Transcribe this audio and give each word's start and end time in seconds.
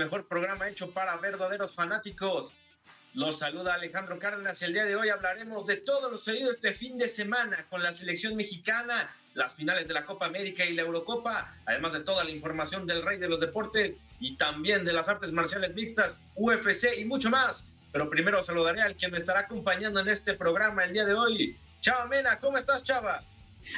mejor 0.00 0.26
programa 0.26 0.66
hecho 0.66 0.90
para 0.92 1.14
verdaderos 1.18 1.72
fanáticos. 1.74 2.54
Los 3.12 3.38
saluda 3.40 3.74
Alejandro 3.74 4.18
Cárdenas 4.18 4.62
el 4.62 4.72
día 4.72 4.86
de 4.86 4.96
hoy 4.96 5.10
hablaremos 5.10 5.66
de 5.66 5.76
todo 5.76 6.10
lo 6.10 6.16
sucedido 6.16 6.50
este 6.50 6.72
fin 6.72 6.96
de 6.96 7.06
semana 7.06 7.66
con 7.68 7.82
la 7.82 7.92
selección 7.92 8.34
mexicana, 8.34 9.14
las 9.34 9.52
finales 9.52 9.86
de 9.86 9.92
la 9.92 10.06
Copa 10.06 10.24
América 10.24 10.64
y 10.64 10.72
la 10.72 10.82
Eurocopa, 10.82 11.54
además 11.66 11.92
de 11.92 12.00
toda 12.00 12.24
la 12.24 12.30
información 12.30 12.86
del 12.86 13.02
rey 13.02 13.18
de 13.18 13.28
los 13.28 13.40
deportes 13.40 13.98
y 14.20 14.36
también 14.36 14.86
de 14.86 14.94
las 14.94 15.06
artes 15.10 15.32
marciales 15.32 15.74
mixtas, 15.74 16.22
UFC 16.34 16.96
y 16.96 17.04
mucho 17.04 17.28
más. 17.28 17.68
Pero 17.92 18.08
primero 18.08 18.42
saludaré 18.42 18.80
al 18.80 18.96
quien 18.96 19.12
me 19.12 19.18
estará 19.18 19.40
acompañando 19.40 20.00
en 20.00 20.08
este 20.08 20.32
programa 20.32 20.84
el 20.84 20.94
día 20.94 21.04
de 21.04 21.12
hoy. 21.12 21.58
Chava 21.82 22.06
Mena, 22.06 22.38
¿cómo 22.38 22.56
estás, 22.56 22.82
Chava? 22.84 23.22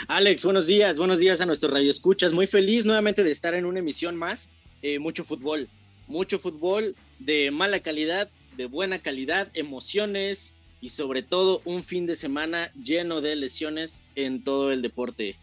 Alex, 0.06 0.44
buenos 0.44 0.68
días, 0.68 0.98
buenos 0.98 1.18
días 1.18 1.41
a 1.41 1.46
nuestro 1.46 1.68
radio 1.68 1.91
escuchas. 1.91 2.32
Muy 2.32 2.47
feliz 2.47 2.86
nuevamente 2.86 3.25
de 3.25 3.32
estar 3.32 3.54
en 3.54 3.64
una 3.64 3.80
emisión 3.80 4.14
más. 4.14 4.50
Eh, 4.82 4.98
mucho 4.98 5.25
fútbol, 5.25 5.69
mucho 6.12 6.38
fútbol 6.38 6.94
de 7.18 7.50
mala 7.50 7.80
calidad, 7.80 8.28
de 8.56 8.66
buena 8.66 8.98
calidad, 8.98 9.48
emociones 9.55 10.54
y 10.82 10.91
sobre 10.91 11.22
todo 11.22 11.62
un 11.64 11.82
fin 11.82 12.06
de 12.06 12.16
semana 12.16 12.70
lleno 12.74 13.20
de 13.22 13.34
lesiones 13.34 14.04
en 14.14 14.44
todo 14.44 14.72
el 14.72 14.82
deporte. 14.82 15.36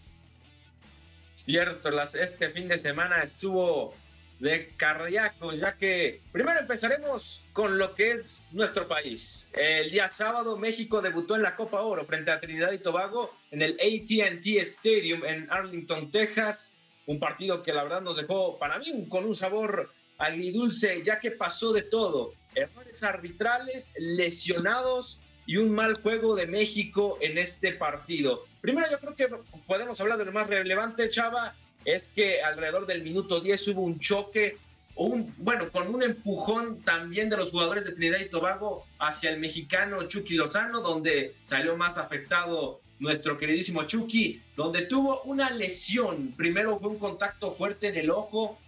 Cierto, 1.34 1.90
este 2.02 2.50
fin 2.52 2.68
de 2.68 2.78
semana 2.78 3.24
estuvo 3.24 3.96
de 4.40 4.70
cardíaco, 4.78 5.54
ya 5.54 5.76
que 5.76 6.22
primero 6.32 6.60
empezaremos 6.60 7.42
con 7.52 7.78
lo 7.78 7.96
que 7.96 8.12
es 8.12 8.44
nuestro 8.52 8.88
país. 8.88 9.50
El 9.54 9.90
día 9.90 10.08
sábado 10.08 10.56
México 10.58 11.02
debutó 11.02 11.36
en 11.36 11.42
la 11.42 11.56
Copa 11.56 11.82
Oro 11.82 12.06
frente 12.06 12.32
a 12.32 12.40
Trinidad 12.40 12.72
y 12.72 12.78
Tobago 12.78 13.34
en 13.52 13.62
el 13.62 13.72
ATT 13.74 14.46
Stadium 14.62 15.26
en 15.26 15.50
Arlington, 15.50 16.12
Texas. 16.12 16.78
Un 17.08 17.20
partido 17.20 17.64
que 17.64 17.74
la 17.74 17.84
verdad 17.84 18.02
nos 18.02 18.18
dejó 18.18 18.60
para 18.60 18.78
mí 18.78 19.08
con 19.10 19.26
un 19.26 19.36
sabor 19.36 19.92
agridulce, 20.20 21.02
ya 21.04 21.20
que 21.20 21.32
pasó 21.32 21.74
de 21.74 21.82
todo. 21.82 22.34
Errores 22.54 23.04
arbitrales, 23.04 23.94
lesionados 23.98 25.20
y 25.46 25.58
un 25.58 25.72
mal 25.72 25.96
juego 25.96 26.36
de 26.36 26.46
México 26.46 27.18
en 27.22 27.40
este 27.40 27.74
partido. 27.74 28.46
Primero 28.62 28.88
yo 28.92 29.00
creo 29.00 29.16
que 29.16 29.28
podemos 29.66 30.00
hablar 30.00 30.20
de 30.20 30.26
lo 30.26 30.32
más 30.32 30.48
relevante, 30.48 31.10
Chava, 31.10 31.56
es 31.86 32.10
que 32.10 32.42
alrededor 32.42 32.86
del 32.86 33.02
minuto 33.02 33.40
10 33.40 33.70
hubo 33.70 33.82
un 33.82 34.00
choque, 34.00 34.58
un, 34.96 35.34
bueno, 35.38 35.72
con 35.72 35.88
un 35.88 36.04
empujón 36.04 36.82
también 36.82 37.30
de 37.30 37.38
los 37.38 37.52
jugadores 37.52 37.86
de 37.86 37.94
Trinidad 37.94 38.20
y 38.20 38.30
Tobago 38.30 38.86
hacia 39.00 39.30
el 39.30 39.40
mexicano 39.40 40.04
Chucky 40.04 40.36
Lozano, 40.36 40.82
donde 40.82 41.36
salió 41.46 41.78
más 41.78 41.98
afectado 41.98 42.82
nuestro 43.00 43.38
queridísimo 43.38 43.84
Chucky, 43.84 44.42
donde 44.58 44.84
tuvo 44.84 45.22
una 45.24 45.50
lesión. 45.52 46.34
Primero 46.36 46.78
fue 46.80 46.90
un 46.90 47.00
contacto 47.00 47.50
fuerte 47.50 47.88
en 47.88 47.96
el 47.96 48.12
ojo. 48.12 48.60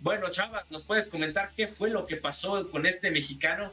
Bueno, 0.00 0.30
Chava, 0.30 0.66
¿nos 0.70 0.82
puedes 0.82 1.08
comentar 1.08 1.52
qué 1.54 1.68
fue 1.68 1.90
lo 1.90 2.06
que 2.06 2.16
pasó 2.16 2.68
con 2.70 2.86
este 2.86 3.10
mexicano? 3.10 3.72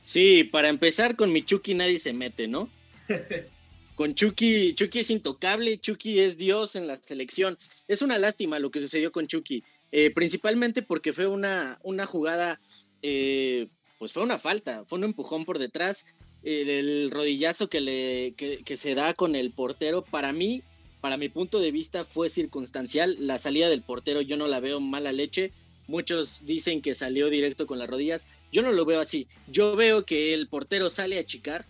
Sí, 0.00 0.44
para 0.44 0.68
empezar 0.68 1.16
con 1.16 1.32
mi 1.32 1.42
Chucky 1.42 1.74
nadie 1.74 1.98
se 1.98 2.12
mete, 2.12 2.48
¿no? 2.48 2.68
con 3.94 4.14
Chucky, 4.14 4.74
Chucky 4.74 5.00
es 5.00 5.10
intocable, 5.10 5.78
Chucky 5.78 6.20
es 6.20 6.36
Dios 6.36 6.76
en 6.76 6.86
la 6.86 7.00
selección. 7.00 7.56
Es 7.88 8.02
una 8.02 8.18
lástima 8.18 8.58
lo 8.58 8.70
que 8.70 8.80
sucedió 8.80 9.12
con 9.12 9.26
Chucky, 9.26 9.62
eh, 9.92 10.10
principalmente 10.10 10.82
porque 10.82 11.12
fue 11.12 11.26
una, 11.26 11.78
una 11.82 12.04
jugada, 12.04 12.60
eh, 13.02 13.68
pues 13.98 14.12
fue 14.12 14.22
una 14.22 14.38
falta, 14.38 14.84
fue 14.86 14.98
un 14.98 15.04
empujón 15.04 15.44
por 15.44 15.58
detrás. 15.58 16.04
El, 16.42 17.10
rodillazo 17.10 17.68
que, 17.68 17.80
le, 17.80 18.34
que, 18.34 18.76
se 18.76 18.94
da 18.94 19.14
con 19.14 19.34
el 19.34 19.50
portero, 19.50 20.04
para 20.04 20.32
mí, 20.32 20.62
para 21.00 21.16
mi 21.16 21.28
punto 21.28 21.60
de 21.60 21.70
vista, 21.70 22.04
fue 22.04 22.28
circunstancial. 22.28 23.16
La 23.20 23.38
salida 23.38 23.68
del 23.68 23.82
portero 23.82 24.20
yo 24.20 24.36
no 24.36 24.46
la 24.46 24.60
veo 24.60 24.80
mala 24.80 25.12
leche. 25.12 25.52
Muchos 25.86 26.46
dicen 26.46 26.82
que 26.82 26.94
salió 26.94 27.30
directo 27.30 27.66
con 27.66 27.78
las 27.78 27.88
rodillas. 27.88 28.26
Yo 28.50 28.62
no 28.62 28.72
lo 28.72 28.84
veo 28.84 29.00
así. 29.00 29.26
Yo 29.48 29.76
veo 29.76 30.04
que 30.04 30.34
el 30.34 30.48
portero 30.48 30.90
sale 30.90 31.18
a 31.18 31.20
achicar 31.20 31.64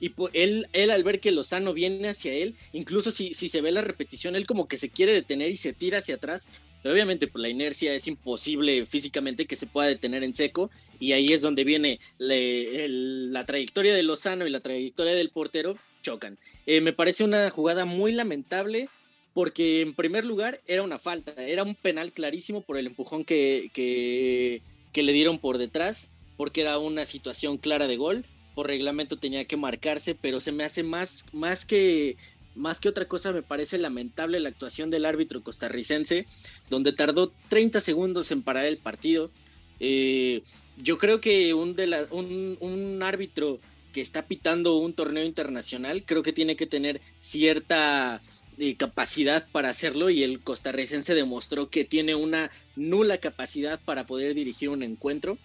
y 0.00 0.12
él, 0.32 0.66
él 0.72 0.90
al 0.90 1.02
ver 1.02 1.20
que 1.20 1.32
Lozano 1.32 1.72
viene 1.72 2.08
hacia 2.08 2.32
él, 2.32 2.54
incluso 2.72 3.10
si, 3.10 3.34
si 3.34 3.48
se 3.48 3.60
ve 3.60 3.72
la 3.72 3.82
repetición, 3.82 4.36
él 4.36 4.46
como 4.46 4.68
que 4.68 4.76
se 4.76 4.90
quiere 4.90 5.12
detener 5.12 5.50
y 5.50 5.56
se 5.56 5.72
tira 5.72 5.98
hacia 5.98 6.16
atrás, 6.16 6.46
pero 6.82 6.94
obviamente 6.94 7.26
por 7.26 7.40
la 7.40 7.48
inercia 7.48 7.92
es 7.94 8.06
imposible 8.06 8.86
físicamente 8.86 9.46
que 9.46 9.56
se 9.56 9.66
pueda 9.66 9.88
detener 9.88 10.22
en 10.22 10.34
seco 10.34 10.70
y 11.00 11.12
ahí 11.12 11.32
es 11.32 11.42
donde 11.42 11.64
viene 11.64 11.98
la 12.18 13.44
trayectoria 13.44 13.94
de 13.94 14.02
Lozano 14.04 14.46
y 14.46 14.50
la 14.50 14.60
trayectoria 14.60 15.14
del 15.14 15.30
portero 15.30 15.76
chocan. 16.02 16.38
Eh, 16.66 16.80
me 16.80 16.92
parece 16.92 17.24
una 17.24 17.50
jugada 17.50 17.84
muy 17.84 18.12
lamentable 18.12 18.88
porque 19.34 19.82
en 19.82 19.94
primer 19.94 20.24
lugar 20.24 20.60
era 20.66 20.82
una 20.82 20.98
falta, 20.98 21.32
era 21.44 21.62
un 21.62 21.74
penal 21.74 22.12
clarísimo 22.12 22.62
por 22.62 22.76
el 22.76 22.86
empujón 22.86 23.24
que, 23.24 23.70
que, 23.72 24.62
que 24.92 25.02
le 25.02 25.12
dieron 25.12 25.38
por 25.38 25.58
detrás, 25.58 26.10
porque 26.36 26.62
era 26.62 26.78
una 26.78 27.06
situación 27.06 27.58
clara 27.58 27.86
de 27.86 27.96
gol 27.96 28.24
por 28.58 28.66
reglamento 28.66 29.16
tenía 29.16 29.44
que 29.44 29.56
marcarse, 29.56 30.16
pero 30.16 30.40
se 30.40 30.50
me 30.50 30.64
hace 30.64 30.82
más, 30.82 31.26
más 31.32 31.64
que 31.64 32.16
más 32.56 32.80
que 32.80 32.88
otra 32.88 33.06
cosa 33.06 33.30
me 33.30 33.44
parece 33.44 33.78
lamentable 33.78 34.40
la 34.40 34.48
actuación 34.48 34.90
del 34.90 35.04
árbitro 35.04 35.44
costarricense, 35.44 36.26
donde 36.68 36.92
tardó 36.92 37.32
30 37.50 37.80
segundos 37.80 38.32
en 38.32 38.42
parar 38.42 38.64
el 38.64 38.78
partido. 38.78 39.30
Eh, 39.78 40.42
yo 40.76 40.98
creo 40.98 41.20
que 41.20 41.54
un, 41.54 41.76
de 41.76 41.86
la, 41.86 42.08
un, 42.10 42.98
árbitro 43.00 43.60
que 43.92 44.00
está 44.00 44.26
pitando 44.26 44.76
un 44.76 44.92
torneo 44.92 45.24
internacional, 45.24 46.04
creo 46.04 46.22
que 46.22 46.32
tiene 46.32 46.56
que 46.56 46.66
tener 46.66 47.00
cierta 47.20 48.20
eh, 48.58 48.76
capacidad 48.76 49.48
para 49.50 49.70
hacerlo 49.70 50.10
y 50.10 50.22
el 50.22 50.40
costarricense 50.40 51.14
demostró 51.14 51.70
que 51.70 51.84
tiene 51.84 52.14
una 52.14 52.50
nula 52.76 53.18
capacidad 53.18 53.80
para 53.84 54.06
poder 54.06 54.34
dirigir 54.34 54.68
un 54.68 54.82
encuentro 54.82 55.38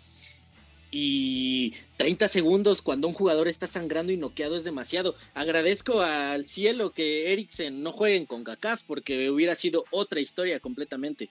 y 0.95 1.73
30 1.97 2.27
segundos 2.27 2.83
cuando 2.83 3.07
un 3.07 3.15
jugador 3.15 3.47
está 3.47 3.65
sangrando 3.65 4.11
y 4.11 4.17
noqueado 4.17 4.55
es 4.55 4.63
demasiado. 4.63 5.15
Agradezco 5.33 6.01
al 6.01 6.45
cielo 6.45 6.91
que 6.91 7.33
Eriksen 7.33 7.81
no 7.81 7.91
jueguen 7.91 8.27
con 8.27 8.43
CACAF 8.43 8.83
porque 8.83 9.31
hubiera 9.31 9.55
sido 9.55 9.85
otra 9.89 10.19
historia 10.19 10.59
completamente. 10.59 11.29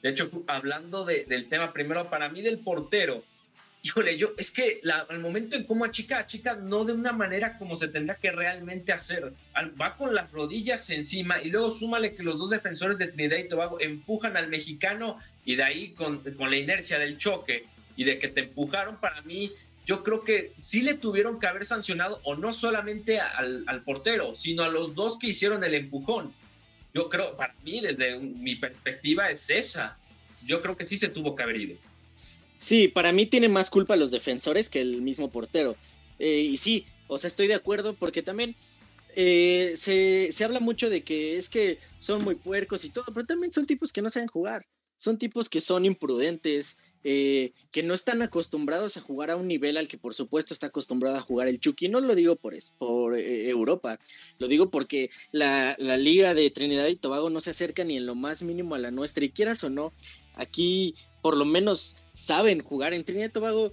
De 0.00 0.10
hecho, 0.10 0.30
hablando 0.46 1.04
del 1.04 1.48
tema 1.48 1.72
primero, 1.72 2.08
para 2.08 2.28
mí 2.28 2.40
del 2.40 2.60
portero, 2.60 3.24
híjole, 3.86 4.18
yo 4.18 4.32
es 4.36 4.50
que 4.50 4.80
al 5.08 5.20
momento 5.20 5.54
en 5.54 5.62
cómo 5.64 5.84
achica, 5.84 6.18
achica 6.18 6.54
no 6.54 6.84
de 6.84 6.92
una 6.92 7.12
manera 7.12 7.56
como 7.56 7.76
se 7.76 7.86
tendrá 7.86 8.16
que 8.16 8.32
realmente 8.32 8.92
hacer. 8.92 9.32
va 9.80 9.96
con 9.96 10.12
las 10.12 10.32
rodillas 10.32 10.90
encima 10.90 11.40
y 11.40 11.50
luego 11.50 11.70
súmale 11.70 12.14
que 12.14 12.24
los 12.24 12.38
dos 12.38 12.50
defensores 12.50 12.98
de 12.98 13.06
Trinidad 13.06 13.38
y 13.38 13.48
Tobago 13.48 13.80
empujan 13.80 14.36
al 14.36 14.48
mexicano 14.48 15.18
y 15.44 15.54
de 15.54 15.62
ahí 15.62 15.90
con, 15.92 16.18
con 16.34 16.50
la 16.50 16.56
inercia 16.56 16.98
del 16.98 17.16
choque 17.16 17.64
y 17.96 18.02
de 18.02 18.18
que 18.18 18.26
te 18.26 18.40
empujaron, 18.40 18.96
para 18.96 19.22
mí, 19.22 19.52
yo 19.86 20.02
creo 20.02 20.24
que 20.24 20.52
sí 20.60 20.82
le 20.82 20.94
tuvieron 20.94 21.38
que 21.38 21.46
haber 21.46 21.64
sancionado, 21.64 22.20
o 22.24 22.34
no 22.34 22.52
solamente 22.52 23.20
al, 23.20 23.82
portero, 23.84 24.34
sino 24.34 24.64
a 24.64 24.68
los 24.68 24.96
dos 24.96 25.16
que 25.16 25.28
hicieron 25.28 25.62
el 25.62 25.74
empujón. 25.74 26.34
Yo 26.92 27.08
creo, 27.08 27.36
para 27.36 27.54
mí, 27.64 27.80
desde 27.80 28.18
mi 28.18 28.56
perspectiva, 28.56 29.30
es 29.30 29.48
esa. 29.48 29.96
Yo 30.44 30.60
creo 30.60 30.76
que 30.76 30.86
sí 30.86 30.98
se 30.98 31.08
tuvo 31.08 31.36
que 31.36 31.42
haber 31.44 31.56
ido. 31.56 31.76
Sí, 32.66 32.88
para 32.88 33.12
mí 33.12 33.26
tiene 33.26 33.48
más 33.48 33.70
culpa 33.70 33.94
los 33.94 34.10
defensores 34.10 34.68
que 34.68 34.80
el 34.80 35.00
mismo 35.00 35.30
portero. 35.30 35.76
Eh, 36.18 36.40
y 36.40 36.56
sí, 36.56 36.84
o 37.06 37.16
sea, 37.16 37.28
estoy 37.28 37.46
de 37.46 37.54
acuerdo 37.54 37.94
porque 37.94 38.24
también 38.24 38.56
eh, 39.14 39.74
se, 39.76 40.32
se, 40.32 40.44
habla 40.44 40.58
mucho 40.58 40.90
de 40.90 41.04
que 41.04 41.38
es 41.38 41.48
que 41.48 41.78
son 42.00 42.24
muy 42.24 42.34
puercos 42.34 42.84
y 42.84 42.90
todo, 42.90 43.04
pero 43.14 43.24
también 43.24 43.52
son 43.52 43.66
tipos 43.66 43.92
que 43.92 44.02
no 44.02 44.10
saben 44.10 44.26
jugar. 44.26 44.66
Son 44.96 45.16
tipos 45.16 45.48
que 45.48 45.60
son 45.60 45.84
imprudentes, 45.84 46.76
eh, 47.04 47.52
que 47.70 47.84
no 47.84 47.94
están 47.94 48.20
acostumbrados 48.20 48.96
a 48.96 49.00
jugar 49.00 49.30
a 49.30 49.36
un 49.36 49.46
nivel 49.46 49.76
al 49.76 49.86
que 49.86 49.96
por 49.96 50.12
supuesto 50.12 50.52
está 50.52 50.66
acostumbrado 50.66 51.18
a 51.18 51.22
jugar 51.22 51.46
el 51.46 51.60
Chucky. 51.60 51.88
No 51.88 52.00
lo 52.00 52.16
digo 52.16 52.34
por, 52.34 52.52
por 52.78 53.16
Europa, 53.16 54.00
lo 54.38 54.48
digo 54.48 54.72
porque 54.72 55.10
la, 55.30 55.76
liga 55.78 56.34
de 56.34 56.50
Trinidad 56.50 56.88
y 56.88 56.96
Tobago 56.96 57.30
no 57.30 57.40
se 57.40 57.50
acerca 57.50 57.84
ni 57.84 57.96
en 57.96 58.06
lo 58.06 58.16
más 58.16 58.42
mínimo 58.42 58.74
a 58.74 58.78
la 58.78 58.90
nuestra 58.90 59.24
y 59.24 59.30
quieras 59.30 59.62
o 59.62 59.70
no, 59.70 59.92
aquí 60.34 60.96
por 61.26 61.36
lo 61.36 61.44
menos 61.44 61.96
saben 62.12 62.60
jugar 62.60 62.94
en 62.94 63.02
Trinidad 63.02 63.30
y 63.30 63.32
Tobago. 63.32 63.72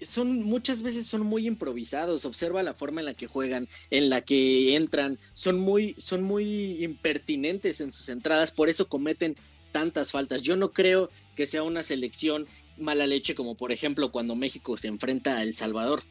Son 0.00 0.42
muchas 0.42 0.80
veces 0.80 1.06
son 1.06 1.20
muy 1.20 1.46
improvisados. 1.46 2.24
Observa 2.24 2.62
la 2.62 2.72
forma 2.72 3.02
en 3.02 3.04
la 3.04 3.12
que 3.12 3.26
juegan, 3.26 3.68
en 3.90 4.08
la 4.08 4.22
que 4.22 4.74
entran. 4.74 5.18
Son 5.34 5.60
muy, 5.60 5.94
son 5.98 6.22
muy 6.22 6.82
impertinentes 6.82 7.82
en 7.82 7.92
sus 7.92 8.08
entradas. 8.08 8.52
Por 8.52 8.70
eso 8.70 8.88
cometen 8.88 9.36
tantas 9.70 10.12
faltas. 10.12 10.40
Yo 10.40 10.56
no 10.56 10.72
creo 10.72 11.10
que 11.36 11.44
sea 11.44 11.62
una 11.62 11.82
selección 11.82 12.46
mala 12.78 13.06
leche 13.06 13.34
como 13.34 13.54
por 13.54 13.70
ejemplo 13.70 14.10
cuando 14.10 14.34
México 14.34 14.78
se 14.78 14.88
enfrenta 14.88 15.36
a 15.36 15.42
El 15.42 15.52
Salvador, 15.52 16.04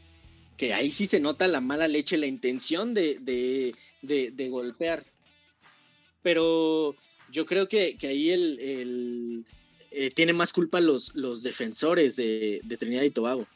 que 0.58 0.76
ahí 0.76 0.92
sí 0.92 1.08
se 1.08 1.20
nota 1.20 1.48
la 1.48 1.60
mala 1.60 1.88
leche, 1.88 2.20
la 2.20 2.28
intención 2.28 2.94
de, 2.94 3.18
de, 4.04 4.50
golpear. 4.52 5.08
Pero 6.22 6.96
yo 7.32 7.48
creo 7.48 7.68
que, 7.68 7.98
ahí 8.04 8.30
el, 8.30 9.44
eh, 9.92 10.10
tiene 10.10 10.34
más 10.34 10.54
culpa 10.54 10.80
los, 10.80 11.16
los 11.16 11.44
defensores 11.44 12.16
de, 12.16 12.62
Trinidad 12.78 13.04
y 13.04 13.12
Tobago. 13.12 13.48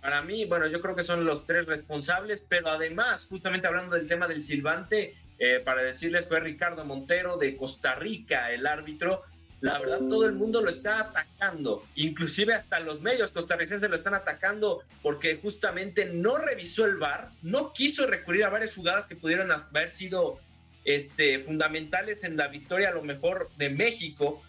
Para 0.00 0.22
mí, 0.22 0.44
bueno, 0.44 0.66
yo 0.68 0.80
creo 0.80 0.94
que 0.94 1.02
son 1.02 1.24
los 1.24 1.46
tres 1.46 1.66
responsables, 1.66 2.42
pero 2.48 2.68
además, 2.68 3.26
justamente 3.28 3.66
hablando 3.66 3.96
del 3.96 4.06
tema 4.06 4.28
del 4.28 4.42
silbante, 4.42 5.16
eh, 5.38 5.60
para 5.64 5.82
decirles, 5.82 6.26
fue 6.26 6.40
Ricardo 6.40 6.84
Montero 6.84 7.36
de 7.36 7.56
Costa 7.56 7.94
Rica, 7.96 8.52
el 8.52 8.66
árbitro. 8.66 9.24
La 9.60 9.78
verdad, 9.78 9.98
todo 9.98 10.26
el 10.26 10.34
mundo 10.34 10.60
lo 10.60 10.68
está 10.68 11.00
atacando, 11.00 11.82
inclusive 11.94 12.52
hasta 12.52 12.78
los 12.78 13.00
medios 13.00 13.30
costarricenses 13.32 13.88
lo 13.88 13.96
están 13.96 14.12
atacando 14.12 14.82
porque 15.02 15.38
justamente 15.42 16.04
no 16.04 16.36
revisó 16.36 16.84
el 16.84 16.98
VAR, 16.98 17.30
no 17.42 17.72
quiso 17.72 18.06
recurrir 18.06 18.44
a 18.44 18.50
varias 18.50 18.74
jugadas 18.74 19.06
que 19.06 19.16
pudieron 19.16 19.50
haber 19.50 19.90
sido 19.90 20.38
este, 20.86 21.40
fundamentales 21.40 22.24
en 22.24 22.36
la 22.36 22.46
victoria 22.46 22.88
a 22.88 22.94
lo 22.94 23.02
mejor 23.02 23.50
de 23.58 23.70
México, 23.70 24.42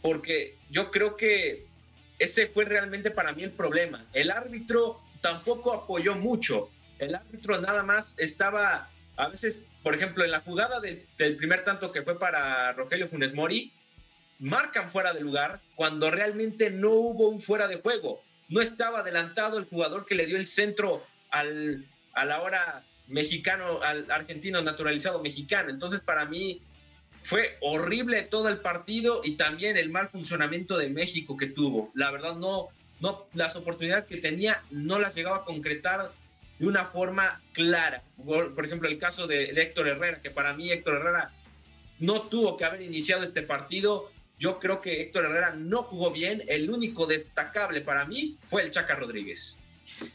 porque 0.00 0.56
yo 0.70 0.90
creo 0.90 1.16
que 1.16 1.66
ese 2.18 2.46
fue 2.46 2.64
realmente 2.64 3.10
para 3.10 3.32
mí 3.32 3.44
el 3.44 3.50
problema. 3.50 4.04
El 4.14 4.30
árbitro 4.30 5.00
tampoco 5.20 5.72
apoyó 5.72 6.14
mucho. 6.16 6.70
El 6.98 7.14
árbitro 7.14 7.60
nada 7.60 7.82
más 7.82 8.18
estaba, 8.18 8.88
a 9.16 9.28
veces, 9.28 9.68
por 9.82 9.94
ejemplo, 9.94 10.24
en 10.24 10.30
la 10.30 10.40
jugada 10.40 10.80
del 10.80 11.36
primer 11.36 11.62
tanto 11.64 11.92
que 11.92 12.02
fue 12.02 12.18
para 12.18 12.72
Rogelio 12.72 13.06
Funes 13.06 13.34
Mori, 13.34 13.72
marcan 14.38 14.90
fuera 14.90 15.12
de 15.12 15.20
lugar 15.20 15.60
cuando 15.74 16.10
realmente 16.10 16.70
no 16.70 16.90
hubo 16.90 17.28
un 17.28 17.40
fuera 17.40 17.68
de 17.68 17.76
juego. 17.76 18.22
No 18.48 18.62
estaba 18.62 19.00
adelantado 19.00 19.58
el 19.58 19.66
jugador 19.66 20.06
que 20.06 20.14
le 20.14 20.26
dio 20.26 20.38
el 20.38 20.46
centro 20.46 21.04
al, 21.30 21.84
a 22.14 22.24
la 22.24 22.40
hora 22.40 22.84
mexicano, 23.08 23.82
al 23.82 24.10
argentino 24.10 24.62
naturalizado 24.62 25.22
mexicano. 25.22 25.70
Entonces, 25.70 26.00
para 26.00 26.24
mí 26.24 26.60
fue 27.22 27.56
horrible 27.60 28.22
todo 28.22 28.48
el 28.48 28.58
partido 28.58 29.20
y 29.22 29.32
también 29.32 29.76
el 29.76 29.90
mal 29.90 30.08
funcionamiento 30.08 30.78
de 30.78 30.88
México 30.88 31.36
que 31.36 31.46
tuvo. 31.46 31.90
La 31.94 32.10
verdad, 32.10 32.36
no, 32.36 32.68
no, 33.00 33.26
las 33.34 33.56
oportunidades 33.56 34.06
que 34.06 34.18
tenía 34.18 34.62
no 34.70 34.98
las 34.98 35.14
llegaba 35.14 35.38
a 35.38 35.44
concretar 35.44 36.12
de 36.58 36.66
una 36.66 36.84
forma 36.84 37.40
clara. 37.52 38.02
Por, 38.24 38.64
ejemplo, 38.64 38.88
el 38.88 38.98
caso 38.98 39.26
de, 39.26 39.52
de 39.52 39.62
Héctor 39.62 39.88
Herrera, 39.88 40.20
que 40.20 40.30
para 40.30 40.54
mí 40.54 40.70
Héctor 40.70 40.96
Herrera 40.96 41.32
no 41.98 42.22
tuvo 42.22 42.56
que 42.56 42.64
haber 42.64 42.82
iniciado 42.82 43.22
este 43.22 43.42
partido 43.42 44.10
yo 44.42 44.58
creo 44.58 44.80
que 44.80 45.02
Héctor 45.02 45.26
Herrera 45.26 45.54
no 45.54 45.84
jugó 45.84 46.10
bien. 46.10 46.42
El 46.48 46.68
único 46.68 47.06
destacable 47.06 47.80
para 47.80 48.04
mí 48.06 48.36
fue 48.48 48.64
el 48.64 48.72
Chaca 48.72 48.96
Rodríguez. 48.96 49.56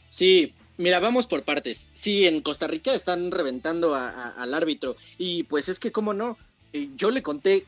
Sí, 0.10 0.54
Mira, 0.78 1.00
vamos 1.00 1.26
por 1.28 1.44
partes. 1.44 1.88
Sí, 1.94 2.28
en 2.28 2.42
Costa 2.42 2.68
Rica 2.68 2.94
están 2.94 3.32
reventando 3.32 3.96
al 3.96 4.54
árbitro. 4.54 4.96
Y 5.18 5.44
pues 5.44 5.70
es 5.70 5.80
que, 5.80 5.92
¿cómo 5.92 6.14
no? 6.14 6.38
Eh, 6.74 6.90
yo 6.96 7.10
le 7.12 7.24
conté 7.24 7.66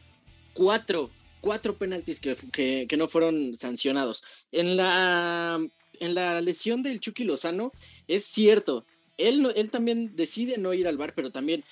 cuatro, 0.53 1.09
cuatro 1.41 1.77
penaltis 1.77 2.19
que, 2.19 2.87
no 2.97 3.07
fueron 3.07 3.55
sancionados. 3.55 4.23
En 4.51 4.77
la, 4.77 5.59
en 5.99 6.15
la 6.15 6.41
lesión 6.41 6.83
del 6.83 6.99
Chucky 6.99 7.23
Lozano, 7.23 7.71
es 8.07 8.25
cierto. 8.25 8.85
Él, 9.17 9.51
él 9.55 9.69
también 9.69 10.15
decide 10.15 10.57
no 10.57 10.73
ir 10.73 10.87
al 10.87 10.97
bar, 10.97 11.13
pero 11.15 11.31
también 11.31 11.63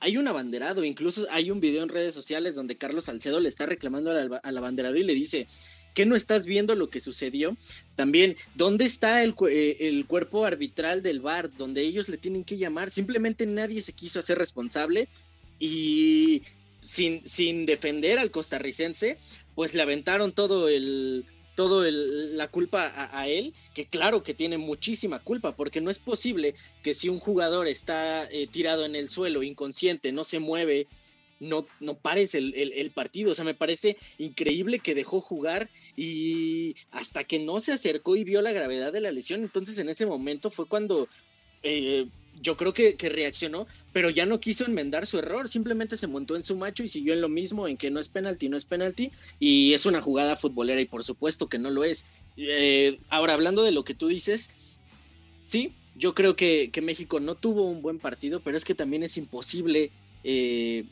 hay 0.00 0.16
un 0.16 0.28
abanderado, 0.28 0.84
incluso 0.84 1.26
hay 1.30 1.50
un 1.50 1.60
video 1.60 1.82
en 1.82 1.88
redes 1.88 2.14
sociales 2.14 2.54
donde 2.54 2.76
Carlos 2.76 3.06
Salcedo 3.06 3.40
le 3.40 3.48
está 3.48 3.66
reclamando 3.66 4.10
al, 4.10 4.58
abanderado 4.58 4.96
y 4.96 5.04
le 5.04 5.14
dice, 5.14 5.46
¿qué 5.96 6.04
no 6.04 6.14
estás 6.14 6.44
viendo 6.46 6.74
lo 6.74 6.90
que 6.90 7.00
sucedió? 7.00 7.56
También, 7.94 8.36
¿dónde 8.54 8.84
está 8.84 9.24
el, 9.24 9.34
eh, 9.50 9.78
el, 9.80 10.04
cuerpo 10.06 10.44
arbitral 10.44 11.02
del 11.02 11.20
VAR 11.20 11.50
donde 11.56 11.80
ellos 11.80 12.10
le 12.10 12.18
tienen 12.18 12.44
que 12.44 12.58
llamar? 12.58 12.90
Simplemente 12.90 13.46
nadie 13.46 13.80
se 13.80 13.94
quiso 13.94 14.20
hacer 14.20 14.36
responsable 14.36 15.08
y 15.58 16.42
sin, 16.82 17.26
sin 17.26 17.64
defender 17.64 18.18
al 18.18 18.30
costarricense, 18.30 19.16
pues 19.54 19.72
le 19.72 19.80
aventaron 19.80 20.32
todo 20.32 20.68
el, 20.68 21.24
todo 21.54 21.82
la 21.90 22.48
culpa 22.48 22.92
a, 23.10 23.26
él, 23.26 23.54
que 23.72 23.86
claro 23.86 24.22
que 24.22 24.34
tiene 24.34 24.58
muchísima 24.58 25.18
culpa, 25.20 25.56
porque 25.56 25.80
no 25.80 25.90
es 25.90 25.98
posible 25.98 26.54
que 26.82 26.92
si 26.92 27.08
un 27.08 27.18
jugador 27.18 27.68
está 27.68 28.28
eh, 28.30 28.46
tirado 28.46 28.84
en 28.84 28.94
el 28.94 29.08
suelo, 29.08 29.42
inconsciente, 29.42 30.12
no 30.12 30.24
se 30.24 30.40
mueve, 30.40 30.88
no, 31.40 31.66
no 31.80 31.94
pares 31.94 32.34
el, 32.34 32.54
el, 32.54 32.90
partido. 32.90 33.32
O 33.32 33.34
sea, 33.34 33.44
me 33.44 33.54
parece 33.54 33.96
increíble 34.18 34.78
que 34.78 34.94
dejó 34.94 35.20
jugar 35.20 35.68
y 35.96 36.74
hasta 36.90 37.24
que 37.24 37.38
no 37.38 37.60
se 37.60 37.72
acercó 37.72 38.16
y 38.16 38.24
vio 38.24 38.42
la 38.42 38.52
gravedad 38.52 38.92
de 38.92 39.00
la 39.00 39.12
lesión, 39.12 39.42
entonces 39.42 39.78
en 39.78 39.88
ese 39.88 40.06
momento 40.06 40.50
fue 40.50 40.66
cuando... 40.66 41.08
Eh, 41.62 42.06
yo 42.42 42.56
creo 42.56 42.72
que, 42.72 42.96
reaccionó, 43.08 43.66
pero 43.92 44.10
ya 44.10 44.26
no 44.26 44.40
quiso 44.40 44.64
enmendar 44.64 45.06
su 45.06 45.18
error, 45.18 45.48
simplemente 45.48 45.96
se 45.96 46.06
montó 46.06 46.36
en 46.36 46.42
su 46.42 46.56
macho 46.56 46.82
y 46.82 46.88
siguió 46.88 47.14
en 47.14 47.20
lo 47.20 47.28
mismo, 47.28 47.68
en 47.68 47.76
que 47.76 47.90
no 47.90 48.00
es 48.00 48.08
penalti, 48.08 48.48
no 48.48 48.56
es 48.56 48.64
penalti, 48.64 49.10
y 49.40 49.72
es 49.72 49.86
una 49.86 50.00
jugada 50.00 50.36
futbolera 50.36 50.80
y 50.80 50.86
por 50.86 51.04
supuesto 51.04 51.48
que 51.48 51.58
no 51.58 51.70
lo 51.70 51.84
es. 51.84 52.06
Eh, 52.36 52.98
ahora, 53.08 53.34
hablando 53.34 53.62
de 53.62 53.72
lo 53.72 53.84
que 53.84 53.94
tú 53.94 54.08
dices, 54.08 54.50
sí, 55.42 55.72
yo 55.96 56.14
creo 56.14 56.36
que, 56.36 56.70
México 56.82 57.20
no 57.20 57.34
tuvo 57.34 57.64
un 57.64 57.82
buen 57.82 57.98
partido, 57.98 58.40
pero 58.40 58.56
es 58.56 58.64
que 58.64 58.74
también 58.74 59.02
es 59.02 59.16
imposible 59.16 59.90
eh, 60.24 60.84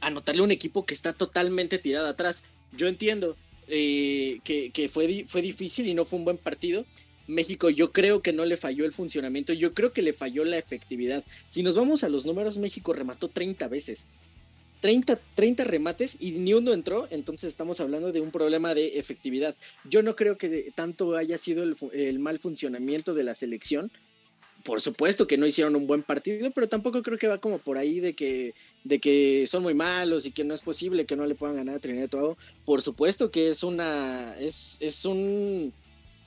anotarle 0.00 0.40
a 0.40 0.44
un 0.44 0.50
equipo 0.50 0.84
que 0.86 0.94
está 0.94 1.12
totalmente 1.12 1.78
tirado 1.78 2.06
atrás. 2.06 2.42
Yo 2.76 2.88
entiendo 2.88 3.36
eh, 3.68 4.40
que, 4.44 4.88
fue, 4.88 5.24
fue 5.26 5.42
difícil 5.42 5.88
y 5.88 5.94
no 5.94 6.04
fue 6.04 6.18
un 6.18 6.24
buen 6.24 6.38
partido, 6.38 6.84
México 7.30 7.70
yo 7.70 7.92
creo 7.92 8.22
que 8.22 8.32
no 8.32 8.44
le 8.44 8.56
falló 8.56 8.84
el 8.84 8.92
funcionamiento, 8.92 9.52
yo 9.52 9.72
creo 9.72 9.92
que 9.92 10.02
le 10.02 10.12
falló 10.12 10.44
la 10.44 10.58
efectividad. 10.58 11.24
Si 11.48 11.62
nos 11.62 11.76
vamos 11.76 12.04
a 12.04 12.08
los 12.08 12.26
números, 12.26 12.58
México 12.58 12.92
remató 12.92 13.28
30 13.28 13.68
veces. 13.68 14.06
30, 14.80 15.20
30 15.34 15.64
remates 15.64 16.16
y 16.18 16.32
ni 16.32 16.54
uno 16.54 16.72
entró, 16.72 17.06
entonces 17.10 17.48
estamos 17.48 17.80
hablando 17.80 18.12
de 18.12 18.20
un 18.20 18.30
problema 18.30 18.74
de 18.74 18.98
efectividad. 18.98 19.54
Yo 19.84 20.02
no 20.02 20.16
creo 20.16 20.38
que 20.38 20.72
tanto 20.74 21.16
haya 21.16 21.38
sido 21.38 21.62
el, 21.62 22.18
mal 22.18 22.38
funcionamiento 22.38 23.14
de 23.14 23.24
la 23.24 23.34
selección. 23.34 23.92
Por 24.64 24.80
supuesto 24.80 25.26
que 25.26 25.38
no 25.38 25.46
hicieron 25.46 25.74
un 25.76 25.86
buen 25.86 26.02
partido, 26.02 26.50
pero 26.50 26.68
tampoco 26.68 27.02
creo 27.02 27.18
que 27.18 27.28
va 27.28 27.38
como 27.38 27.58
por 27.58 27.78
ahí 27.78 28.00
de 28.00 28.14
que, 28.14 28.54
de 28.84 28.98
que 28.98 29.46
son 29.46 29.62
muy 29.62 29.74
malos 29.74 30.26
y 30.26 30.32
que 30.32 30.44
no 30.44 30.54
es 30.54 30.62
posible 30.62 31.06
que 31.06 31.16
no 31.16 31.26
le 31.26 31.34
puedan 31.34 31.56
ganar 31.56 31.76
a 31.76 31.78
Trinidad 31.78 32.04
y 32.04 32.08
Tobago. 32.08 32.36
Por 32.64 32.82
supuesto 32.82 33.30
que 33.30 33.50
es 33.50 33.62
una, 33.62 34.36
es, 34.38 34.76
es 34.80 35.04
un 35.04 35.72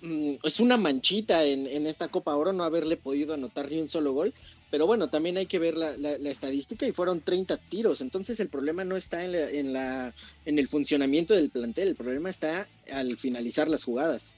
Mm, 0.04 0.34
es 0.44 0.60
una 0.60 0.76
manchita 0.76 1.46
en, 1.46 1.88
esta 1.88 2.10
Copa 2.10 2.36
Oro 2.36 2.52
no 2.52 2.66
haberle 2.66 2.98
podido 2.98 3.34
anotar 3.34 3.72
ni 3.72 3.80
un 3.80 3.88
solo 3.88 4.12
gol. 4.12 4.34
Pero 4.70 4.86
bueno, 4.86 5.10
también 5.10 5.38
hay 5.38 5.46
que 5.46 5.60
ver 5.60 5.78
la, 5.78 5.94
estadística 6.30 6.86
y 6.86 6.92
fueron 6.92 7.22
30 7.22 7.58
tiros. 7.58 8.02
Entonces 8.02 8.40
el 8.40 8.50
problema 8.50 8.84
no 8.84 8.98
está 8.98 9.24
en, 9.24 9.72
la, 9.72 10.14
en, 10.46 10.60
el 10.60 10.68
funcionamiento 10.68 11.34
del 11.34 11.52
plantel, 11.52 11.90
el 11.90 11.96
problema 11.96 12.30
está 12.30 12.68
al 12.92 13.18
finalizar 13.18 13.70
las 13.70 13.84
jugadas. 13.84 14.34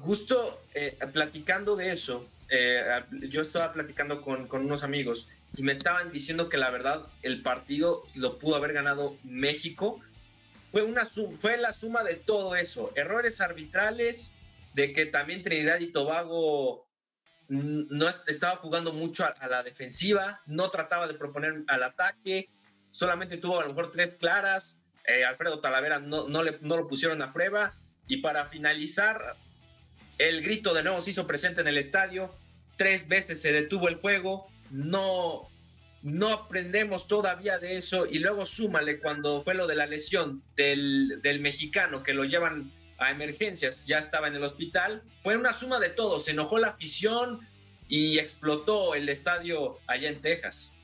Justo 0.00 0.62
eh, 0.74 0.98
platicando 1.12 1.76
de 1.76 1.92
eso, 1.92 2.26
eh, 2.48 2.84
yo 3.28 3.42
estaba 3.42 3.72
platicando 3.72 4.22
con, 4.22 4.48
con 4.48 4.64
unos 4.64 4.82
amigos 4.82 5.28
y 5.56 5.62
me 5.62 5.72
estaban 5.72 6.10
diciendo 6.10 6.48
que 6.48 6.56
la 6.56 6.70
verdad 6.70 7.06
el 7.22 7.42
partido 7.42 8.04
lo 8.14 8.38
pudo 8.38 8.56
haber 8.56 8.72
ganado 8.72 9.16
México. 9.24 10.00
Fue, 10.72 10.82
una, 10.82 11.04
fue 11.04 11.58
la 11.58 11.72
suma 11.72 12.04
de 12.04 12.14
todo 12.14 12.54
eso, 12.54 12.92
errores 12.94 13.40
arbitrales, 13.40 14.34
de 14.74 14.92
que 14.92 15.06
también 15.06 15.42
Trinidad 15.42 15.80
y 15.80 15.92
Tobago 15.92 16.86
no 17.48 18.08
estaba 18.08 18.56
jugando 18.56 18.92
mucho 18.92 19.24
a, 19.24 19.48
la 19.48 19.64
defensiva, 19.64 20.40
no 20.46 20.70
trataba 20.70 21.08
de 21.08 21.14
proponer 21.14 21.64
al 21.66 21.82
ataque, 21.82 22.48
solamente 22.92 23.38
tuvo 23.38 23.58
a 23.58 23.62
lo 23.64 23.70
mejor 23.70 23.90
tres 23.90 24.14
claras, 24.14 24.86
eh, 25.04 25.24
Alfredo 25.24 25.60
Talavera 25.60 25.98
no, 25.98 26.28
no, 26.28 26.44
le, 26.44 26.58
no 26.60 26.76
lo 26.76 26.86
pusieron 26.86 27.20
a 27.22 27.32
prueba, 27.32 27.74
y 28.06 28.18
para 28.18 28.46
finalizar, 28.46 29.36
el 30.20 30.42
grito 30.42 30.74
de 30.74 30.82
nuevo 30.82 31.00
se 31.00 31.10
hizo 31.10 31.26
presente 31.26 31.62
en 31.62 31.68
el 31.68 31.78
estadio, 31.78 32.34
tres 32.76 33.08
veces 33.08 33.40
se 33.40 33.52
detuvo 33.52 33.88
el 33.88 33.94
juego, 33.96 34.48
no, 34.70 35.48
no 36.02 36.32
aprendemos 36.32 37.08
todavía 37.08 37.58
de 37.58 37.78
eso. 37.78 38.06
Y 38.06 38.18
luego 38.18 38.44
súmale 38.44 39.00
cuando 39.00 39.40
fue 39.40 39.54
lo 39.54 39.66
de 39.66 39.76
la 39.76 39.86
lesión 39.86 40.42
del, 40.56 41.20
mexicano 41.40 42.02
que 42.02 42.12
lo 42.12 42.24
llevan 42.24 42.70
a 42.98 43.10
emergencias, 43.10 43.86
ya 43.86 43.98
estaba 43.98 44.28
en 44.28 44.34
el 44.34 44.44
hospital, 44.44 45.02
fue 45.22 45.38
una 45.38 45.54
suma 45.54 45.80
de 45.80 45.88
todo, 45.88 46.18
se 46.18 46.32
enojó 46.32 46.58
la 46.58 46.68
afición 46.68 47.40
y 47.88 48.18
explotó 48.18 48.94
el 48.94 49.08
estadio 49.08 49.78
allá 49.86 50.10
en 50.10 50.20
Texas. 50.20 50.74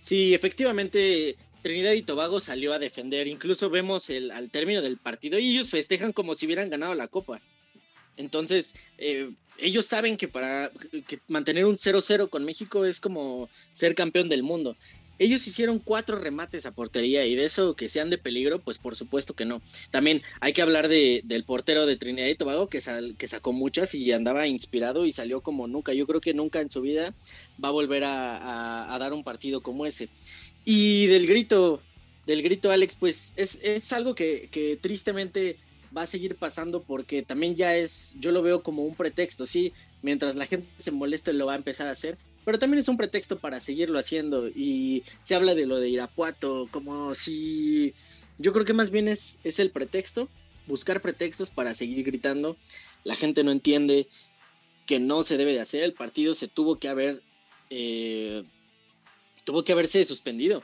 Sí, 0.00 0.34
efectivamente, 0.34 1.36
Trinidad 1.62 1.92
y 1.92 2.02
Tobago 2.02 2.40
salió 2.40 2.72
a 2.72 2.80
defender, 2.80 3.28
incluso 3.28 3.70
vemos 3.70 4.10
el, 4.10 4.32
al 4.32 4.50
término 4.50 4.82
del 4.82 4.98
partido 4.98 5.38
y 5.38 5.52
ellos 5.52 5.70
festejan 5.70 6.12
como 6.12 6.34
si 6.34 6.46
hubieran 6.46 6.70
ganado 6.70 6.92
la 6.96 7.06
copa. 7.06 7.40
Entonces, 8.16 8.74
eh, 8.98 9.30
ellos 9.58 9.86
saben 9.86 10.16
que 10.16 10.28
para 10.28 10.70
mantener 11.28 11.64
un 11.64 11.76
0-0 11.76 12.28
con 12.28 12.44
México 12.44 12.84
es 12.84 13.00
como 13.00 13.48
ser 13.72 13.94
campeón 13.94 14.28
del 14.28 14.42
mundo. 14.42 14.76
Ellos 15.16 15.46
hicieron 15.46 15.78
cuatro 15.78 16.18
remates 16.18 16.66
a 16.66 16.72
portería 16.72 17.24
y 17.24 17.36
de 17.36 17.44
eso 17.44 17.76
que 17.76 17.88
sean 17.88 18.10
de 18.10 18.18
peligro, 18.18 18.58
pues 18.58 18.78
por 18.78 18.96
supuesto 18.96 19.34
que 19.34 19.44
no. 19.44 19.62
También 19.90 20.22
hay 20.40 20.52
que 20.52 20.62
hablar 20.62 20.88
de, 20.88 21.20
del 21.24 21.44
portero 21.44 21.86
de 21.86 21.96
Trinidad 21.96 22.26
y 22.26 22.34
Tobago 22.34 22.68
que, 22.68 22.82
que 23.16 23.28
sacó 23.28 23.52
muchas 23.52 23.94
y 23.94 24.10
andaba 24.10 24.48
inspirado 24.48 25.06
y 25.06 25.12
salió 25.12 25.40
como 25.40 25.68
nunca. 25.68 25.92
Yo 25.92 26.06
creo 26.08 26.20
que 26.20 26.34
nunca 26.34 26.60
en 26.60 26.70
su 26.70 26.80
vida 26.80 27.14
va 27.62 27.68
a 27.68 27.72
volver 27.72 28.02
a, 28.04 28.96
dar 28.98 29.12
un 29.12 29.22
partido 29.22 29.60
como 29.60 29.86
ese. 29.86 30.08
Y 30.64 31.06
del 31.06 31.28
grito, 31.28 31.80
del 32.26 32.42
grito 32.42 32.72
Alex, 32.72 32.96
pues 32.98 33.34
es, 33.36 33.62
es 33.62 33.92
algo 33.92 34.16
que, 34.16 34.48
que 34.50 34.76
tristemente 34.76 35.58
va 35.96 36.02
a 36.02 36.06
seguir 36.06 36.36
pasando 36.36 36.82
porque 36.82 37.22
también 37.22 37.56
ya 37.56 37.76
es, 37.76 38.16
yo 38.18 38.32
lo 38.32 38.42
veo 38.42 38.62
como 38.62 38.84
un 38.84 38.94
pretexto, 38.94 39.46
¿sí? 39.46 39.72
Mientras 40.02 40.36
la 40.36 40.46
gente 40.46 40.68
se 40.76 40.90
moleste 40.90 41.32
lo 41.32 41.46
va 41.46 41.54
a 41.54 41.56
empezar 41.56 41.86
a 41.86 41.92
hacer, 41.92 42.18
pero 42.44 42.58
también 42.58 42.78
es 42.78 42.88
un 42.88 42.96
pretexto 42.96 43.38
para 43.38 43.60
seguirlo 43.60 43.98
haciendo 43.98 44.48
y 44.48 45.02
se 45.22 45.34
habla 45.34 45.54
de 45.54 45.66
lo 45.66 45.80
de 45.80 45.88
Irapuato, 45.88 46.68
como 46.70 47.14
si 47.14 47.94
yo 48.38 48.52
creo 48.52 48.64
que 48.64 48.74
más 48.74 48.90
bien 48.90 49.08
es, 49.08 49.38
es 49.44 49.58
el 49.58 49.70
pretexto, 49.70 50.28
buscar 50.66 51.00
pretextos 51.00 51.50
para 51.50 51.74
seguir 51.74 52.04
gritando, 52.04 52.56
la 53.04 53.14
gente 53.14 53.44
no 53.44 53.52
entiende 53.52 54.08
que 54.86 54.98
no 54.98 55.22
se 55.22 55.36
debe 55.36 55.52
de 55.52 55.60
hacer, 55.60 55.84
el 55.84 55.94
partido 55.94 56.34
se 56.34 56.48
tuvo 56.48 56.78
que 56.78 56.88
haber, 56.88 57.22
eh, 57.70 58.44
tuvo 59.44 59.64
que 59.64 59.72
haberse 59.72 60.04
suspendido, 60.04 60.62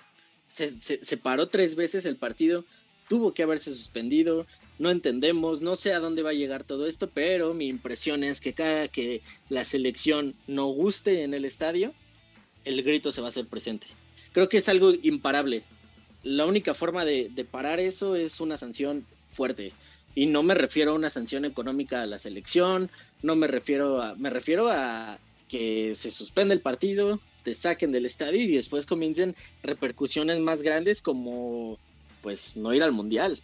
se, 0.48 0.80
se 0.80 1.16
paró 1.16 1.48
tres 1.48 1.76
veces 1.76 2.04
el 2.04 2.16
partido, 2.16 2.64
tuvo 3.08 3.32
que 3.32 3.42
haberse 3.42 3.72
suspendido, 3.74 4.46
no 4.80 4.90
entendemos, 4.90 5.60
no 5.60 5.76
sé 5.76 5.92
a 5.92 6.00
dónde 6.00 6.22
va 6.22 6.30
a 6.30 6.32
llegar 6.32 6.64
todo 6.64 6.86
esto, 6.86 7.10
pero 7.12 7.52
mi 7.52 7.66
impresión 7.66 8.24
es 8.24 8.40
que 8.40 8.54
cada 8.54 8.88
que 8.88 9.20
la 9.50 9.62
selección 9.62 10.34
no 10.46 10.68
guste 10.68 11.22
en 11.22 11.34
el 11.34 11.44
estadio, 11.44 11.92
el 12.64 12.82
grito 12.82 13.12
se 13.12 13.20
va 13.20 13.26
a 13.26 13.28
hacer 13.28 13.46
presente. 13.46 13.86
Creo 14.32 14.48
que 14.48 14.56
es 14.56 14.70
algo 14.70 14.92
imparable. 15.02 15.64
La 16.22 16.46
única 16.46 16.72
forma 16.72 17.04
de, 17.04 17.30
parar 17.50 17.78
eso 17.78 18.16
es 18.16 18.40
una 18.40 18.56
sanción 18.56 19.04
fuerte. 19.30 19.74
Y 20.14 20.24
no 20.24 20.42
me 20.42 20.54
refiero 20.54 20.92
a 20.92 20.94
una 20.94 21.10
sanción 21.10 21.44
económica 21.44 22.00
a 22.00 22.06
la 22.06 22.18
selección, 22.18 22.90
no 23.22 23.36
me 23.36 23.48
refiero 23.48 24.00
a, 24.00 24.14
me 24.14 24.30
refiero 24.30 24.70
a 24.70 25.18
que 25.46 25.94
se 25.94 26.10
suspenda 26.10 26.54
el 26.54 26.62
partido, 26.62 27.20
te 27.42 27.54
saquen 27.54 27.92
del 27.92 28.06
estadio 28.06 28.40
y 28.40 28.56
después 28.56 28.86
comiencen 28.86 29.36
repercusiones 29.62 30.40
más 30.40 30.62
grandes 30.62 31.02
como 31.02 31.78
pues 32.22 32.56
no 32.56 32.72
ir 32.72 32.82
al 32.82 32.92
mundial 32.92 33.42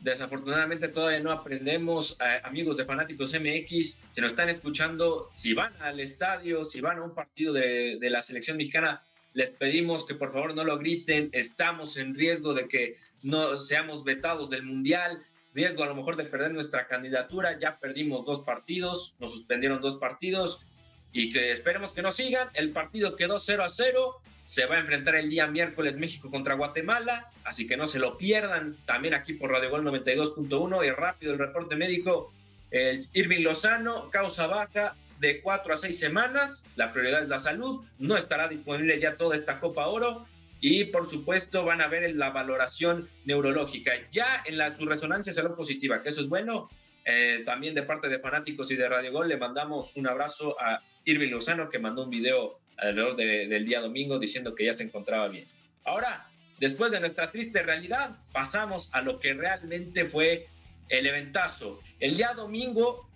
desafortunadamente 0.00 0.88
todavía 0.88 1.20
no 1.20 1.30
aprendemos, 1.30 2.18
eh, 2.20 2.40
amigos 2.44 2.76
de 2.76 2.84
Fanáticos 2.84 3.34
MX, 3.34 4.02
se 4.12 4.20
nos 4.20 4.30
están 4.30 4.48
escuchando, 4.48 5.30
si 5.34 5.54
van 5.54 5.72
al 5.80 6.00
estadio, 6.00 6.64
si 6.64 6.80
van 6.80 6.98
a 6.98 7.02
un 7.02 7.14
partido 7.14 7.52
de, 7.52 7.98
de, 7.98 8.10
la 8.10 8.22
selección 8.22 8.56
mexicana, 8.56 9.02
les 9.32 9.50
pedimos 9.50 10.06
que 10.06 10.14
por 10.14 10.32
favor 10.32 10.54
no 10.54 10.64
lo 10.64 10.78
griten, 10.78 11.28
estamos 11.32 11.96
en 11.96 12.14
riesgo 12.14 12.54
de 12.54 12.68
que 12.68 12.94
no 13.24 13.58
seamos 13.58 14.04
vetados 14.04 14.50
del 14.50 14.62
Mundial, 14.62 15.22
riesgo 15.54 15.82
a 15.82 15.86
lo 15.86 15.94
mejor 15.94 16.16
de 16.16 16.24
perder 16.24 16.52
nuestra 16.52 16.86
candidatura, 16.86 17.58
ya 17.58 17.78
perdimos 17.78 18.24
dos 18.24 18.40
partidos, 18.40 19.16
nos 19.18 19.32
suspendieron 19.32 19.80
dos 19.80 19.96
partidos 19.96 20.66
y 21.16 21.32
que 21.32 21.50
esperemos 21.50 21.92
que 21.92 22.02
nos 22.02 22.16
sigan, 22.16 22.50
el 22.52 22.72
partido 22.72 23.16
quedó 23.16 23.38
0 23.38 23.64
a 23.64 23.70
0, 23.70 24.20
se 24.44 24.66
va 24.66 24.76
a 24.76 24.80
enfrentar 24.80 25.14
el 25.14 25.30
día 25.30 25.46
miércoles 25.46 25.96
México 25.96 26.30
contra 26.30 26.56
Guatemala, 26.56 27.30
así 27.42 27.66
que 27.66 27.78
no 27.78 27.86
se 27.86 27.98
lo 27.98 28.18
pierdan. 28.18 28.76
También 28.84 29.14
aquí 29.14 29.32
por 29.32 29.50
Radio 29.50 29.70
Gol 29.70 29.84
92.1 29.86 30.86
y 30.86 30.90
rápido 30.90 31.32
el 31.32 31.38
reporte 31.38 31.74
médico. 31.74 32.34
El 32.70 33.08
Irving 33.14 33.42
Lozano, 33.42 34.10
causa 34.10 34.46
baja 34.46 34.94
de 35.18 35.40
cuatro 35.40 35.72
a 35.72 35.78
seis 35.78 35.98
semanas. 35.98 36.66
La 36.76 36.92
prioridad 36.92 37.22
es 37.22 37.30
la 37.30 37.38
salud. 37.38 37.82
No 37.98 38.18
estará 38.18 38.46
disponible 38.46 39.00
ya 39.00 39.16
toda 39.16 39.36
esta 39.36 39.58
Copa 39.58 39.86
Oro. 39.86 40.26
Y 40.60 40.84
por 40.84 41.08
supuesto 41.08 41.64
van 41.64 41.80
a 41.80 41.88
ver 41.88 42.14
la 42.14 42.28
valoración 42.28 43.08
neurológica. 43.24 43.92
Ya 44.12 44.42
en 44.44 44.58
la, 44.58 44.70
su 44.70 44.84
resonancia 44.84 45.32
salió 45.32 45.56
positiva, 45.56 46.02
que 46.02 46.10
eso 46.10 46.20
es 46.20 46.28
bueno. 46.28 46.68
Eh, 47.06 47.42
también 47.46 47.74
de 47.74 47.84
parte 47.84 48.08
de 48.08 48.18
fanáticos 48.18 48.70
y 48.70 48.76
de 48.76 48.86
Radio 48.86 49.12
Gol 49.12 49.28
le 49.28 49.36
mandamos 49.36 49.96
un 49.96 50.08
abrazo 50.08 50.60
a 50.60 50.82
Irving 51.06 51.30
Lozano 51.30 51.70
que 51.70 51.78
mandó 51.78 52.04
un 52.04 52.10
video 52.10 52.58
alrededor 52.76 53.16
del 53.16 53.64
día 53.64 53.80
domingo 53.80 54.18
diciendo 54.18 54.54
que 54.54 54.66
ya 54.66 54.74
se 54.74 54.82
encontraba 54.82 55.28
bien. 55.28 55.46
Ahora, 55.84 56.26
después 56.58 56.90
de 56.90 57.00
nuestra 57.00 57.30
triste 57.30 57.62
realidad, 57.62 58.18
pasamos 58.32 58.90
a 58.92 59.00
lo 59.00 59.18
que 59.18 59.32
realmente 59.32 60.04
fue 60.04 60.48
el 60.88 61.06
eventazo. 61.06 61.80
El 62.00 62.16
día 62.16 62.34
domingo 62.34 63.08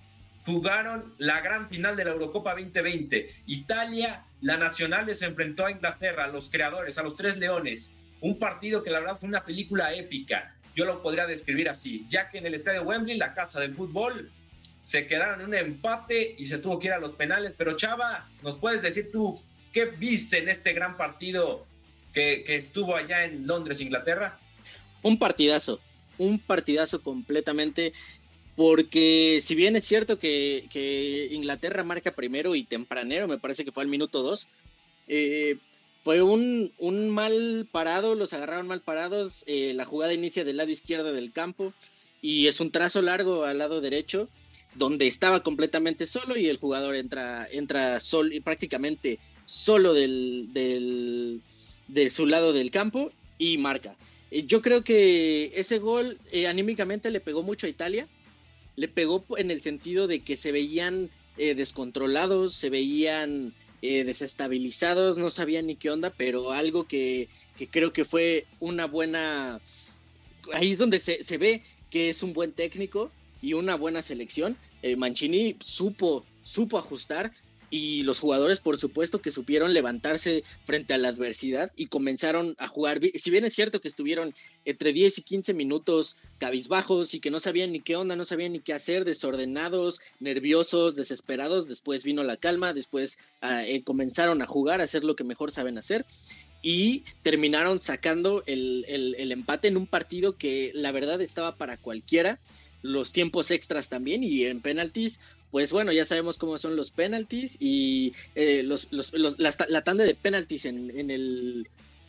jugaron 0.46 1.14
la 1.18 1.40
gran 1.40 1.68
final 1.68 1.96
de 1.96 2.04
la 2.04 2.12
Eurocopa 2.12 2.54
2020. 2.54 3.34
Italia, 3.46 4.24
la 4.40 4.56
nacional, 4.56 5.14
se 5.14 5.26
enfrentó 5.26 5.66
a 5.66 5.70
Inglaterra, 5.70 6.24
a 6.24 6.28
los 6.28 6.48
creadores, 6.48 6.96
a 6.96 7.02
los 7.02 7.16
tres 7.16 7.36
leones. 7.36 7.92
Un 8.20 8.38
partido 8.38 8.82
que 8.82 8.90
la 8.90 9.00
verdad 9.00 9.16
fue 9.16 9.28
una 9.28 9.44
película 9.44 9.92
épica. 9.94 10.54
Yo 10.76 10.84
lo 10.84 11.02
podría 11.02 11.26
describir 11.26 11.68
así, 11.68 12.06
ya 12.08 12.30
que 12.30 12.38
en 12.38 12.46
el 12.46 12.54
estadio 12.54 12.82
Wembley, 12.82 13.18
la 13.18 13.34
casa 13.34 13.60
del 13.60 13.74
fútbol, 13.74 14.30
se 14.90 15.06
quedaron 15.06 15.40
en 15.40 15.46
un 15.46 15.54
empate 15.54 16.34
y 16.36 16.48
se 16.48 16.58
tuvo 16.58 16.80
que 16.80 16.88
ir 16.88 16.92
a 16.92 16.98
los 16.98 17.12
penales. 17.12 17.54
Pero 17.56 17.76
Chava, 17.76 18.28
¿nos 18.42 18.56
puedes 18.56 18.82
decir 18.82 19.08
tú 19.12 19.40
qué 19.72 19.84
viste 19.84 20.38
en 20.38 20.48
este 20.48 20.72
gran 20.72 20.96
partido 20.96 21.64
que, 22.12 22.42
estuvo 22.48 22.96
allá 22.96 23.24
en 23.24 23.46
Londres, 23.46 23.80
Inglaterra? 23.80 24.40
Un 25.02 25.16
partidazo, 25.16 25.78
un 26.18 26.40
partidazo 26.40 27.04
completamente. 27.04 27.92
Porque 28.56 29.38
si 29.40 29.54
bien 29.54 29.76
es 29.76 29.84
cierto 29.84 30.18
que, 30.18 31.28
Inglaterra 31.30 31.84
marca 31.84 32.10
primero 32.10 32.56
y 32.56 32.64
tempranero, 32.64 33.28
me 33.28 33.38
parece 33.38 33.64
que 33.64 33.70
fue 33.70 33.84
al 33.84 33.88
minuto 33.88 34.24
dos, 34.24 34.48
eh, 35.06 35.56
fue 36.02 36.20
un, 36.20 36.72
mal 37.10 37.68
parado, 37.70 38.16
los 38.16 38.32
agarraron 38.32 38.66
mal 38.66 38.80
parados, 38.80 39.44
eh, 39.46 39.72
la 39.72 39.84
jugada 39.84 40.14
inicia 40.14 40.42
del 40.42 40.56
lado 40.56 40.70
izquierdo 40.70 41.12
del 41.12 41.30
campo 41.30 41.72
y 42.20 42.48
es 42.48 42.60
un 42.60 42.72
trazo 42.72 43.02
largo 43.02 43.44
al 43.44 43.58
lado 43.58 43.80
derecho 43.80 44.28
donde 44.74 45.06
estaba 45.06 45.42
completamente 45.42 46.06
solo 46.06 46.36
y 46.36 46.46
el 46.46 46.58
jugador 46.58 46.96
entra, 46.96 47.48
entra 47.50 48.00
sol, 48.00 48.32
prácticamente 48.44 49.18
solo 49.44 49.94
del, 49.94 51.40
de 51.88 52.10
su 52.10 52.26
lado 52.26 52.52
del 52.52 52.70
campo 52.70 53.10
y 53.38 53.58
marca. 53.58 53.96
Eh, 54.30 54.44
yo 54.46 54.62
creo 54.62 54.84
que 54.84 55.52
ese 55.54 55.78
gol 55.78 56.18
eh, 56.30 56.46
anímicamente 56.46 57.10
le 57.10 57.20
pegó 57.20 57.42
mucho 57.42 57.66
a 57.66 57.70
Italia, 57.70 58.06
le 58.76 58.86
pegó 58.86 59.24
en 59.36 59.50
el 59.50 59.60
sentido 59.60 60.06
de 60.06 60.20
que 60.20 60.36
se 60.36 60.52
veían 60.52 61.10
eh, 61.36 61.54
descontrolados, 61.54 62.54
se 62.54 62.70
veían 62.70 63.54
desestabilizados, 63.82 65.16
no 65.16 65.30
sabían 65.30 65.66
ni 65.66 65.74
qué 65.74 65.88
onda, 65.88 66.12
pero 66.14 66.52
algo 66.52 66.86
que, 66.86 67.28
que, 67.56 67.66
creo 67.66 67.94
que 67.94 68.04
fue 68.04 68.44
una 68.58 68.84
buena... 68.84 69.58
Ahí 70.52 70.72
es 70.72 70.78
donde 70.78 71.00
se, 71.00 71.22
se 71.22 71.38
ve 71.38 71.62
que 71.88 72.10
es 72.10 72.22
un 72.22 72.34
buen 72.34 72.52
técnico 72.52 73.10
y 73.42 73.54
una 73.54 73.74
buena 73.74 74.02
selección. 74.02 74.56
Eh, 74.82 74.96
Mancini 74.96 75.56
supo, 75.60 76.24
supo 76.42 76.78
ajustar 76.78 77.32
y 77.70 78.02
los 78.02 78.18
jugadores, 78.18 78.58
por 78.58 78.76
supuesto, 78.76 79.22
que 79.22 79.30
supieron 79.30 79.72
levantarse 79.72 80.42
frente 80.64 80.92
a 80.92 80.98
la 80.98 81.08
adversidad 81.08 81.70
y 81.76 81.86
comenzaron 81.86 82.56
a 82.58 82.66
jugar. 82.66 83.00
Si 83.14 83.30
bien 83.30 83.44
es 83.44 83.54
cierto 83.54 83.80
que 83.80 83.88
estuvieron 83.88 84.34
entre 84.64 84.92
10 84.92 85.18
y 85.18 85.22
15 85.22 85.54
minutos 85.54 86.16
cabizbajos 86.38 87.14
y 87.14 87.20
que 87.20 87.30
no 87.30 87.38
sabían 87.38 87.70
ni 87.70 87.80
qué 87.80 87.94
onda, 87.94 88.16
no 88.16 88.24
sabían 88.24 88.52
ni 88.52 88.58
qué 88.58 88.74
hacer, 88.74 89.04
desordenados, 89.04 90.00
nerviosos, 90.18 90.96
desesperados, 90.96 91.68
después 91.68 92.02
vino 92.02 92.24
la 92.24 92.36
calma, 92.36 92.74
después 92.74 93.18
ah, 93.40 93.64
eh, 93.64 93.84
comenzaron 93.84 94.42
a 94.42 94.46
jugar, 94.46 94.80
a 94.80 94.84
hacer 94.84 95.04
lo 95.04 95.14
que 95.14 95.24
mejor 95.24 95.52
saben 95.52 95.78
hacer 95.78 96.04
y 96.62 97.04
terminaron 97.22 97.80
sacando 97.80 98.42
el, 98.44 98.84
el 98.86 99.32
empate 99.32 99.68
en 99.68 99.78
un 99.78 99.86
partido 99.86 100.36
que 100.36 100.72
la 100.74 100.92
verdad 100.92 101.22
estaba 101.22 101.56
para 101.56 101.78
cualquiera 101.78 102.38
los 102.82 103.12
tiempos 103.12 103.50
extras 103.50 103.88
también 103.88 104.22
y 104.22 104.44
en 104.44 104.60
penaltis, 104.60 105.20
pues 105.50 105.72
bueno, 105.72 105.92
ya 105.92 106.04
sabemos 106.04 106.38
cómo 106.38 106.58
son 106.58 106.76
los 106.76 106.90
penaltis 106.90 107.56
y 107.60 108.12
eh, 108.34 108.62
los, 108.62 108.88
la, 108.90 109.82
tanda 109.82 110.04
de 110.04 110.14
penaltis 110.14 110.64
en, 110.64 110.90
en, 110.96 111.10
el, 111.10 111.68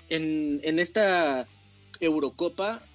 en, 0.10 0.62
en 0.64 0.80
esta 0.80 1.48
Eurocopa, 2.00 2.86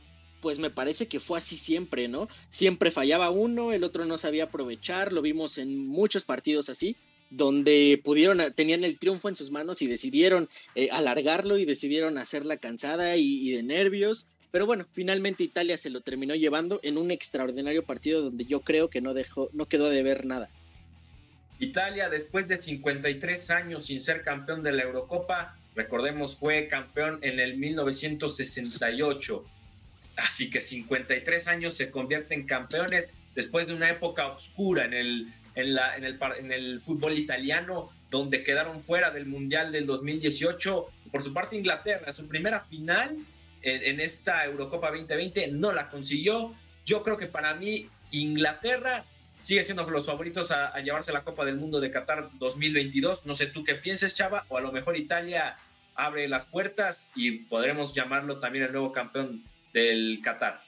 pues 0.40 0.58
me 0.58 0.70
parece 0.70 1.08
que 1.08 1.20
fue 1.20 1.38
así 1.38 1.56
siempre, 1.56 2.08
¿no? 2.08 2.28
Siempre 2.50 2.90
fallaba 2.90 3.30
uno, 3.30 3.72
el 3.72 3.84
otro 3.84 4.04
no 4.04 4.18
sabía 4.18 4.44
aprovechar, 4.44 5.12
lo 5.12 5.22
vimos 5.22 5.58
en 5.58 5.86
muchos 5.86 6.24
partidos 6.24 6.68
así, 6.68 6.96
donde 7.30 8.00
pudieron, 8.04 8.40
tenían 8.54 8.84
el 8.84 8.98
triunfo 8.98 9.28
en 9.28 9.34
sus 9.34 9.50
manos 9.50 9.82
y 9.82 9.88
decidieron 9.88 10.48
eh, 10.76 10.90
alargarlo 10.92 11.58
y 11.58 11.64
decidieron 11.64 12.18
hacerla 12.18 12.58
cansada 12.58 13.16
y 13.16 13.50
de 13.50 13.64
nervios 13.64 14.28
pero 14.56 14.64
bueno, 14.64 14.86
finalmente 14.90 15.44
Italia 15.44 15.76
se 15.76 15.90
lo 15.90 16.00
terminó 16.00 16.34
llevando 16.34 16.80
en 16.82 16.96
un 16.96 17.10
extraordinario 17.10 17.84
partido 17.84 18.22
donde 18.22 18.46
yo 18.46 18.62
creo 18.62 18.88
que 18.88 19.02
no 19.02 19.12
dejó, 19.12 19.50
no 19.52 19.66
quedó 19.66 19.90
de 19.90 20.02
ver 20.02 20.24
nada. 20.24 20.48
Italia, 21.58 22.08
después 22.08 22.48
de 22.48 22.56
53 22.56 23.50
años 23.50 23.84
sin 23.84 24.00
ser 24.00 24.22
campeón 24.22 24.62
de 24.62 24.72
la 24.72 24.84
Eurocopa, 24.84 25.58
recordemos, 25.74 26.36
fue 26.36 26.68
campeón 26.68 27.18
en 27.20 27.38
el 27.38 27.58
1968. 27.58 29.44
Así 30.16 30.48
que 30.48 30.62
53 30.62 31.48
años 31.48 31.74
se 31.74 31.90
convierten 31.90 32.40
en 32.40 32.46
campeones 32.46 33.08
después 33.34 33.66
de 33.66 33.74
una 33.74 33.90
época 33.90 34.26
oscura 34.28 34.86
en 34.86 34.94
el, 34.94 35.34
en, 35.54 35.74
la, 35.74 35.98
en, 35.98 36.04
el, 36.04 36.18
en 36.38 36.50
el 36.50 36.80
fútbol 36.80 37.18
italiano, 37.18 37.90
donde 38.10 38.42
quedaron 38.42 38.80
fuera 38.80 39.10
del 39.10 39.26
Mundial 39.26 39.70
del 39.70 39.84
2018. 39.84 40.86
Por 41.12 41.22
su 41.22 41.34
parte, 41.34 41.56
Inglaterra, 41.56 42.14
su 42.14 42.26
primera 42.26 42.60
final 42.60 43.18
en, 43.66 44.00
esta 44.00 44.44
Eurocopa 44.44 44.90
2020, 44.90 45.48
no 45.48 45.72
la 45.72 45.88
consiguió. 45.90 46.54
Yo 46.84 47.02
creo 47.02 47.18
que 47.18 47.26
para 47.26 47.54
mí 47.54 47.88
Inglaterra 48.12 49.04
sigue 49.40 49.62
siendo 49.62 49.88
los 49.88 50.06
favoritos 50.06 50.50
a, 50.50 50.78
llevarse 50.80 51.12
la 51.12 51.24
Copa 51.24 51.44
del 51.44 51.56
Mundo 51.56 51.80
de 51.80 51.90
Qatar 51.90 52.30
2022. 52.38 53.26
No 53.26 53.34
sé 53.34 53.46
tú 53.46 53.64
qué 53.64 53.74
pienses, 53.74 54.14
Chava, 54.14 54.46
o 54.48 54.56
a 54.56 54.60
lo 54.60 54.72
mejor 54.72 54.96
Italia 54.96 55.56
abre 55.94 56.28
las 56.28 56.44
puertas 56.44 57.10
y 57.14 57.32
podremos 57.32 57.94
llamarlo 57.94 58.38
también 58.38 58.64
el 58.64 58.72
nuevo 58.72 58.92
campeón 58.92 59.44
del 59.72 60.20
Qatar. 60.22 60.62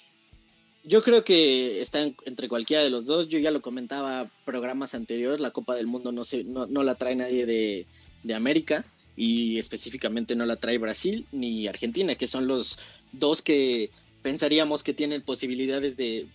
Yo 0.85 1.03
creo 1.03 1.23
que 1.23 1.83
está 1.83 2.01
entre 2.25 2.49
cualquiera 2.49 2.83
de 2.83 2.91
los 2.91 3.07
dos. 3.07 3.29
Yo 3.29 3.39
ya 3.39 3.51
lo 3.51 3.61
comentaba 3.61 4.31
programas 4.45 4.95
anteriores, 4.95 5.41
la 5.41 5.51
Copa 5.51 5.77
del 5.77 5.87
Mundo 5.87 6.13
no, 6.13 6.25
se, 6.25 6.45
no, 6.45 6.67
la 6.67 6.95
trae 6.95 7.15
nadie 7.15 7.47
de, 7.47 7.87
de, 8.23 8.35
América 8.35 8.85
y 9.19 9.59
específicamente 9.59 10.37
no 10.37 10.47
la 10.47 10.55
trae 10.55 10.79
Brasil 10.79 11.27
ni 11.33 11.67
Argentina, 11.67 12.15
que 12.15 12.29
son 12.29 12.47
los 12.47 12.79
dos 13.11 13.43
que 13.43 13.91
pensaríamos 14.23 14.85
que 14.85 14.95
tienen 14.95 15.23
posibilidades 15.23 15.97
de, 15.97 16.29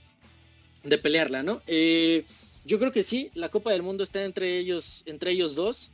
de 0.83 0.97
pelearla, 0.97 1.43
¿no? 1.43 1.61
Eh, 1.65 2.25
yo 2.65 2.79
creo 2.79 2.91
que 2.91 3.03
sí, 3.03 3.31
la 3.35 3.47
Copa 3.47 3.71
del 3.71 3.83
Mundo 3.83 4.03
está 4.03 4.25
entre 4.25 4.57
ellos, 4.57 5.03
entre 5.05 5.31
ellos 5.31 5.55
dos. 5.55 5.91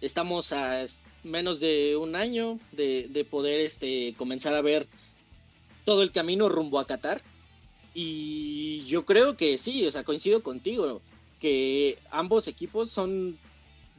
Estamos 0.00 0.52
a 0.52 0.86
menos 1.24 1.58
de 1.58 1.96
un 1.96 2.14
año 2.14 2.60
de, 2.70 3.08
de 3.10 3.24
poder 3.24 3.58
este, 3.58 4.14
comenzar 4.16 4.54
a 4.54 4.62
ver 4.62 4.86
todo 5.84 6.04
el 6.04 6.12
camino 6.12 6.48
rumbo 6.48 6.78
a 6.78 6.86
Qatar. 6.86 7.22
Y 7.92 8.84
yo 8.86 9.04
creo 9.04 9.36
que 9.36 9.58
sí, 9.58 9.84
o 9.84 9.90
sea, 9.90 10.04
coincido 10.04 10.44
contigo, 10.44 11.02
que 11.40 11.98
ambos 12.12 12.46
equipos 12.46 12.88
son 12.88 13.36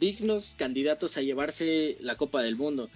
dignos 0.01 0.55
candidatos 0.57 1.15
a 1.15 1.21
llevarse 1.21 1.95
la 2.01 2.17
Copa 2.17 2.43
del 2.43 2.57
Mundo. 2.57 2.89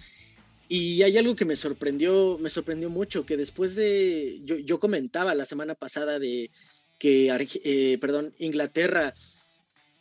Y 0.68 1.02
hay 1.02 1.16
algo 1.16 1.36
que 1.36 1.44
me 1.44 1.56
sorprendió, 1.56 2.36
me 2.38 2.50
sorprendió 2.50 2.90
mucho, 2.90 3.24
que 3.24 3.36
después 3.36 3.76
de, 3.76 4.40
yo, 4.44 4.56
yo 4.56 4.80
comentaba 4.80 5.34
la 5.34 5.46
semana 5.46 5.74
pasada 5.74 6.18
de 6.18 6.50
que, 6.98 7.30
eh, 7.64 7.98
perdón, 7.98 8.34
Inglaterra 8.38 9.14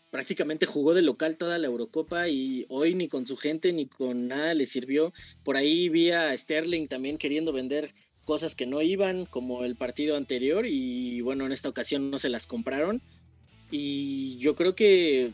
prácticamente 0.09 0.65
jugó 0.65 0.93
de 0.93 1.01
local 1.01 1.37
toda 1.37 1.57
la 1.57 1.67
Eurocopa 1.67 2.29
y 2.29 2.65
hoy 2.69 2.95
ni 2.95 3.07
con 3.07 3.27
su 3.27 3.37
gente 3.37 3.73
ni 3.73 3.85
con 3.85 4.27
nada 4.27 4.53
le 4.53 4.65
sirvió. 4.65 5.13
Por 5.43 5.55
ahí 5.55 5.89
vi 5.89 6.11
a 6.11 6.35
Sterling 6.35 6.87
también 6.87 7.17
queriendo 7.17 7.53
vender 7.53 7.93
cosas 8.23 8.55
que 8.55 8.65
no 8.65 8.81
iban, 8.81 9.25
como 9.25 9.63
el 9.63 9.75
partido 9.75 10.17
anterior, 10.17 10.65
y 10.65 11.21
bueno, 11.21 11.45
en 11.45 11.51
esta 11.51 11.69
ocasión 11.69 12.09
no 12.09 12.17
se 12.17 12.29
las 12.29 12.47
compraron. 12.47 13.01
Y 13.69 14.37
yo 14.37 14.55
creo 14.55 14.75
que 14.75 15.33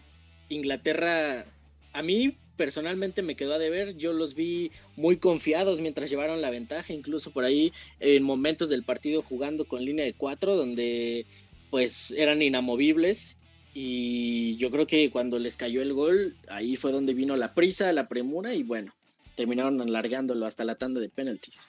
Inglaterra, 0.50 1.46
a 1.94 2.02
mí 2.02 2.38
personalmente 2.58 3.24
me 3.24 3.36
quedó 3.36 3.56
a 3.56 3.60
deber, 3.60 3.98
yo 3.98 4.14
los 4.14 4.36
vi 4.36 4.72
muy 4.96 5.18
confiados 5.18 5.82
mientras 5.82 6.10
llevaron 6.10 6.42
la 6.42 6.52
ventaja, 6.52 6.94
incluso 6.94 7.32
por 7.32 7.44
ahí 7.44 7.74
en 8.00 8.24
momentos 8.24 8.70
del 8.70 8.84
partido 8.84 9.24
jugando 9.24 9.66
con 9.66 9.84
línea 9.84 10.06
de 10.06 10.14
cuatro, 10.14 10.56
donde 10.56 11.26
pues 11.72 12.12
eran 12.12 12.42
inamovibles 12.42 13.38
y 13.74 14.58
yo 14.58 14.70
creo 14.70 14.86
que 14.86 15.10
cuando 15.10 15.40
les 15.40 15.58
cayó 15.58 15.82
el 15.82 15.94
gol, 15.94 16.36
ahí 16.50 16.76
fue 16.76 16.92
donde 16.92 17.14
vino 17.14 17.38
la 17.38 17.54
prisa, 17.54 17.92
la 17.94 18.08
premura 18.08 18.54
y 18.54 18.64
bueno, 18.64 18.94
terminaron 19.36 19.82
alargándolo 19.82 20.46
hasta 20.46 20.64
la 20.64 20.76
tanda 20.76 21.00
de 21.00 21.10
penalties. 21.10 21.68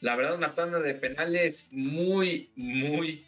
La 0.00 0.16
verdad, 0.16 0.36
una 0.36 0.54
tanda 0.54 0.80
de 0.80 0.94
penales 0.94 1.68
muy, 1.70 2.50
muy, 2.56 3.24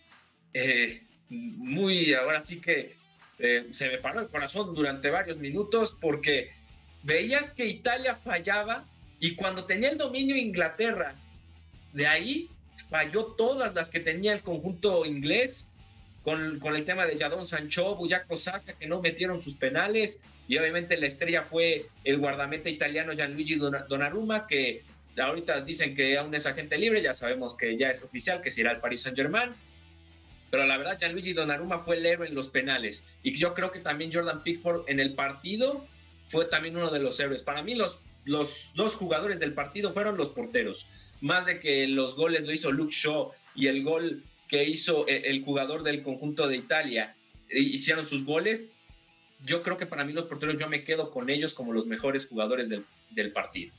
eh, 0.54 1.02
muy, 1.28 2.14
ahora 2.14 2.44
sí 2.44 2.60
que 2.60 2.96
eh, 3.40 3.68
se 3.72 3.88
me 3.88 3.98
paró 3.98 4.20
el 4.20 4.28
corazón 4.28 4.74
durante 4.74 5.10
varios 5.10 5.38
minutos 5.38 5.96
porque 6.00 6.50
veías 7.02 7.50
que 7.50 7.66
Italia 7.66 8.16
fallaba 8.16 8.84
y 9.18 9.34
cuando 9.34 9.64
tenía 9.64 9.90
el 9.90 9.98
dominio 9.98 10.36
Inglaterra, 10.36 11.14
de 11.92 12.06
ahí 12.06 12.50
falló 12.88 13.26
todas 13.36 13.74
las 13.74 13.90
que 13.90 14.00
tenía 14.00 14.32
el 14.32 14.40
conjunto 14.40 15.04
inglés, 15.04 15.72
con, 16.22 16.58
con 16.58 16.76
el 16.76 16.84
tema 16.84 17.06
de 17.06 17.18
Jadon 17.18 17.46
Sancho, 17.46 17.96
Buyaco 17.96 18.36
Saka, 18.36 18.74
que 18.74 18.86
no 18.86 19.00
metieron 19.00 19.40
sus 19.40 19.54
penales, 19.54 20.22
y 20.48 20.58
obviamente 20.58 20.96
la 20.96 21.06
estrella 21.06 21.42
fue 21.42 21.86
el 22.04 22.18
guardameta 22.18 22.68
italiano 22.68 23.12
Gianluigi 23.12 23.56
Donnarumma, 23.56 24.46
que 24.46 24.82
ahorita 25.18 25.62
dicen 25.62 25.94
que 25.94 26.18
aún 26.18 26.34
es 26.34 26.46
agente 26.46 26.76
libre, 26.78 27.02
ya 27.02 27.14
sabemos 27.14 27.56
que 27.56 27.76
ya 27.76 27.90
es 27.90 28.02
oficial, 28.02 28.42
que 28.42 28.50
será 28.50 28.72
el 28.72 28.80
Paris 28.80 29.02
Saint-Germain, 29.02 29.50
pero 30.50 30.66
la 30.66 30.76
verdad 30.76 30.98
Gianluigi 30.98 31.32
Donnarumma 31.32 31.78
fue 31.78 31.96
el 31.96 32.06
héroe 32.06 32.28
en 32.28 32.34
los 32.34 32.48
penales, 32.48 33.06
y 33.22 33.36
yo 33.36 33.54
creo 33.54 33.70
que 33.70 33.80
también 33.80 34.12
Jordan 34.12 34.42
Pickford 34.42 34.88
en 34.88 35.00
el 35.00 35.14
partido 35.14 35.86
fue 36.26 36.44
también 36.44 36.76
uno 36.76 36.90
de 36.90 37.00
los 37.00 37.18
héroes. 37.18 37.42
Para 37.42 37.62
mí 37.62 37.74
los, 37.74 37.98
los 38.24 38.72
dos 38.74 38.94
jugadores 38.94 39.40
del 39.40 39.54
partido 39.54 39.92
fueron 39.92 40.16
los 40.16 40.30
porteros 40.30 40.86
más 41.20 41.46
de 41.46 41.60
que 41.60 41.86
los 41.86 42.16
goles 42.16 42.46
lo 42.46 42.52
hizo 42.52 42.72
Luke 42.72 42.92
Shaw 42.92 43.32
y 43.54 43.66
el 43.66 43.82
gol 43.82 44.24
que 44.48 44.64
hizo 44.64 45.06
e, 45.08 45.30
el 45.30 45.44
jugador 45.44 45.82
del 45.82 46.02
conjunto 46.02 46.48
de 46.48 46.56
Italia 46.56 47.16
e, 47.48 47.60
hicieron 47.60 48.06
sus 48.06 48.24
goles, 48.24 48.66
yo 49.44 49.62
creo 49.62 49.78
que 49.78 49.86
para 49.86 50.04
mí 50.04 50.12
los 50.12 50.24
porteros 50.24 50.58
yo 50.58 50.68
me 50.68 50.84
quedo 50.84 51.10
con 51.10 51.30
ellos 51.30 51.54
como 51.54 51.72
los 51.72 51.86
mejores 51.86 52.26
jugadores 52.26 52.68
del, 52.68 53.32
partido. 53.32 53.72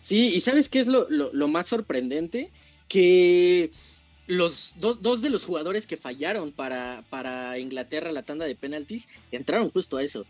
Sí, 0.00 0.34
y 0.34 0.40
¿sabes 0.40 0.68
qué 0.68 0.80
es 0.80 0.86
lo, 0.86 1.48
más 1.48 1.66
sorprendente? 1.66 2.50
Que 2.88 3.70
los 4.26 4.74
dos, 4.78 5.22
de 5.22 5.30
los 5.30 5.44
jugadores 5.44 5.86
que 5.86 5.96
fallaron 5.96 6.52
para, 6.52 7.04
para 7.10 7.58
Inglaterra 7.58 8.12
la 8.12 8.22
tanda 8.22 8.46
de 8.46 8.54
penaltis 8.54 9.08
entraron 9.30 9.70
justo 9.70 9.96
a 9.96 10.02
eso. 10.02 10.24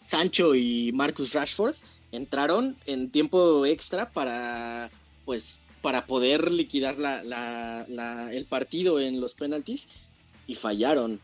Sancho 0.00 0.54
y 0.54 0.92
Marcus 0.92 1.32
Rashford 1.32 1.76
entraron 2.12 2.76
en 2.86 3.10
tiempo 3.10 3.64
extra 3.66 4.10
para 4.10 4.90
pues 5.24 5.60
para 5.84 6.06
poder 6.06 6.50
liquidar 6.50 6.96
el 8.32 8.46
partido 8.46 9.00
en 9.00 9.20
los 9.20 9.34
penaltis 9.34 9.88
y 10.46 10.54
fallaron. 10.54 11.20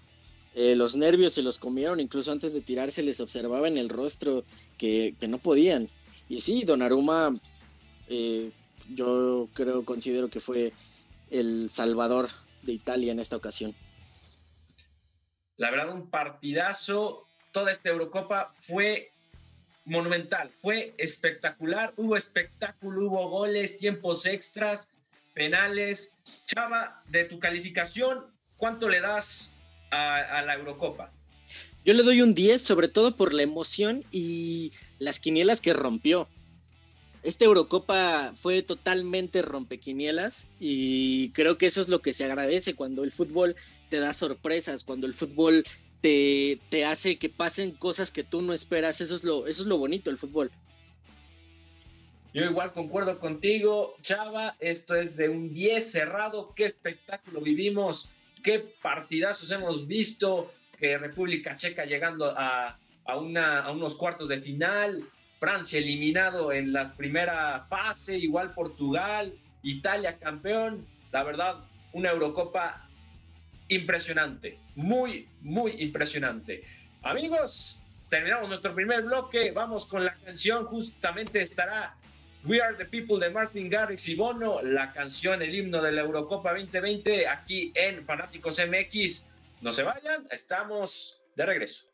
Eh, 0.55 0.75
los 0.77 0.97
nervios 0.97 1.33
se 1.33 1.43
los 1.43 1.59
comieron, 1.59 1.99
incluso 1.99 2.31
antes 2.31 2.53
de 2.53 2.61
tirarse 2.61 3.03
les 3.03 3.21
observaba 3.21 3.69
en 3.69 3.79
el 3.79 3.89
rostro 3.89 4.45
que, 4.77 5.15
no 5.27 5.39
podían. 5.39 5.89
Y 6.29 6.43
sí, 6.43 6.65
Donnarumma, 6.65 7.33
eh, 8.09 8.51
yo 8.95 9.49
creo, 9.55 9.83
considero 9.85 10.29
que 10.29 10.41
fue 10.41 10.75
el 11.31 11.71
salvador 11.71 12.29
de 12.63 12.73
Italia 12.73 13.13
en 13.13 13.21
esta 13.21 13.37
ocasión. 13.37 13.75
La 15.57 15.71
verdad, 15.71 15.95
un 15.95 16.09
partidazo. 16.11 17.27
Toda 17.53 17.73
esta 17.73 17.89
Eurocopa 17.89 18.55
fue 18.61 19.11
monumental, 19.85 20.51
fue 20.51 20.95
espectacular, 20.99 21.93
hubo 21.97 22.17
espectáculo, 22.17 23.07
hubo 23.07 23.29
goles, 23.29 23.79
tiempos 23.79 24.25
extras, 24.25 24.93
penales. 25.35 26.13
Chava, 26.47 27.03
de 27.09 27.25
tu 27.25 27.39
calificación, 27.39 28.25
¿cuánto 28.57 28.89
le 28.89 29.01
das 29.01 29.53
a, 29.91 30.43
la 30.47 30.55
Eurocopa? 30.55 31.13
Yo 31.85 31.95
le 31.95 32.03
doy 32.05 32.23
un 32.23 32.35
10, 32.35 32.63
sobre 32.63 32.89
todo 32.89 33.17
por 33.17 33.35
la 33.35 33.43
emoción 33.43 34.05
y 34.13 34.73
las 34.99 35.19
quinielas 35.19 35.61
que 35.61 35.73
rompió. 35.73 36.29
Esta 37.23 37.45
Eurocopa 37.45 38.33
fue 38.35 38.63
totalmente 38.63 39.43
rompequinielas 39.43 40.47
y 40.59 41.31
creo 41.31 41.59
que 41.59 41.67
eso 41.67 41.83
es 41.83 41.89
lo 41.89 42.01
que 42.01 42.15
se 42.15 42.25
agradece 42.25 42.75
cuando 42.75 43.05
el 43.05 43.13
fútbol 43.13 43.57
te 43.91 43.99
da 43.99 44.15
sorpresas, 44.15 44.85
cuando 44.85 45.07
el 45.07 45.13
fútbol 45.13 45.65
te, 46.01 46.61
te, 46.71 46.87
hace 46.87 47.19
que 47.19 47.29
pasen 47.29 47.73
cosas 47.73 48.11
que 48.11 48.25
tú 48.25 48.41
no 48.41 48.55
esperas. 48.55 49.03
Eso 49.03 49.15
es 49.15 49.25
lo, 49.25 49.47
eso 49.47 49.63
es 49.63 49.69
lo 49.69 49.77
bonito 49.77 50.09
del 50.09 50.19
fútbol. 50.19 50.51
Yo 52.33 52.45
igual 52.45 52.73
concuerdo 52.73 53.19
contigo, 53.19 53.97
Chava. 54.01 54.57
Esto 54.61 54.95
es 54.95 55.17
de 55.17 55.29
un 55.29 55.53
10 55.53 55.91
cerrado. 55.91 56.55
Qué 56.55 56.65
espectáculo 56.65 57.41
vivimos. 57.41 58.09
Qué 58.43 58.61
partidazos 58.81 59.51
hemos 59.51 59.87
visto. 59.87 60.51
Que 60.79 60.97
República 60.97 61.59
Checa 61.59 61.85
llegando 61.85 62.33
a, 62.35 62.79
a, 63.05 63.17
una, 63.19 63.59
a 63.59 63.73
unos 63.73 63.95
cuartos 63.95 64.29
de 64.29 64.41
final. 64.41 65.05
Francia 65.41 65.79
eliminado 65.79 66.53
en 66.53 66.73
la 66.73 66.95
primera 66.95 67.67
fase. 67.69 68.17
Igual 68.17 68.55
Portugal. 68.55 69.35
Italia 69.63 70.19
campeón. 70.19 70.87
La 71.11 71.25
verdad, 71.25 71.65
una 71.93 72.11
Eurocopa 72.11 72.87
impresionante, 73.71 74.59
muy, 74.75 75.29
muy 75.41 75.75
impresionante. 75.79 76.65
Amigos, 77.03 77.83
terminamos 78.09 78.49
nuestro 78.49 78.75
primer 78.75 79.03
bloque, 79.03 79.53
vamos 79.53 79.87
con 79.87 80.05
la 80.05 80.15
canción, 80.25 80.67
justamente 80.67 81.41
estará 81.41 81.95
We 82.45 82.61
Are 82.61 82.77
the 82.77 82.85
People 82.85 83.25
de 83.25 83.33
Martin 83.33 83.71
Garrix 83.71 84.09
y 84.09 84.15
Bono, 84.15 84.61
la 84.63 84.93
canción, 84.93 85.41
el 85.43 85.55
himno 85.55 85.81
de 85.81 85.93
la 85.93 86.03
Eurocopa 86.03 86.53
2020 86.53 87.29
aquí 87.29 87.73
en 87.75 88.05
Fanáticos 88.05 88.61
MX. 88.61 89.29
No 89.61 89.73
se 89.73 89.83
vayan, 89.83 90.27
estamos 90.31 91.23
de 91.37 91.47
regreso. 91.47 91.87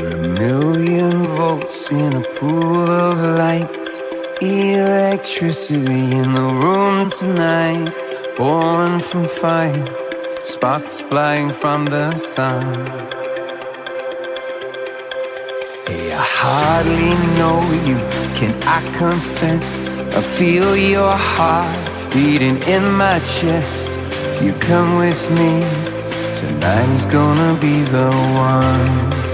A 0.00 0.16
million 0.28 1.26
volts 1.26 1.90
in 1.90 2.12
a 2.14 2.20
pool 2.38 2.90
of 2.90 3.18
light. 3.38 3.90
Electricity 4.40 6.12
in 6.20 6.32
the 6.32 6.48
room 6.62 7.10
tonight. 7.10 7.94
Born 8.36 9.00
from 9.00 9.28
fire, 9.28 9.86
sparks 10.42 11.00
flying 11.00 11.52
from 11.52 11.84
the 11.84 12.16
sun. 12.16 12.64
Hey, 15.86 16.12
I 16.12 16.24
hardly 16.42 17.14
know 17.38 17.60
you, 17.88 17.98
can 18.38 18.52
I 18.64 18.80
confess? 18.98 19.78
I 20.18 20.20
feel 20.20 20.76
your 20.76 21.16
heart 21.16 22.12
beating 22.12 22.60
in 22.64 22.92
my 22.92 23.20
chest. 23.20 23.98
If 24.00 24.42
you 24.42 24.52
come 24.54 24.96
with 24.96 25.30
me, 25.30 25.52
tonight 26.36 26.88
is 26.90 27.04
gonna 27.04 27.56
be 27.60 27.82
the 27.82 28.10
one. 28.10 29.33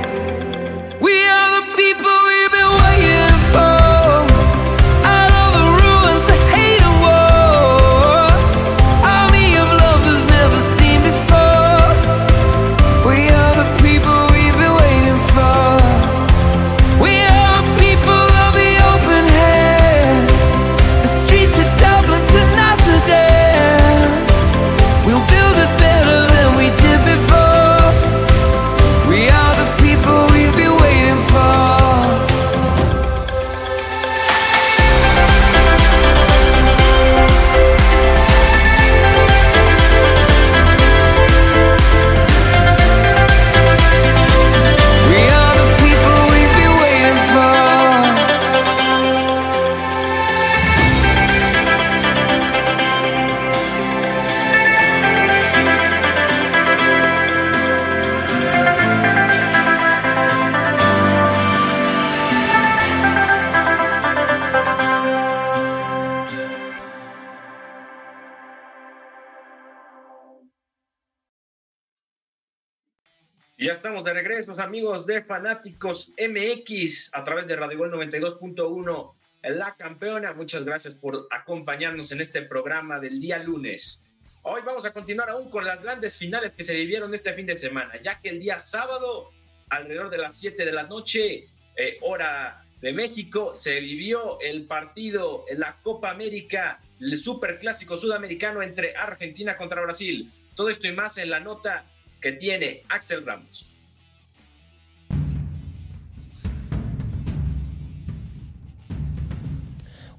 Amigos 74.61 75.07
de 75.07 75.23
Fanáticos 75.23 76.13
MX, 76.17 77.11
a 77.13 77.23
través 77.23 77.47
de 77.47 77.55
Radio 77.55 77.79
Gol 77.79 77.91
92.1, 77.91 79.13
la 79.43 79.75
campeona. 79.75 80.33
Muchas 80.33 80.63
gracias 80.63 80.93
por 80.93 81.27
acompañarnos 81.31 82.11
en 82.11 82.21
este 82.21 82.43
programa 82.43 82.99
del 82.99 83.19
día 83.19 83.39
lunes. 83.39 84.03
Hoy 84.43 84.61
vamos 84.63 84.85
a 84.85 84.93
continuar 84.93 85.31
aún 85.31 85.49
con 85.49 85.65
las 85.65 85.81
grandes 85.81 86.15
finales 86.15 86.55
que 86.55 86.63
se 86.63 86.75
vivieron 86.75 87.13
este 87.13 87.33
fin 87.33 87.47
de 87.47 87.55
semana, 87.55 87.99
ya 88.01 88.21
que 88.21 88.29
el 88.29 88.39
día 88.39 88.59
sábado, 88.59 89.31
alrededor 89.69 90.11
de 90.11 90.19
las 90.19 90.37
7 90.39 90.63
de 90.63 90.71
la 90.71 90.83
noche, 90.83 91.47
eh, 91.75 91.97
hora 92.01 92.63
de 92.81 92.93
México, 92.93 93.55
se 93.55 93.79
vivió 93.79 94.39
el 94.41 94.65
partido 94.65 95.43
en 95.49 95.59
la 95.59 95.77
Copa 95.81 96.11
América, 96.11 96.79
el 96.99 97.17
superclásico 97.17 97.97
sudamericano 97.97 98.61
entre 98.61 98.95
Argentina 98.95 99.57
contra 99.57 99.81
Brasil. 99.81 100.31
Todo 100.55 100.69
esto 100.69 100.87
y 100.87 100.91
más 100.91 101.17
en 101.17 101.31
la 101.31 101.39
nota 101.39 101.85
que 102.21 102.33
tiene 102.33 102.83
Axel 102.89 103.25
Ramos. 103.25 103.71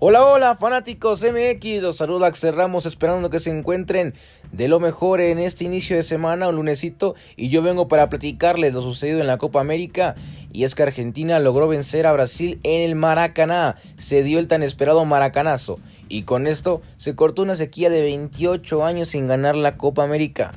Hola, 0.05 0.27
hola, 0.27 0.57
fanáticos 0.57 1.23
MX, 1.23 1.81
los 1.81 1.99
saluda 1.99 2.27
Axel 2.27 2.57
Ramos, 2.57 2.87
esperando 2.87 3.31
que 3.31 3.39
se 3.39 3.57
encuentren 3.57 4.15
de 4.51 4.67
lo 4.67 4.81
mejor 4.81 5.21
en 5.21 5.39
este 5.39 5.63
inicio 5.63 5.95
de 5.95 6.03
semana, 6.03 6.49
un 6.49 6.57
lunesito, 6.57 7.15
y 7.37 7.51
yo 7.51 7.63
vengo 7.63 7.87
para 7.87 8.09
platicarles 8.09 8.73
lo 8.73 8.83
sucedido 8.83 9.21
en 9.21 9.29
la 9.29 9.39
Copa 9.39 9.61
América, 9.61 10.17
y 10.53 10.65
es 10.65 10.75
que 10.75 10.83
Argentina 10.83 11.39
logró 11.39 11.69
vencer 11.69 12.09
a 12.09 12.13
Brasil 12.13 12.59
en 12.65 12.83
el 12.83 12.97
Maracaná, 12.97 13.77
se 13.97 14.25
dio 14.25 14.41
el 14.41 14.49
tan 14.49 14.65
esperado 14.65 15.05
maracanazo, 15.05 15.79
y 16.09 16.23
con 16.23 16.49
esto 16.49 16.83
se 16.97 17.15
cortó 17.15 17.43
una 17.43 17.55
sequía 17.55 17.89
de 17.89 18.03
28 18.03 18.85
años 18.85 19.11
sin 19.11 19.29
ganar 19.29 19.55
la 19.55 19.77
Copa 19.77 20.03
América. 20.03 20.51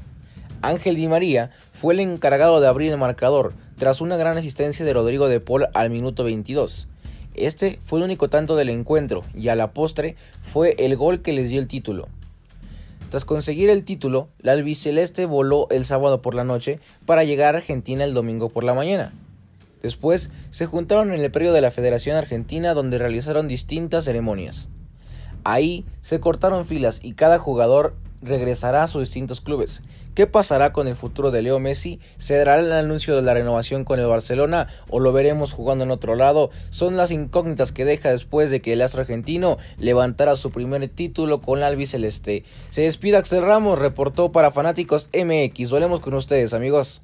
Ángel 0.63 0.95
Di 0.95 1.07
María 1.07 1.51
fue 1.71 1.93
el 1.93 1.99
encargado 1.99 2.61
de 2.61 2.67
abrir 2.67 2.91
el 2.91 2.97
marcador, 2.97 3.53
tras 3.77 4.01
una 4.01 4.17
gran 4.17 4.39
asistencia 4.39 4.83
de 4.83 4.93
Rodrigo 4.93 5.27
de 5.27 5.39
Paul 5.39 5.67
al 5.75 5.91
minuto 5.91 6.23
22. 6.23 6.87
Este 7.37 7.79
fue 7.83 7.99
el 7.99 8.05
único 8.05 8.29
tanto 8.29 8.55
del 8.55 8.69
encuentro 8.69 9.23
y 9.33 9.49
a 9.49 9.55
la 9.55 9.71
postre 9.71 10.15
fue 10.43 10.75
el 10.79 10.95
gol 10.95 11.21
que 11.21 11.33
les 11.33 11.49
dio 11.49 11.59
el 11.59 11.67
título. 11.67 12.07
Tras 13.11 13.25
conseguir 13.25 13.69
el 13.69 13.83
título, 13.83 14.29
la 14.39 14.53
albiceleste 14.53 15.25
voló 15.25 15.67
el 15.69 15.85
sábado 15.85 16.21
por 16.21 16.35
la 16.35 16.43
noche 16.43 16.79
para 17.05 17.23
llegar 17.23 17.55
a 17.55 17.59
Argentina 17.59 18.03
el 18.03 18.13
domingo 18.13 18.49
por 18.49 18.63
la 18.63 18.73
mañana. 18.73 19.13
Después 19.81 20.31
se 20.49 20.65
juntaron 20.65 21.13
en 21.13 21.21
el 21.21 21.31
predio 21.31 21.53
de 21.53 21.61
la 21.61 21.71
Federación 21.71 22.17
Argentina 22.17 22.73
donde 22.73 22.97
realizaron 22.97 23.47
distintas 23.47 24.05
ceremonias. 24.05 24.69
Ahí 25.43 25.85
se 26.01 26.19
cortaron 26.19 26.65
filas 26.65 26.99
y 27.03 27.13
cada 27.13 27.37
jugador 27.37 27.95
regresará 28.25 28.83
a 28.83 28.87
sus 28.87 29.01
distintos 29.01 29.41
clubes. 29.41 29.83
¿Qué 30.15 30.27
pasará 30.27 30.71
con 30.71 30.87
el 30.87 30.95
futuro 30.95 31.29
de 31.29 31.41
Leo 31.41 31.59
Messi? 31.59 31.99
¿Se 32.17 32.37
dará 32.37 32.59
el 32.59 32.71
anuncio 32.71 33.15
de 33.15 33.21
la 33.21 33.33
renovación 33.33 33.83
con 33.83 33.99
el 33.99 34.07
Barcelona 34.07 34.67
o 34.89 34.99
lo 34.99 35.11
veremos 35.11 35.53
jugando 35.53 35.83
en 35.83 35.91
otro 35.91 36.15
lado? 36.15 36.51
Son 36.69 36.95
las 36.95 37.11
incógnitas 37.11 37.71
que 37.71 37.85
deja 37.85 38.11
después 38.11 38.49
de 38.49 38.61
que 38.61 38.73
el 38.73 38.81
astro 38.81 39.01
argentino 39.01 39.57
levantara 39.77 40.37
su 40.37 40.51
primer 40.51 40.87
título 40.87 41.41
con 41.41 41.59
la 41.59 41.67
albiceleste. 41.67 42.45
Se 42.69 42.81
despide 42.81 43.17
Axel 43.17 43.41
Ramos, 43.41 43.77
reportó 43.77 44.31
para 44.31 44.51
Fanáticos 44.51 45.09
MX. 45.13 45.69
Volvemos 45.69 45.99
con 45.99 46.13
ustedes, 46.13 46.53
amigos. 46.53 47.01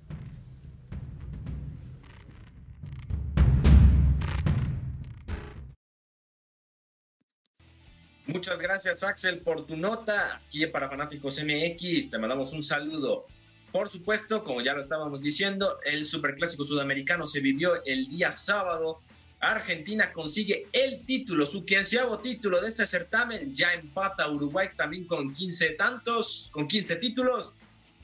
Muchas 8.34 8.60
gracias, 8.60 9.04
Axel, 9.04 9.40
por 9.40 9.66
tu 9.66 9.76
nota. 9.76 10.42
Aquí 10.46 10.66
para 10.68 10.90
Fanáticos 10.90 11.40
MX, 11.44 12.10
te 12.10 12.18
mandamos 12.18 12.54
un 12.54 12.64
saludo. 12.64 13.26
Por 13.72 13.90
supuesto, 13.90 14.44
como 14.44 14.62
ya 14.62 14.74
lo 14.74 14.82
estábamos 14.82 15.22
diciendo, 15.22 15.80
el 15.86 16.06
Superclásico 16.06 16.64
Sudamericano 16.64 17.26
se 17.26 17.40
vivió 17.40 17.84
el 17.86 18.08
día 18.10 18.32
sábado 18.32 19.02
Argentina 19.42 20.14
consigue 20.14 20.68
el 20.72 21.04
título, 21.04 21.46
su 21.48 21.66
quinceavo 21.66 22.20
título 22.20 22.62
de 22.62 22.70
este 22.70 22.86
certamen, 22.86 23.56
ya 23.56 23.74
empata 23.74 24.30
Uruguay 24.30 24.70
también 24.78 25.06
con 25.06 25.34
15 25.34 25.72
tantos, 25.72 26.50
con 26.52 26.68
15 26.68 26.98
títulos. 26.98 27.56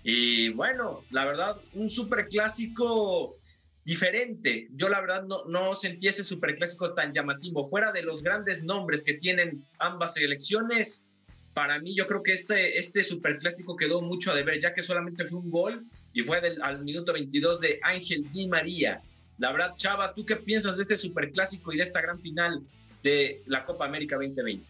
Y 0.04 0.50
bueno, 0.50 1.04
la 1.12 1.26
verdad, 1.26 1.58
un 1.74 1.90
super 1.90 2.28
clásico 2.28 3.38
diferente. 3.88 4.68
Yo 4.76 4.90
la 4.90 5.00
verdad 5.00 5.24
no, 5.24 5.46
no 5.46 5.74
sentí 5.74 6.10
ese 6.10 6.26
superclásico 6.26 6.94
tan 6.94 7.14
llamativo. 7.14 7.64
Fuera 7.64 7.94
de 7.94 8.04
los 8.04 8.22
grandes 8.22 8.62
nombres 8.62 9.02
que 9.02 9.14
tienen 9.14 9.66
ambas 9.80 10.16
selecciones, 10.16 11.06
para 11.54 11.80
mí 11.80 11.96
yo 11.96 12.06
creo 12.06 12.22
que 12.22 12.34
este, 12.34 12.78
este 12.78 13.02
superclásico 13.02 13.78
quedó 13.78 14.02
mucho 14.02 14.32
a 14.32 14.36
deber, 14.36 14.60
ya 14.60 14.74
que 14.74 14.82
solamente 14.82 15.24
fue 15.24 15.40
un 15.40 15.50
gol 15.50 15.86
y 16.12 16.22
fue 16.22 16.42
del, 16.42 16.62
al 16.62 16.84
minuto 16.84 17.14
22 17.14 17.62
de 17.62 17.80
Ángel 17.82 18.30
Di 18.34 18.50
María. 18.50 19.02
La 19.38 19.54
verdad, 19.54 19.74
Chava, 19.78 20.14
¿tú 20.14 20.26
qué 20.26 20.36
piensas 20.36 20.76
de 20.76 20.82
este 20.82 20.98
superclásico 20.98 21.72
y 21.72 21.78
de 21.78 21.84
esta 21.84 22.02
gran 22.02 22.20
final 22.20 22.62
de 23.04 23.42
la 23.46 23.64
Copa 23.64 23.86
América 23.86 24.18
2020? 24.18 24.66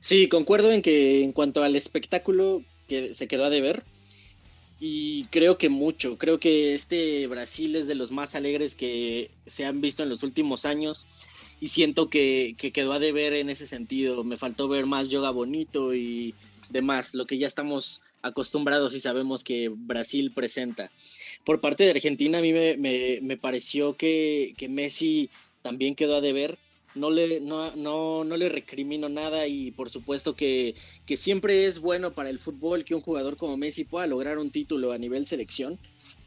Sí, 0.00 0.28
concuerdo 0.28 0.70
en 0.70 0.82
que 0.82 1.24
en 1.24 1.32
cuanto 1.32 1.62
al 1.62 1.76
espectáculo 1.76 2.62
que 2.88 3.14
se 3.14 3.26
quedó 3.26 3.46
a 3.46 3.50
deber, 3.50 3.84
y 4.80 5.24
creo 5.26 5.56
que 5.56 5.68
mucho, 5.68 6.18
creo 6.18 6.38
que 6.38 6.74
este 6.74 7.26
Brasil 7.26 7.76
es 7.76 7.86
de 7.86 7.94
los 7.94 8.10
más 8.10 8.34
alegres 8.34 8.74
que 8.74 9.30
se 9.46 9.64
han 9.64 9.80
visto 9.80 10.02
en 10.02 10.08
los 10.08 10.22
últimos 10.22 10.64
años 10.64 11.06
y 11.60 11.68
siento 11.68 12.10
que, 12.10 12.56
quedó 12.72 12.92
a 12.92 12.98
deber 12.98 13.34
en 13.34 13.50
ese 13.50 13.66
sentido. 13.66 14.24
Me 14.24 14.36
faltó 14.36 14.68
ver 14.68 14.86
más 14.86 15.08
yoga 15.08 15.30
bonito 15.30 15.94
y 15.94 16.34
demás, 16.70 17.14
lo 17.14 17.26
que 17.26 17.38
ya 17.38 17.46
estamos 17.46 18.02
acostumbrados 18.22 18.94
y 18.94 19.00
sabemos 19.00 19.44
que 19.44 19.68
Brasil 19.68 20.32
presenta. 20.32 20.90
Por 21.44 21.60
parte 21.60 21.84
de 21.84 21.90
Argentina, 21.90 22.38
a 22.38 22.42
mí 22.42 22.52
me, 22.52 23.36
pareció 23.36 23.96
que, 23.96 24.54
que 24.56 24.68
Messi 24.68 25.30
también 25.62 25.94
quedó 25.94 26.16
a 26.16 26.20
deber 26.20 26.58
no 26.94 27.10
le, 27.10 27.40
no, 27.40 27.74
no, 27.76 28.24
no 28.24 28.36
le 28.36 28.48
recrimino 28.48 29.08
nada 29.08 29.46
y 29.46 29.70
por 29.72 29.90
supuesto 29.90 30.34
que, 30.34 30.74
que, 31.06 31.16
siempre 31.16 31.66
es 31.66 31.80
bueno 31.80 32.14
para 32.14 32.30
el 32.30 32.38
fútbol 32.38 32.84
que 32.84 32.94
un 32.94 33.00
jugador 33.00 33.36
como 33.36 33.56
Messi 33.56 33.84
pueda 33.84 34.06
lograr 34.06 34.38
un 34.38 34.50
título 34.50 34.92
a 34.92 34.98
nivel 34.98 35.26
selección, 35.26 35.78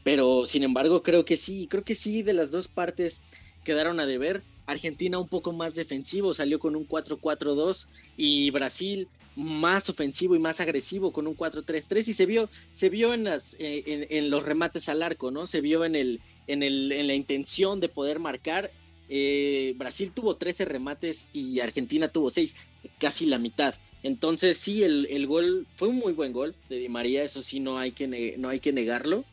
pero 0.04 0.44
sin 0.46 0.62
embargo 0.62 1.02
creo 1.02 1.24
que 1.24 1.36
sí, 1.36 1.66
creo 1.68 1.84
que 1.84 1.94
sí, 1.94 2.22
de 2.22 2.34
las 2.34 2.50
dos 2.50 2.68
partes 2.68 3.20
quedaron 3.64 4.00
a 4.00 4.06
deber. 4.06 4.42
Argentina 4.66 5.18
un 5.18 5.28
poco 5.28 5.52
más 5.52 5.74
defensivo, 5.74 6.34
salió 6.34 6.58
con 6.58 6.76
un 6.76 6.86
4-4-2 6.86 7.88
y 8.18 8.50
Brasil 8.50 9.08
más 9.34 9.88
ofensivo 9.88 10.34
y 10.34 10.38
más 10.38 10.60
agresivo 10.60 11.12
con 11.12 11.26
un 11.26 11.36
4-3-3 11.36 12.08
y 12.08 12.12
se 12.12 12.26
vio, 12.26 12.50
se 12.72 12.90
vio 12.90 13.14
en, 13.14 13.24
las, 13.24 13.54
eh, 13.60 13.84
en, 13.86 14.06
en, 14.10 14.30
los 14.30 14.42
remates 14.42 14.88
al 14.88 15.02
arco, 15.02 15.30
¿no? 15.30 15.46
Se 15.46 15.60
vio 15.60 15.84
en, 15.84 15.94
el, 15.94 16.20
en, 16.48 16.62
el, 16.62 16.92
en 16.92 17.06
la 17.06 17.14
intención 17.14 17.80
de 17.80 17.88
poder 17.88 18.18
marcar 18.18 18.70
eh, 19.08 19.74
Brasil 19.76 20.12
tuvo 20.12 20.36
13 20.36 20.64
remates 20.64 21.28
y 21.32 21.60
Argentina 21.60 22.08
tuvo 22.08 22.30
6, 22.30 22.56
casi 22.98 23.26
la 23.26 23.38
mitad. 23.38 23.74
Entonces 24.02 24.58
sí, 24.58 24.82
el, 24.82 25.26
gol 25.26 25.66
fue 25.76 25.88
un 25.88 25.96
muy 25.96 26.12
buen 26.12 26.32
gol 26.32 26.54
de 26.68 26.78
Di 26.78 26.88
María, 26.88 27.22
eso 27.22 27.42
sí, 27.42 27.60
no 27.60 27.78
hay 27.78 27.92
que, 27.92 28.36
no 28.38 28.48
hay 28.48 28.60
que 28.60 28.72
negarlo. 28.72 29.24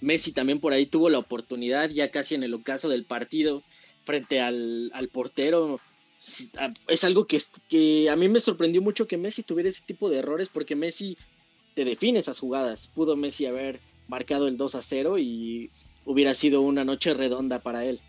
Messi 0.00 0.32
también 0.32 0.60
por 0.60 0.72
ahí 0.72 0.86
tuvo 0.86 1.08
la 1.08 1.18
oportunidad, 1.18 1.90
ya 1.90 2.10
casi 2.10 2.34
en 2.34 2.42
el 2.42 2.54
ocaso 2.54 2.88
del 2.88 3.04
partido, 3.04 3.62
frente 4.04 4.40
al, 4.40 4.90
portero. 5.12 5.80
Es 6.88 7.04
algo 7.04 7.26
que, 7.26 7.40
que 7.68 8.10
a 8.10 8.16
mí 8.16 8.28
me 8.28 8.40
sorprendió 8.40 8.82
mucho 8.82 9.06
que 9.06 9.16
Messi 9.16 9.42
tuviera 9.42 9.68
ese 9.68 9.82
tipo 9.86 10.10
de 10.10 10.18
errores, 10.18 10.48
porque 10.52 10.76
Messi 10.76 11.16
te 11.74 11.84
define 11.84 12.18
esas 12.18 12.38
jugadas. 12.38 12.90
Pudo 12.94 13.16
Messi 13.16 13.46
haber 13.46 13.80
marcado 14.08 14.48
el 14.48 14.56
2 14.56 14.74
a 14.74 14.82
0 14.82 15.18
y 15.18 15.70
hubiera 16.04 16.34
sido 16.34 16.60
una 16.62 16.84
noche 16.84 17.14
redonda 17.14 17.60
para 17.60 17.84
él. 17.84 18.00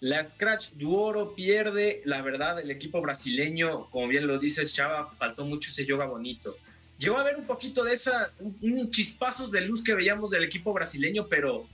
La 0.00 0.24
Scratch 0.24 0.70
Duoro 0.72 1.34
pierde, 1.34 2.00
la 2.06 2.22
verdad, 2.22 2.58
el 2.58 2.70
equipo 2.70 3.02
brasileño, 3.02 3.90
como 3.90 4.08
bien 4.08 4.26
lo 4.26 4.38
dices, 4.38 4.72
Chava, 4.72 5.14
faltó 5.18 5.44
mucho 5.44 5.68
ese 5.68 5.84
yoga 5.84 6.06
bonito. 6.06 6.54
Llegó 6.96 7.18
a 7.18 7.24
ver 7.24 7.36
un 7.36 7.46
poquito 7.46 7.84
de 7.84 7.92
esa, 7.92 8.32
un, 8.62 8.90
chispazos 8.90 9.50
de 9.50 9.60
luz 9.60 9.84
que 9.84 9.94
veíamos 9.94 10.30
del 10.30 10.44
equipo 10.44 10.72
brasileño, 10.72 11.26
pero 11.28 11.66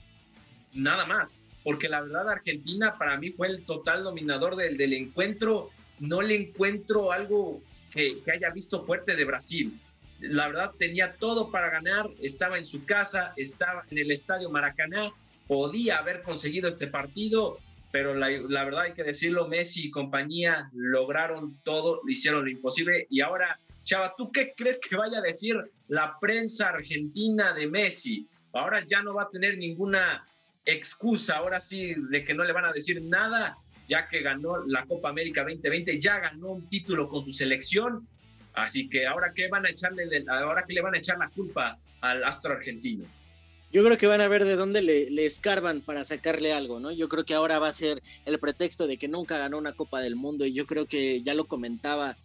nada 0.73 1.05
más, 1.05 1.43
porque 1.63 1.87
la 1.87 2.01
verdad 2.01 2.29
Argentina 2.29 2.97
para 2.97 3.17
mí 3.17 3.31
fue 3.31 3.47
el 3.47 3.65
total 3.65 4.03
dominador 4.03 4.57
del, 4.57 4.75
del 4.75 4.91
encuentro. 4.91 5.71
No 5.99 6.21
le 6.21 6.35
encuentro 6.35 7.13
algo 7.13 7.61
que, 7.93 8.21
que 8.25 8.31
haya 8.33 8.49
visto 8.49 8.85
fuerte 8.85 9.15
de 9.15 9.23
Brasil. 9.23 9.79
La 10.19 10.47
verdad 10.47 10.71
tenía 10.77 11.13
todo 11.13 11.49
para 11.49 11.69
ganar, 11.69 12.09
estaba 12.21 12.57
en 12.57 12.65
su 12.65 12.83
casa, 12.83 13.31
estaba 13.37 13.85
en 13.89 13.99
el 13.99 14.11
estadio 14.11 14.49
Maracaná, 14.49 15.13
podía 15.47 15.99
haber 15.99 16.23
conseguido 16.23 16.67
este 16.67 16.87
partido 16.87 17.59
pero 17.91 18.13
la, 18.13 18.27
verdad 18.65 18.81
hay 18.81 18.93
que 18.93 19.03
decirlo, 19.03 19.47
Messi 19.47 19.87
y 19.87 19.91
compañía 19.91 20.69
lograron 20.73 21.57
todo, 21.63 22.01
hicieron 22.07 22.45
lo 22.45 22.51
imposible 22.51 23.07
y 23.09 23.21
ahora, 23.21 23.59
Chava, 23.83 24.13
¿tú 24.17 24.31
qué 24.31 24.53
crees 24.55 24.79
que 24.79 24.97
vaya 24.97 25.19
a 25.19 25.21
decir 25.21 25.55
la 25.87 26.17
prensa 26.19 26.69
argentina 26.69 27.53
de 27.53 27.67
Messi? 27.67 28.27
Ahora 28.53 28.85
ya 28.85 29.01
no 29.01 29.13
va 29.13 29.23
a 29.23 29.29
tener 29.29 29.57
ninguna 29.57 30.25
excusa, 30.65 31.37
ahora 31.37 31.59
sí, 31.59 31.95
de 32.09 32.25
que 32.25 32.33
no 32.33 32.43
le 32.43 32.51
van 32.51 32.65
a 32.65 32.73
decir 32.73 33.01
nada, 33.01 33.57
ya 33.87 34.09
que 34.09 34.21
ganó 34.21 34.65
la 34.65 34.85
Copa 34.85 35.09
América 35.09 35.43
2020, 35.43 35.99
ya 35.99 36.19
ganó 36.19 36.51
un 36.51 36.67
título 36.67 37.07
con 37.07 37.23
su 37.23 37.31
selección, 37.31 38.05
así 38.53 38.89
que 38.89 39.07
ahora 39.07 39.31
qué 39.33 39.47
van 39.47 39.65
a 39.65 39.69
echarle, 39.69 40.25
ahora 40.27 40.65
qué 40.67 40.73
le 40.73 40.81
van 40.81 40.95
a 40.95 40.97
echar 40.97 41.17
la 41.17 41.29
culpa 41.29 41.77
al 42.01 42.23
astro 42.25 42.53
argentino. 42.53 43.05
Yo 43.71 43.83
creo 43.83 43.97
que 43.97 44.07
van 44.07 44.21
a 44.21 44.29
ver 44.29 44.45
de 44.45 44.55
dónde 44.55 44.81
le, 44.81 45.25
escarban 45.25 45.81
para 45.81 46.05
sacarle 46.05 46.53
algo, 46.53 46.79
¿no? 46.79 46.91
Yo 46.91 47.09
creo 47.09 47.25
que 47.25 47.33
ahora 47.33 47.59
va 47.59 47.67
a 47.67 47.73
ser 47.73 48.01
el 48.25 48.39
pretexto 48.39 48.87
de 48.87 48.97
que 48.97 49.09
nunca 49.09 49.37
ganó 49.37 49.57
una 49.57 49.73
Copa 49.73 49.99
del 49.99 50.15
Mundo 50.15 50.45
y 50.45 50.53
yo 50.53 50.65
creo 50.65 50.85
que 50.85 51.21
ya 51.21 51.33
lo 51.33 51.47
comentaba 51.47 52.17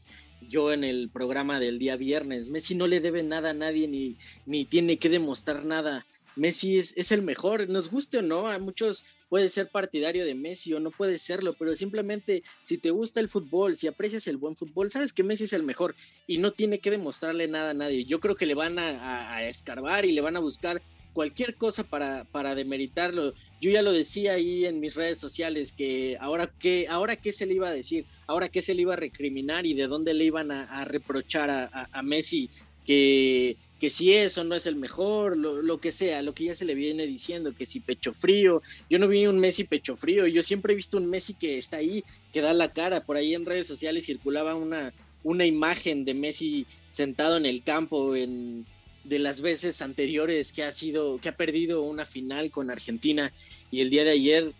yo 0.48 0.72
en 0.72 0.84
el 0.84 1.10
programa 1.10 1.58
del 1.58 1.80
día 1.80 1.96
viernes. 1.96 2.46
Messi 2.46 2.76
no 2.76 2.86
le 2.86 3.00
debe 3.00 3.24
nada 3.24 3.50
a 3.50 3.54
nadie 3.54 3.88
ni, 3.88 4.16
ni 4.46 4.64
tiene 4.64 4.98
que 4.98 5.08
demostrar 5.08 5.64
nada. 5.64 6.06
Messi 6.36 6.78
es, 6.78 6.96
es, 6.96 7.10
el 7.10 7.22
mejor, 7.22 7.68
nos 7.68 7.90
guste 7.90 8.18
o 8.18 8.22
no, 8.22 8.48
a 8.48 8.58
muchos 8.58 9.04
puede 9.28 9.48
ser 9.48 9.68
partidario 9.68 10.24
de 10.24 10.34
Messi 10.34 10.72
o 10.72 10.80
no 10.80 10.90
puede 10.90 11.18
serlo, 11.18 11.54
pero 11.58 11.74
simplemente 11.74 12.42
si 12.64 12.78
te 12.78 12.90
gusta 12.90 13.20
el 13.20 13.28
fútbol, 13.28 13.76
si 13.76 13.86
aprecias 13.86 14.26
el 14.28 14.38
buen 14.38 14.56
fútbol, 14.56 14.90
sabes 14.90 15.12
que 15.12 15.24
Messi 15.24 15.44
es 15.44 15.52
el 15.52 15.62
mejor 15.62 15.94
y 16.26 16.38
no 16.38 16.52
tiene 16.52 16.78
que 16.78 16.90
demostrarle 16.90 17.48
nada 17.48 17.70
a 17.70 17.74
nadie. 17.74 18.04
Yo 18.04 18.20
creo 18.20 18.36
que 18.36 18.46
le 18.46 18.54
van 18.54 18.78
a 18.78 19.44
escarbar 19.44 20.06
y 20.06 20.12
le 20.12 20.20
van 20.22 20.36
a 20.36 20.40
buscar 20.40 20.80
cualquier 21.12 21.54
cosa 21.56 21.84
para, 21.84 22.24
para 22.24 22.54
demeritarlo. 22.54 23.34
Yo 23.60 23.70
ya 23.70 23.82
lo 23.82 23.92
decía 23.92 24.32
ahí 24.34 24.66
en 24.66 24.80
mis 24.80 24.94
redes 24.94 25.18
sociales 25.18 25.72
que 25.72 26.16
ahora 26.20 26.50
qué, 26.58 26.86
ahora 26.88 27.16
qué 27.16 27.32
se 27.32 27.46
le 27.46 27.54
iba 27.54 27.68
a 27.68 27.72
decir, 27.72 28.06
ahora 28.26 28.48
qué 28.48 28.62
se 28.62 28.74
le 28.74 28.82
iba 28.82 28.94
a 28.94 28.96
recriminar 28.96 29.66
y 29.66 29.74
de 29.74 29.86
dónde 29.86 30.14
le 30.14 30.24
iban 30.24 30.50
a, 30.50 30.84
reprochar 30.84 31.50
a, 31.50 32.02
Messi 32.02 32.50
que, 32.84 33.56
que 33.82 33.90
si 33.90 34.12
eso 34.12 34.44
no 34.44 34.54
es 34.54 34.66
el 34.66 34.76
mejor, 34.76 35.36
lo, 35.36 35.80
que 35.80 35.92
sea, 35.92 36.22
lo 36.22 36.34
que 36.34 36.44
ya 36.44 36.54
se 36.54 36.64
le 36.64 36.74
viene 36.74 37.06
diciendo, 37.06 37.52
que 37.52 37.66
si 37.66 37.80
pecho 37.80 38.12
frío, 38.12 38.62
yo 38.88 38.98
no 38.98 39.08
vi 39.08 39.26
un 39.26 39.38
Messi 39.38 39.64
pecho 39.64 39.96
frío, 39.96 40.26
yo 40.26 40.42
siempre 40.42 40.72
he 40.72 40.76
visto 40.76 40.98
un 40.98 41.10
Messi 41.10 41.34
que 41.34 41.58
está 41.58 41.78
ahí, 41.78 42.04
que 42.32 42.40
da 42.40 42.52
la 42.52 42.72
cara, 42.72 43.04
por 43.04 43.16
ahí 43.16 43.34
en 43.34 43.44
redes 43.44 43.66
sociales 43.66 44.06
circulaba 44.06 44.54
una, 44.54 44.92
una 45.24 45.46
imagen 45.46 46.04
de 46.04 46.14
Messi 46.14 46.66
sentado 46.88 47.36
en 47.36 47.46
el 47.46 47.62
campo 47.62 48.14
en, 48.14 48.66
de 49.04 49.18
las 49.18 49.40
veces 49.40 49.82
anteriores 49.82 50.52
que 50.52 50.64
ha 50.64 50.72
sido, 50.72 51.18
que 51.18 51.28
ha 51.28 51.36
perdido 51.36 51.82
una 51.82 52.04
final 52.04 52.50
con 52.50 52.70
Argentina 52.70 53.32
y 53.70 53.80
el 53.80 53.90
día 53.90 54.04
de 54.04 54.10
ayer 54.10 54.52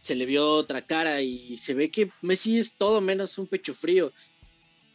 se 0.00 0.14
le 0.14 0.26
vio 0.26 0.48
otra 0.48 0.82
cara 0.82 1.22
y 1.22 1.56
se 1.56 1.74
ve 1.74 1.90
que 1.90 2.10
Messi 2.20 2.58
es 2.58 2.74
todo 2.74 3.00
menos 3.00 3.38
un 3.38 3.46
pecho 3.46 3.72
frío. 3.72 4.12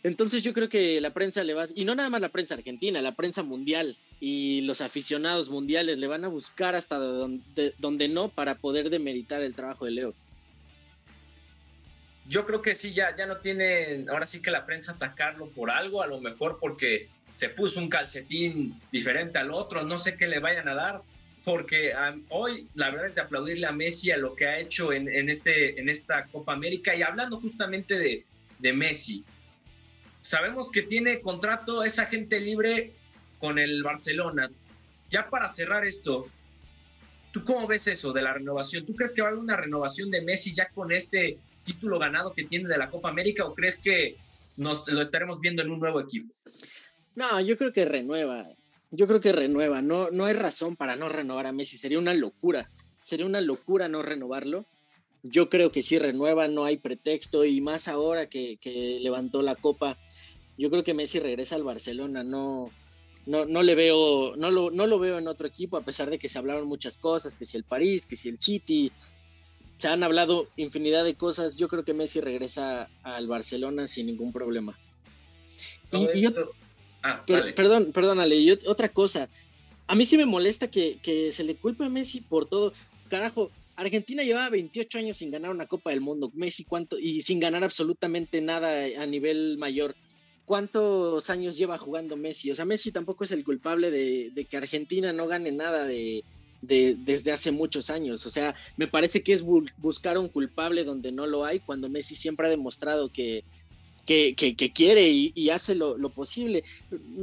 Entonces 0.03 0.43
yo 0.43 0.53
creo 0.53 0.69
que 0.69 1.01
la 1.01 1.13
prensa 1.13 1.43
le 1.43 1.53
va, 1.53 1.65
y 1.75 1.83
no 1.83 1.93
nada 1.93 2.09
más 2.09 2.21
la 2.21 2.29
prensa 2.29 2.53
argentina, 2.53 3.01
la 3.01 3.15
prensa 3.15 3.43
mundial 3.43 3.97
y 4.21 4.61
los 4.61 4.79
aficionados 4.81 5.49
mundiales 5.49 5.97
le 5.97 6.07
van 6.07 6.23
a 6.23 6.29
buscar 6.29 6.75
hasta 6.75 6.97
donde, 6.97 8.07
no 8.07 8.29
para 8.29 8.55
poder 8.55 8.89
demeritar 8.89 9.41
el 9.41 9.55
trabajo 9.55 9.85
de 9.85 9.91
Leo. 9.91 10.15
Yo 12.29 12.45
creo 12.45 12.61
que 12.61 12.75
sí, 12.75 12.93
ya, 12.93 13.15
ya 13.17 13.25
no 13.25 13.37
tiene, 13.37 14.05
ahora 14.09 14.27
sí 14.27 14.41
que 14.41 14.51
la 14.51 14.65
prensa 14.65 14.93
atacarlo 14.93 15.49
por 15.49 15.71
algo, 15.71 16.01
a 16.01 16.07
lo 16.07 16.21
mejor 16.21 16.59
porque 16.61 17.09
se 17.39 17.47
puso 17.47 17.79
un 17.79 17.87
calcetín 17.87 18.77
diferente 18.91 19.37
al 19.37 19.51
otro, 19.51 19.85
no 19.85 19.97
sé 19.97 20.17
qué 20.17 20.27
le 20.27 20.39
vayan 20.39 20.67
a 20.67 20.73
dar, 20.73 21.01
porque 21.45 21.93
hoy 22.27 22.67
la 22.75 22.89
verdad 22.89 23.07
es 23.07 23.15
de 23.15 23.21
aplaudirle 23.21 23.65
a 23.65 23.71
Messi 23.71 24.11
a 24.11 24.17
lo 24.17 24.35
que 24.35 24.45
ha 24.45 24.59
hecho 24.59 24.91
en, 24.91 25.07
este, 25.29 25.79
en 25.79 25.87
esta 25.87 26.25
Copa 26.25 26.51
América 26.51 26.93
y 26.93 27.01
hablando 27.01 27.37
justamente 27.37 27.97
de, 27.97 28.25
de 28.57 28.73
Messi, 28.73 29.23
sabemos 30.21 30.69
que 30.69 30.81
tiene 30.81 31.21
contrato 31.21 31.81
esa 31.85 32.07
gente 32.07 32.41
libre 32.41 32.91
con 33.39 33.57
el 33.57 33.83
Barcelona. 33.83 34.51
Ya 35.09 35.29
para 35.29 35.47
cerrar 35.47 35.85
esto, 35.85 36.27
¿tú 37.31 37.45
cómo 37.45 37.67
ves 37.67 37.87
eso 37.87 38.11
de 38.11 38.21
la 38.21 38.33
renovación? 38.33 38.85
¿Tú 38.85 38.93
crees 38.95 39.13
que 39.13 39.21
va 39.21 39.29
a 39.29 39.31
haber 39.31 39.41
una 39.41 39.55
renovación 39.55 40.11
de 40.11 40.21
Messi 40.23 40.53
ya 40.53 40.67
con 40.67 40.91
este 40.91 41.37
título 41.63 41.99
ganado 41.99 42.33
que 42.33 42.43
tiene 42.43 42.67
de 42.67 42.77
la 42.77 42.89
Copa 42.89 43.07
América 43.07 43.45
o 43.45 43.55
crees 43.55 43.79
que 43.79 44.17
nos 44.57 44.85
lo 44.89 45.01
estaremos 45.01 45.39
viendo 45.39 45.61
en 45.61 45.71
un 45.71 45.79
nuevo 45.79 46.01
equipo? 46.01 46.33
No, 47.19 47.41
yo 47.41 47.57
creo 47.57 47.73
que 47.73 47.83
renueva. 47.83 48.47
Yo 48.91 49.05
creo 49.05 49.19
que 49.19 49.33
renueva. 49.33 49.81
No, 49.81 50.09
no 50.09 50.23
hay 50.23 50.33
razón 50.33 50.77
para 50.77 50.95
no 50.95 51.09
renovar 51.09 51.47
a 51.47 51.51
Messi. 51.51 51.77
Sería 51.77 51.99
una 51.99 52.13
locura. 52.13 52.71
Sería 53.03 53.25
una 53.25 53.41
locura 53.41 53.89
no 53.89 54.01
renovarlo. 54.01 54.65
yo 55.21 55.49
creo 55.49 55.69
que 55.69 55.83
sí 55.83 55.99
renueva, 55.99 56.47
no 56.47 56.63
hay 56.63 56.77
pretexto 56.77 57.43
y 57.43 57.59
más 57.59 57.89
ahora 57.89 58.29
que, 58.29 58.57
levantó 59.01 59.41
la 59.41 59.55
copa, 59.55 59.97
yo 60.57 60.69
creo 60.69 60.85
que 60.85 60.93
Messi 60.93 61.19
regresa 61.19 61.55
al 61.55 61.65
Barcelona, 61.65 62.23
no, 62.23 62.71
no, 63.25 63.45
no 63.45 63.63
le 63.63 63.75
veo, 63.75 64.37
no 64.37 64.49
lo, 64.49 64.71
no 64.71 64.87
lo 64.87 64.97
veo 64.97 65.17
en 65.17 65.27
otro 65.27 65.45
equipo, 65.45 65.75
a 65.75 65.83
pesar 65.83 66.09
de 66.09 66.17
que 66.17 66.29
se 66.29 66.37
hablaron 66.37 66.69
muchas 66.69 66.97
cosas, 66.97 67.35
que 67.35 67.45
si 67.45 67.57
el 67.57 67.65
París, 67.65 68.05
que 68.05 68.15
si 68.15 68.29
el 68.29 68.39
City, 68.39 68.93
se 69.75 69.89
han 69.89 70.03
hablado 70.03 70.47
infinidad 70.55 71.03
de 71.03 71.15
cosas, 71.15 71.57
yo 71.57 71.67
creo 71.67 71.83
que 71.83 71.93
Messi 71.93 72.21
regresa 72.21 72.89
al 73.03 73.27
Barcelona 73.27 73.87
sin 73.87 74.05
ningún 74.05 74.31
problema. 74.31 74.79
Y, 75.91 76.23
ah, 77.03 77.23
perdón, 77.25 77.91
perdónale, 77.93 78.35
y 78.35 78.51
otra 78.51 78.89
cosa, 78.89 79.29
a 79.87 79.95
mí 79.95 80.05
sí 80.05 80.17
me 80.17 80.25
molesta 80.25 80.69
que, 80.69 80.99
que 81.01 81.31
se 81.31 81.43
le 81.43 81.55
culpe 81.55 81.85
a 81.85 81.89
Messi 81.89 82.21
por 82.21 82.45
todo, 82.45 82.73
carajo, 83.09 83.51
Argentina 83.79 84.23
llevaba 84.23 84.49
28 84.49 84.97
años 84.97 85.17
sin 85.17 85.31
ganar 85.31 85.51
una 85.51 85.65
Copa 85.65 85.91
del 85.91 86.01
Mundo. 86.01 86.29
Messi, 86.33 86.65
¿cuánto? 86.65 86.99
Y 86.99 87.21
sin 87.21 87.39
ganar 87.39 87.63
absolutamente 87.63 88.41
nada 88.41 88.85
a 89.01 89.05
nivel 89.05 89.57
mayor. 89.57 89.95
¿Cuántos 90.45 91.29
años 91.29 91.57
lleva 91.57 91.77
jugando 91.77 92.17
Messi? 92.17 92.51
O 92.51 92.55
sea, 92.55 92.65
Messi 92.65 92.91
tampoco 92.91 93.23
es 93.23 93.31
el 93.31 93.45
culpable 93.45 93.89
de, 93.89 94.45
que 94.49 94.57
Argentina 94.57 95.13
no 95.13 95.27
gane 95.27 95.51
nada 95.51 95.85
de, 95.85 96.25
desde 96.61 97.31
hace 97.31 97.51
muchos 97.51 97.89
años. 97.89 98.25
O 98.25 98.29
sea, 98.29 98.53
me 98.75 98.87
parece 98.87 99.23
que 99.23 99.31
es 99.31 99.43
buscar 99.77 100.17
un 100.17 100.27
culpable 100.27 100.83
donde 100.83 101.13
no 101.13 101.25
lo 101.25 101.45
hay, 101.45 101.59
cuando 101.61 101.89
Messi 101.89 102.15
siempre 102.15 102.47
ha 102.47 102.49
demostrado 102.49 103.09
que, 103.09 103.45
que, 104.09 104.71
quiere 104.73 105.07
y, 105.07 105.49
hace 105.51 105.75
lo, 105.75 106.09
posible. 106.09 106.63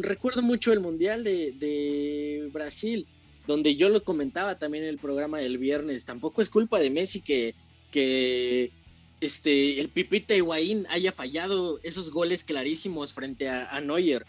Recuerdo 0.01 0.43
mucho 0.43 0.73
el 0.73 0.81
Mundial 0.81 1.25
de, 1.25 2.49
Brasil 2.53 3.07
donde 3.47 3.77
yo 3.77 3.89
lo 3.89 4.03
comentaba 4.03 4.59
también 4.59 4.85
en 4.85 4.91
el 4.91 4.99
programa 4.99 5.39
del 5.39 5.57
viernes, 5.57 6.05
tampoco 6.05 6.43
es 6.43 6.51
culpa 6.51 6.81
de 6.81 6.91
Messi 6.91 7.21
que, 7.21 7.55
que 7.93 8.73
este, 9.21 9.81
el 9.81 9.89
Pipita 9.89 10.35
Higuaín 10.35 10.85
haya 10.91 11.13
fallado 11.13 11.79
esos 11.85 12.11
goles 12.11 12.43
clarísimos 12.43 13.13
frente 13.13 13.49
a, 13.49 13.81
Neuer. 13.81 14.27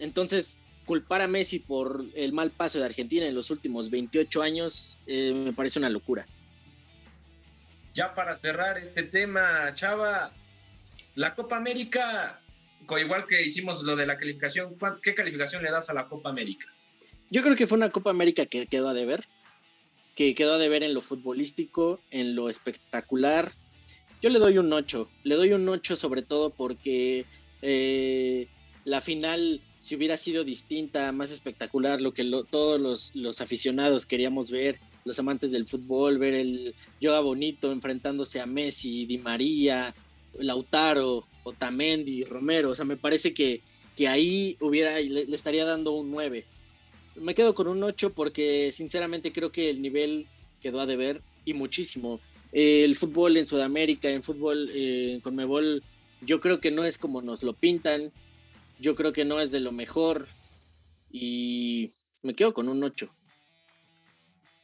Entonces, 0.00 0.58
culpar 0.84 1.20
a 1.20 1.28
Messi 1.28 1.60
por 1.60 2.04
el 2.16 2.32
mal 2.32 2.50
paso 2.50 2.80
de 2.80 2.86
Argentina 2.86 3.24
en 3.24 3.36
los 3.36 3.50
últimos 3.50 3.88
28 3.88 4.42
años 4.42 4.98
eh, 5.06 5.32
me 5.32 5.52
parece 5.52 5.78
una 5.78 5.88
locura. 5.88 6.26
Ya 7.94 8.14
para 8.14 8.36
cerrar 8.36 8.78
este 8.78 9.04
tema, 9.04 9.72
Chava, 9.74 10.32
la 11.14 11.34
Copa 11.34 11.56
América, 11.56 12.40
igual 12.98 13.26
que 13.26 13.44
hicimos 13.44 13.82
lo 13.82 13.96
de 13.96 14.06
la 14.06 14.16
calificación, 14.16 14.76
¿qué 15.02 15.14
calificación 15.14 15.62
le 15.62 15.70
das 15.70 15.90
a 15.90 15.94
la 15.94 16.08
Copa 16.08 16.30
América? 16.30 16.66
Yo 17.30 17.42
creo 17.42 17.56
que 17.56 17.66
fue 17.66 17.78
una 17.78 17.90
Copa 17.90 18.10
América 18.10 18.46
que 18.46 18.66
quedó 18.66 18.88
a 18.88 18.94
deber, 18.94 19.24
que 20.14 20.34
quedó 20.34 20.54
a 20.54 20.58
deber 20.58 20.82
en 20.82 20.94
lo 20.94 21.00
futbolístico, 21.00 22.00
en 22.10 22.34
lo 22.34 22.48
espectacular. 22.48 23.52
Yo 24.20 24.30
le 24.30 24.38
doy 24.38 24.58
un 24.58 24.72
8, 24.72 25.08
le 25.24 25.34
doy 25.36 25.52
un 25.52 25.68
8 25.68 25.96
sobre 25.96 26.22
todo 26.22 26.50
porque 26.50 27.24
eh, 27.62 28.48
la 28.84 29.00
final, 29.00 29.62
si 29.78 29.94
hubiera 29.94 30.16
sido 30.16 30.44
distinta, 30.44 31.12
más 31.12 31.30
espectacular, 31.30 32.00
lo 32.00 32.12
que 32.12 32.24
todos 32.50 32.80
los, 32.80 33.14
los, 33.14 33.40
aficionados 33.40 34.06
queríamos 34.06 34.50
ver, 34.50 34.80
los 35.04 35.18
amantes 35.18 35.52
del 35.52 35.68
fútbol, 35.68 36.18
ver 36.18 36.34
el 36.34 36.74
Yoga 37.00 37.20
Bonito 37.20 37.72
enfrentándose 37.72 38.40
a 38.40 38.46
Messi, 38.46 39.06
Di 39.06 39.18
María, 39.18 39.94
Lautaro, 40.38 41.26
Otamendi, 41.44 42.24
Romero, 42.24 42.70
o 42.70 42.74
sea, 42.74 42.84
me 42.84 42.96
parece 42.96 43.34
que, 43.34 43.62
que 43.96 44.08
ahí 44.08 44.56
hubiera, 44.60 45.00
le, 45.00 45.22
estaría 45.34 45.64
dando 45.64 45.92
un 45.92 46.10
9 46.10 46.44
me 47.16 47.34
quedo 47.34 47.54
con 47.54 47.68
un 47.68 47.82
8 47.82 48.14
porque 48.14 48.72
sinceramente 48.72 49.32
creo 49.32 49.52
que 49.52 49.70
el 49.70 49.82
nivel 49.82 50.26
quedó 50.60 50.80
a 50.80 50.86
deber 50.86 51.22
y 51.44 51.54
muchísimo. 51.54 52.20
el 52.52 52.96
fútbol 52.96 53.36
en 53.36 53.46
Sudamérica, 53.46 54.10
en 54.10 54.22
fútbol 54.22 54.70
eh, 54.72 55.12
en 55.14 55.20
Conmebol, 55.20 55.82
yo 56.20 56.40
creo 56.40 56.60
que 56.60 56.70
no 56.70 56.84
es 56.84 56.98
como 56.98 57.22
nos 57.22 57.42
lo 57.42 57.52
pintan. 57.54 58.12
Yo 58.78 58.94
creo 58.94 59.12
que 59.12 59.24
no 59.24 59.40
es 59.40 59.50
de 59.50 59.60
lo 59.60 59.72
mejor. 59.72 60.26
Y 61.10 61.90
me 62.22 62.34
quedo 62.34 62.54
con 62.54 62.68
un 62.68 62.82
8. 62.82 63.08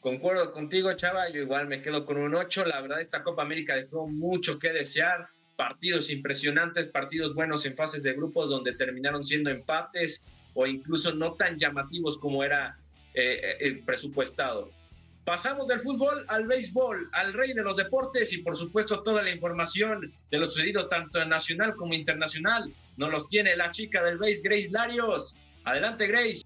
Concuerdo 0.00 0.52
contigo, 0.52 0.92
Chava. 0.94 1.28
Yo 1.30 1.42
igual 1.42 1.66
me 1.66 1.82
quedo 1.82 2.06
con 2.06 2.18
un 2.18 2.34
8. 2.34 2.64
La 2.66 2.80
verdad, 2.80 3.00
esta 3.00 3.22
Copa 3.22 3.42
América 3.42 3.76
dejó 3.76 4.06
mucho 4.06 4.58
que 4.58 4.72
desear. 4.72 5.28
Partidos 5.56 6.10
impresionantes, 6.10 6.86
partidos 6.88 7.34
buenos 7.34 7.64
en 7.66 7.76
fases 7.76 8.02
de 8.02 8.12
grupos 8.12 8.50
donde 8.50 8.72
terminaron 8.72 9.24
siendo 9.24 9.50
empates 9.50 10.24
o 10.54 10.66
incluso 10.66 11.14
no 11.14 11.34
tan 11.34 11.58
llamativos 11.58 12.18
como 12.18 12.44
era 12.44 12.78
eh, 13.14 13.40
eh, 13.42 13.56
el 13.60 13.80
presupuestado. 13.80 14.70
Pasamos 15.24 15.66
del 15.66 15.80
fútbol 15.80 16.24
al 16.28 16.46
béisbol, 16.46 17.10
al 17.12 17.32
rey 17.32 17.52
de 17.52 17.64
los 17.64 17.76
deportes 17.76 18.32
y 18.32 18.38
por 18.38 18.56
supuesto 18.56 19.02
toda 19.02 19.22
la 19.22 19.30
información 19.30 20.14
de 20.30 20.38
lo 20.38 20.46
sucedido 20.46 20.88
tanto 20.88 21.24
nacional 21.24 21.74
como 21.74 21.94
internacional 21.94 22.72
nos 22.96 23.10
los 23.10 23.28
tiene 23.28 23.56
la 23.56 23.70
chica 23.70 24.02
del 24.04 24.18
béis, 24.18 24.42
Grace 24.42 24.70
Larios. 24.70 25.36
Adelante, 25.64 26.06
Grace. 26.06 26.42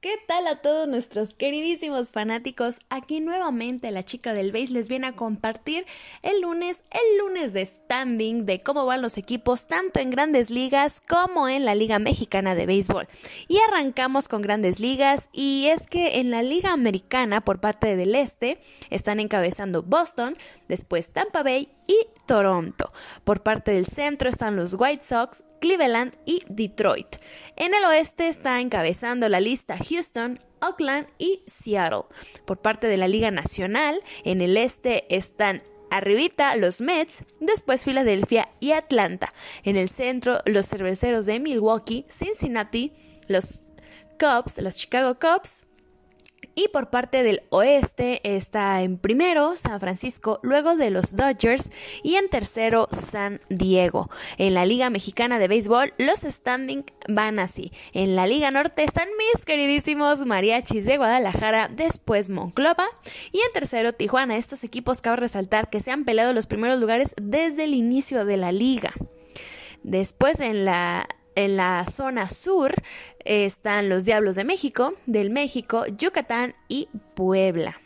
¿Qué 0.00 0.14
tal 0.28 0.46
a 0.46 0.62
todos 0.62 0.86
nuestros 0.86 1.34
queridísimos 1.34 2.12
fanáticos? 2.12 2.78
Aquí 2.88 3.18
nuevamente 3.18 3.90
la 3.90 4.04
chica 4.04 4.32
del 4.32 4.52
base 4.52 4.72
les 4.72 4.88
viene 4.88 5.08
a 5.08 5.16
compartir 5.16 5.86
el 6.22 6.40
lunes, 6.40 6.84
el 6.92 7.18
lunes 7.18 7.52
de 7.52 7.66
standing 7.66 8.44
de 8.44 8.60
cómo 8.60 8.86
van 8.86 9.02
los 9.02 9.18
equipos 9.18 9.66
tanto 9.66 9.98
en 9.98 10.10
grandes 10.10 10.50
ligas 10.50 11.00
como 11.08 11.48
en 11.48 11.64
la 11.64 11.74
Liga 11.74 11.98
Mexicana 11.98 12.54
de 12.54 12.66
Béisbol. 12.66 13.08
Y 13.48 13.58
arrancamos 13.58 14.28
con 14.28 14.40
grandes 14.40 14.78
ligas 14.78 15.28
y 15.32 15.66
es 15.66 15.88
que 15.88 16.20
en 16.20 16.30
la 16.30 16.44
Liga 16.44 16.72
Americana 16.72 17.40
por 17.40 17.58
parte 17.58 17.96
del 17.96 18.14
Este 18.14 18.60
están 18.90 19.18
encabezando 19.18 19.82
Boston, 19.82 20.36
después 20.68 21.10
Tampa 21.10 21.42
Bay 21.42 21.70
y 21.88 22.06
Toronto. 22.26 22.92
Por 23.24 23.42
parte 23.42 23.72
del 23.72 23.86
centro 23.86 24.28
están 24.28 24.54
los 24.54 24.74
White 24.78 25.02
Sox, 25.02 25.42
Cleveland 25.60 26.14
y 26.24 26.42
Detroit. 26.48 27.16
En 27.56 27.74
el 27.74 27.84
oeste 27.84 28.28
está 28.28 28.60
encabezando 28.60 29.28
la 29.28 29.40
lista 29.40 29.76
Houston, 29.76 30.38
Oakland 30.60 31.08
y 31.18 31.42
Seattle. 31.46 32.04
Por 32.44 32.58
parte 32.58 32.86
de 32.86 32.98
la 32.98 33.08
Liga 33.08 33.32
Nacional, 33.32 34.00
en 34.22 34.40
el 34.40 34.56
este 34.56 35.12
están 35.12 35.62
Arribita 35.90 36.54
los 36.56 36.80
Mets, 36.82 37.24
después 37.40 37.84
Filadelfia 37.84 38.50
y 38.60 38.72
Atlanta. 38.72 39.32
En 39.64 39.76
el 39.76 39.88
centro 39.88 40.40
los 40.44 40.66
cerveceros 40.68 41.24
de 41.26 41.40
Milwaukee, 41.40 42.04
Cincinnati, 42.10 42.92
los 43.26 43.62
Cubs, 44.18 44.58
los 44.58 44.76
Chicago 44.76 45.18
Cubs, 45.18 45.62
y 46.58 46.66
por 46.66 46.90
parte 46.90 47.22
del 47.22 47.44
oeste 47.50 48.20
está 48.24 48.82
en 48.82 48.98
primero 48.98 49.56
San 49.56 49.78
Francisco, 49.78 50.40
luego 50.42 50.74
de 50.74 50.90
los 50.90 51.14
Dodgers 51.14 51.70
y 52.02 52.16
en 52.16 52.28
tercero 52.28 52.88
San 52.90 53.40
Diego. 53.48 54.10
En 54.38 54.54
la 54.54 54.66
Liga 54.66 54.90
Mexicana 54.90 55.38
de 55.38 55.46
Béisbol 55.46 55.94
los 55.98 56.22
standing 56.22 56.82
van 57.08 57.38
así. 57.38 57.70
En 57.92 58.16
la 58.16 58.26
Liga 58.26 58.50
Norte 58.50 58.82
están 58.82 59.06
mis 59.16 59.44
queridísimos 59.44 60.26
mariachis 60.26 60.84
de 60.84 60.96
Guadalajara, 60.96 61.68
después 61.68 62.28
Monclova 62.28 62.88
y 63.30 63.38
en 63.38 63.52
tercero 63.54 63.92
Tijuana. 63.92 64.36
Estos 64.36 64.64
equipos 64.64 65.00
cabe 65.00 65.18
resaltar 65.18 65.70
que 65.70 65.78
se 65.78 65.92
han 65.92 66.04
peleado 66.04 66.32
los 66.32 66.48
primeros 66.48 66.80
lugares 66.80 67.14
desde 67.22 67.64
el 67.64 67.74
inicio 67.74 68.24
de 68.24 68.36
la 68.36 68.50
liga. 68.50 68.92
Después 69.84 70.40
en 70.40 70.64
la 70.64 71.06
en 71.38 71.56
la 71.56 71.86
zona 71.86 72.28
sur 72.28 72.74
están 73.24 73.88
los 73.88 74.04
Diablos 74.04 74.34
de 74.34 74.42
México, 74.42 74.94
del 75.06 75.30
México, 75.30 75.86
Yucatán 75.86 76.54
y 76.66 76.88
Puebla. 77.14 77.80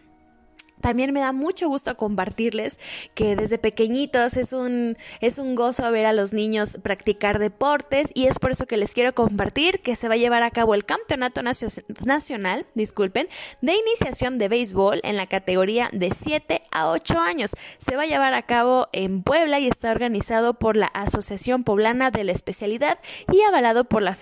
También 0.82 1.12
me 1.12 1.20
da 1.20 1.32
mucho 1.32 1.68
gusto 1.68 1.96
compartirles 1.96 2.78
que 3.14 3.36
desde 3.36 3.56
pequeñitos 3.56 4.36
es 4.36 4.52
un, 4.52 4.98
es 5.20 5.38
un 5.38 5.54
gozo 5.54 5.90
ver 5.90 6.04
a 6.04 6.12
los 6.12 6.34
niños 6.34 6.76
practicar 6.82 7.38
deportes 7.38 8.08
y 8.14 8.26
es 8.26 8.38
por 8.38 8.50
eso 8.50 8.66
que 8.66 8.76
les 8.76 8.92
quiero 8.92 9.14
compartir 9.14 9.80
que 9.80 9.96
se 9.96 10.08
va 10.08 10.14
a 10.14 10.18
llevar 10.18 10.42
a 10.42 10.50
cabo 10.50 10.74
el 10.74 10.84
Campeonato 10.84 11.42
Nacional, 11.42 12.66
disculpen, 12.74 13.28
de 13.60 13.74
iniciación 13.74 14.38
de 14.38 14.48
béisbol 14.48 15.00
en 15.04 15.16
la 15.16 15.26
categoría 15.26 15.88
de 15.92 16.10
7 16.10 16.62
a 16.70 16.90
8 16.90 17.18
años. 17.18 17.52
Se 17.78 17.96
va 17.96 18.02
a 18.02 18.06
llevar 18.06 18.34
a 18.34 18.42
cabo 18.42 18.88
en 18.92 19.22
Puebla 19.22 19.60
y 19.60 19.68
está 19.68 19.92
organizado 19.92 20.54
por 20.54 20.76
la 20.76 20.86
Asociación 20.86 21.64
Poblana 21.64 22.10
de 22.10 22.24
la 22.24 22.32
Especialidad 22.32 22.98
y 23.32 23.40
avalado 23.42 23.84
por 23.84 24.02
la, 24.02 24.16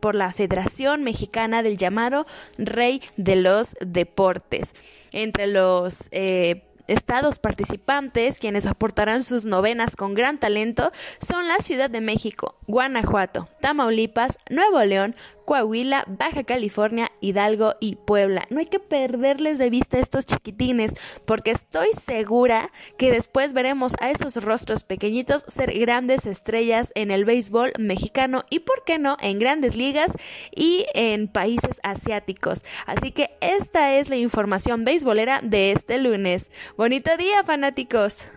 por 0.00 0.14
la 0.14 0.32
Federación 0.32 1.02
Mexicana 1.02 1.62
del 1.62 1.76
llamado 1.76 2.26
Rey 2.56 3.02
de 3.16 3.36
los 3.36 3.74
Deportes. 3.80 4.74
Entre 5.12 5.46
los 5.46 5.87
eh, 6.10 6.64
estados 6.88 7.38
participantes, 7.38 8.38
quienes 8.38 8.66
aportarán 8.66 9.22
sus 9.22 9.44
novenas 9.44 9.94
con 9.94 10.14
gran 10.14 10.38
talento, 10.38 10.90
son 11.20 11.46
la 11.46 11.58
Ciudad 11.58 11.90
de 11.90 12.00
México, 12.00 12.56
Guanajuato, 12.66 13.48
Tamaulipas, 13.60 14.38
Nuevo 14.50 14.82
León, 14.84 15.14
Coahuila, 15.48 16.04
Baja 16.06 16.44
California, 16.44 17.10
Hidalgo 17.22 17.74
y 17.80 17.96
Puebla. 17.96 18.46
No 18.50 18.58
hay 18.58 18.66
que 18.66 18.80
perderles 18.80 19.56
de 19.56 19.70
vista 19.70 19.98
estos 19.98 20.26
chiquitines 20.26 20.92
porque 21.24 21.52
estoy 21.52 21.88
segura 21.94 22.70
que 22.98 23.10
después 23.10 23.54
veremos 23.54 23.94
a 23.98 24.10
esos 24.10 24.36
rostros 24.44 24.84
pequeñitos 24.84 25.46
ser 25.48 25.72
grandes 25.78 26.26
estrellas 26.26 26.92
en 26.94 27.10
el 27.10 27.24
béisbol 27.24 27.72
mexicano 27.78 28.44
y, 28.50 28.58
por 28.58 28.84
qué 28.84 28.98
no, 28.98 29.16
en 29.22 29.38
grandes 29.38 29.74
ligas 29.74 30.12
y 30.54 30.84
en 30.92 31.28
países 31.28 31.80
asiáticos. 31.82 32.62
Así 32.84 33.10
que 33.10 33.30
esta 33.40 33.94
es 33.94 34.10
la 34.10 34.16
información 34.16 34.84
beisbolera 34.84 35.40
de 35.42 35.72
este 35.72 35.96
lunes. 35.96 36.50
Bonito 36.76 37.16
día, 37.16 37.42
fanáticos. 37.42 38.30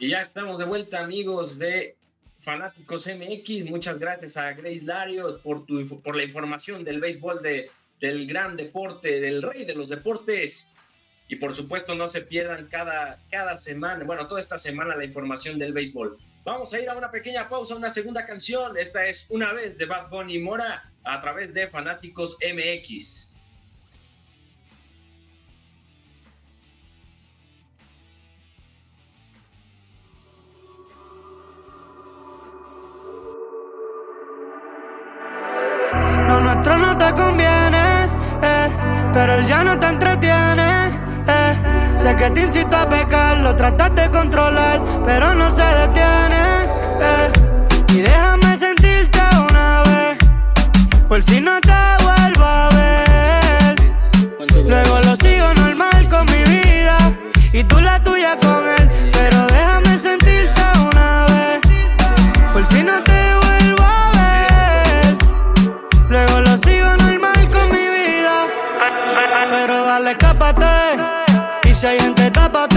Y 0.00 0.08
ya 0.08 0.18
estamos 0.18 0.58
de 0.58 0.64
vuelta, 0.64 0.98
amigos 0.98 1.56
de 1.56 1.97
Fanáticos 2.48 3.06
MX. 3.06 3.66
Muchas 3.66 3.98
gracias 3.98 4.38
a 4.38 4.50
Grace 4.54 4.82
Larios 4.82 5.36
por, 5.36 5.66
tu, 5.66 5.86
por 6.00 6.16
la 6.16 6.24
información 6.24 6.82
del 6.82 6.98
béisbol, 6.98 7.42
de, 7.42 7.70
del 8.00 8.26
gran 8.26 8.56
deporte, 8.56 9.20
del 9.20 9.42
rey 9.42 9.66
de 9.66 9.74
los 9.74 9.90
deportes. 9.90 10.70
Y 11.28 11.36
por 11.36 11.52
supuesto, 11.52 11.94
no 11.94 12.08
se 12.08 12.22
pierdan 12.22 12.68
cada, 12.70 13.22
cada 13.30 13.58
semana, 13.58 14.02
bueno, 14.06 14.26
toda 14.26 14.40
esta 14.40 14.56
semana 14.56 14.96
la 14.96 15.04
información 15.04 15.58
del 15.58 15.74
béisbol. 15.74 16.16
Vamos 16.44 16.72
a 16.72 16.80
ir 16.80 16.88
a 16.88 16.96
una 16.96 17.10
pequeña 17.10 17.50
pausa, 17.50 17.74
una 17.74 17.90
segunda 17.90 18.24
canción. 18.24 18.78
Esta 18.78 19.04
es 19.06 19.26
Una 19.28 19.52
vez 19.52 19.76
de 19.76 19.84
Bad 19.84 20.08
Bunny 20.08 20.38
Mora 20.38 20.90
a 21.04 21.20
través 21.20 21.52
de 21.52 21.68
Fanáticos 21.68 22.38
MX. 22.40 23.27
Pero 39.18 39.34
él 39.34 39.46
ya 39.48 39.64
no 39.64 39.76
te 39.80 39.88
entretiene. 39.88 40.70
Eh. 41.26 41.56
Sé 41.96 42.14
que 42.14 42.30
te 42.30 42.40
incito 42.42 42.76
a 42.76 42.88
pecar, 42.88 43.38
lo 43.38 43.56
tratas 43.56 43.92
de 43.96 44.08
controlar, 44.10 44.80
pero 45.04 45.34
no 45.34 45.50
se 45.50 45.64
detiene. 45.80 46.42
Eh. 47.00 47.37
Pero 69.50 69.84
dale, 69.84 70.10
escápate. 70.12 70.66
Y 71.68 71.74
si 71.74 71.86
hay 71.86 72.00
gente, 72.00 72.30
tápate. 72.30 72.76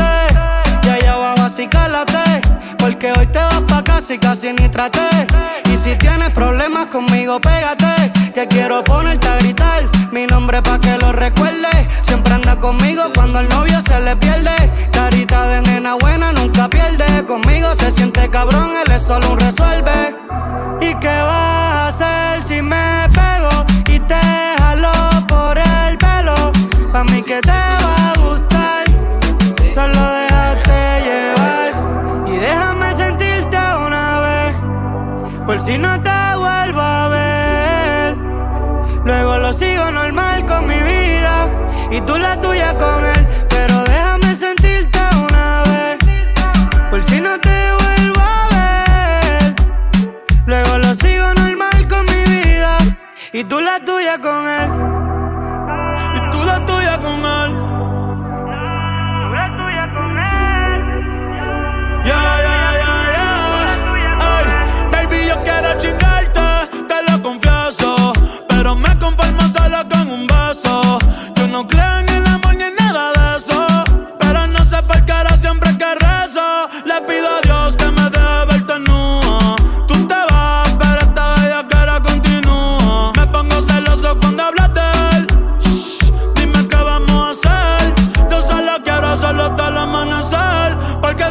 Y 0.84 0.89
allá 0.89 1.13
abajo 1.13 1.43
así 1.43 1.67
cálate. 1.67 2.41
Porque 2.78 3.11
hoy 3.11 3.28
te 3.28 3.39
vas 3.39 3.61
pa' 3.67 3.84
casa 3.84 4.13
y 4.13 4.17
casi 4.17 4.53
ni 4.53 4.67
traté. 4.69 5.28
Y 5.72 5.78
si 5.78 5.95
tienes 5.95 6.30
problemas 6.32 6.88
conmigo, 6.88 7.39
pégate. 7.39 8.11
Que 8.34 8.47
quiero 8.47 8.84
ponerte 8.84 9.28
a 9.28 9.38
gritar 9.38 9.84
mi 10.11 10.26
nombre 10.26 10.61
pa' 10.61 10.80
que 10.80 10.97
lo 10.97 11.11
recuerde. 11.11 11.69
Siempre 12.03 12.34
anda 12.34 12.59
conmigo 12.59 13.03
cuando 13.13 13.39
el 13.39 13.49
novio 13.49 13.82
se 13.82 13.99
le 14.01 14.15
pierde. 14.15 14.55
Carita 14.91 15.47
de 15.47 15.61
nena 15.61 15.95
buena 15.95 16.32
nunca 16.32 16.67
pierde. 16.69 17.26
Conmigo 17.26 17.76
se 17.76 17.91
siente 17.91 18.30
cabrón, 18.30 18.72
él 18.86 18.91
es 18.91 19.03
solo 19.03 19.32
un 19.32 19.39
resuelve. 19.39 20.15
¿Y 20.82 20.93
qué 20.95 21.07
vas 21.07 22.01
a 22.01 22.34
hacer 22.34 22.43
si 22.43 22.61
me 22.61 23.07
pego 23.13 23.65
y 23.88 23.99
te 23.99 24.61
Pa' 26.92 27.06
mí 27.06 27.24
que 27.24 27.39
te 27.39 27.50
va 27.50 28.12
a 28.12 28.14
gustar, 28.20 28.84
solo 29.74 30.02
déjate 30.20 31.02
llevar 31.08 31.72
y 32.28 32.36
déjame 32.36 32.94
sentirte 32.94 33.58
una 33.88 34.20
vez, 34.20 34.56
por 35.46 35.62
si 35.62 35.78
no 35.78 36.02
te 36.04 36.36
vuelvo 36.36 36.82
a 36.82 37.08
ver. 37.08 38.18
Luego 39.06 39.38
lo 39.38 39.54
sigo 39.54 39.89
normal 39.89 40.46
con 40.46 40.68
mi 40.68 40.76
vida 40.76 41.48
y 41.92 42.02
tú 42.02 42.18
la 42.18 42.42
tuya 42.42 42.74
con 42.78 43.06
él, 43.06 43.28
pero 43.50 43.84
déjame 43.86 44.36
sentirte 44.36 45.00
una 45.30 45.64
vez, 45.72 45.98
por 46.89 47.02
si 47.02 47.22
no 47.22 47.39
te 47.39 47.58
vuelvo 47.80 48.22
a 48.22 48.48
ver. 48.58 49.56
Luego 50.46 50.78
lo 50.78 50.94
sigo 50.96 51.34
normal 51.36 51.88
con 51.88 52.06
mi 52.06 52.24
vida 52.36 52.78
y 53.32 53.46
tú 53.46 53.62
la 53.62 53.80
tuya 53.80 54.18
con 54.20 54.46
él. 54.46 54.91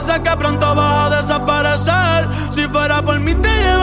Que 0.00 0.36
pronto 0.36 0.74
vas 0.74 1.12
a 1.12 1.22
desaparecer. 1.22 2.52
Si 2.52 2.62
fuera 2.62 3.02
por 3.02 3.20
mí, 3.20 3.34
te 3.34 3.76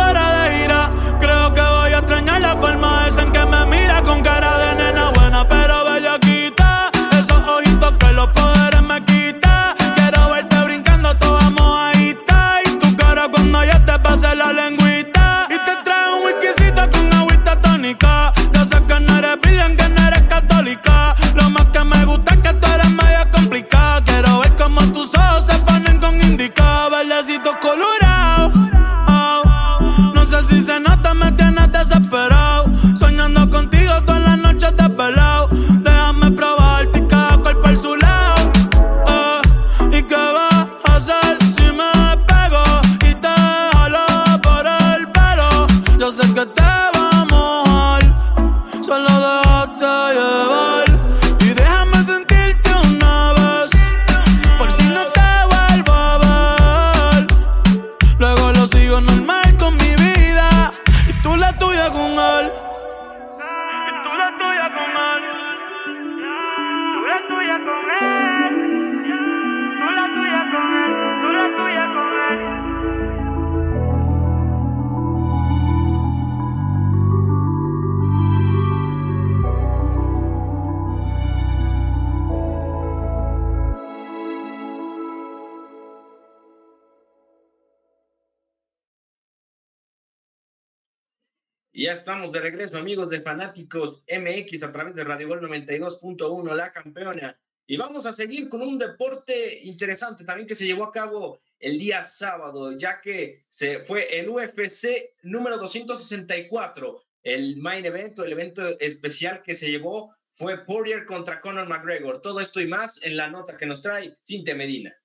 Y 91.77 91.83
ya 91.83 91.91
estamos 91.91 92.31
de 92.31 92.39
regreso, 92.39 92.75
amigos 92.75 93.07
de 93.07 93.21
Fanáticos 93.21 94.03
MX, 94.09 94.63
a 94.63 94.71
través 94.71 94.95
de 94.95 95.03
Radio 95.03 95.27
Gol 95.27 95.41
92.1, 95.41 96.55
la 96.55 96.71
campeona. 96.71 97.39
Y 97.67 97.77
vamos 97.77 98.07
a 98.07 98.13
seguir 98.13 98.49
con 98.49 98.63
un 98.63 98.79
deporte 98.79 99.59
interesante 99.61 100.23
también 100.23 100.47
que 100.47 100.55
se 100.55 100.65
llevó 100.65 100.85
a 100.85 100.91
cabo 100.91 101.39
el 101.59 101.77
día 101.77 102.01
sábado, 102.01 102.71
ya 102.71 102.99
que 102.99 103.45
se 103.47 103.81
fue 103.81 104.19
el 104.19 104.27
UFC 104.27 105.13
número 105.21 105.59
264, 105.59 106.99
el 107.21 107.57
main 107.57 107.85
evento, 107.85 108.25
el 108.25 108.31
evento 108.31 108.79
especial 108.79 109.43
que 109.43 109.53
se 109.53 109.69
llevó 109.69 110.15
fue 110.33 110.65
Poirier 110.65 111.05
contra 111.05 111.39
Conor 111.41 111.67
McGregor. 111.69 112.23
Todo 112.23 112.39
esto 112.39 112.59
y 112.59 112.65
más 112.65 113.03
en 113.03 113.15
la 113.15 113.29
nota 113.29 113.55
que 113.55 113.67
nos 113.67 113.83
trae 113.83 114.17
Cintia 114.25 114.55
Medina. 114.55 114.97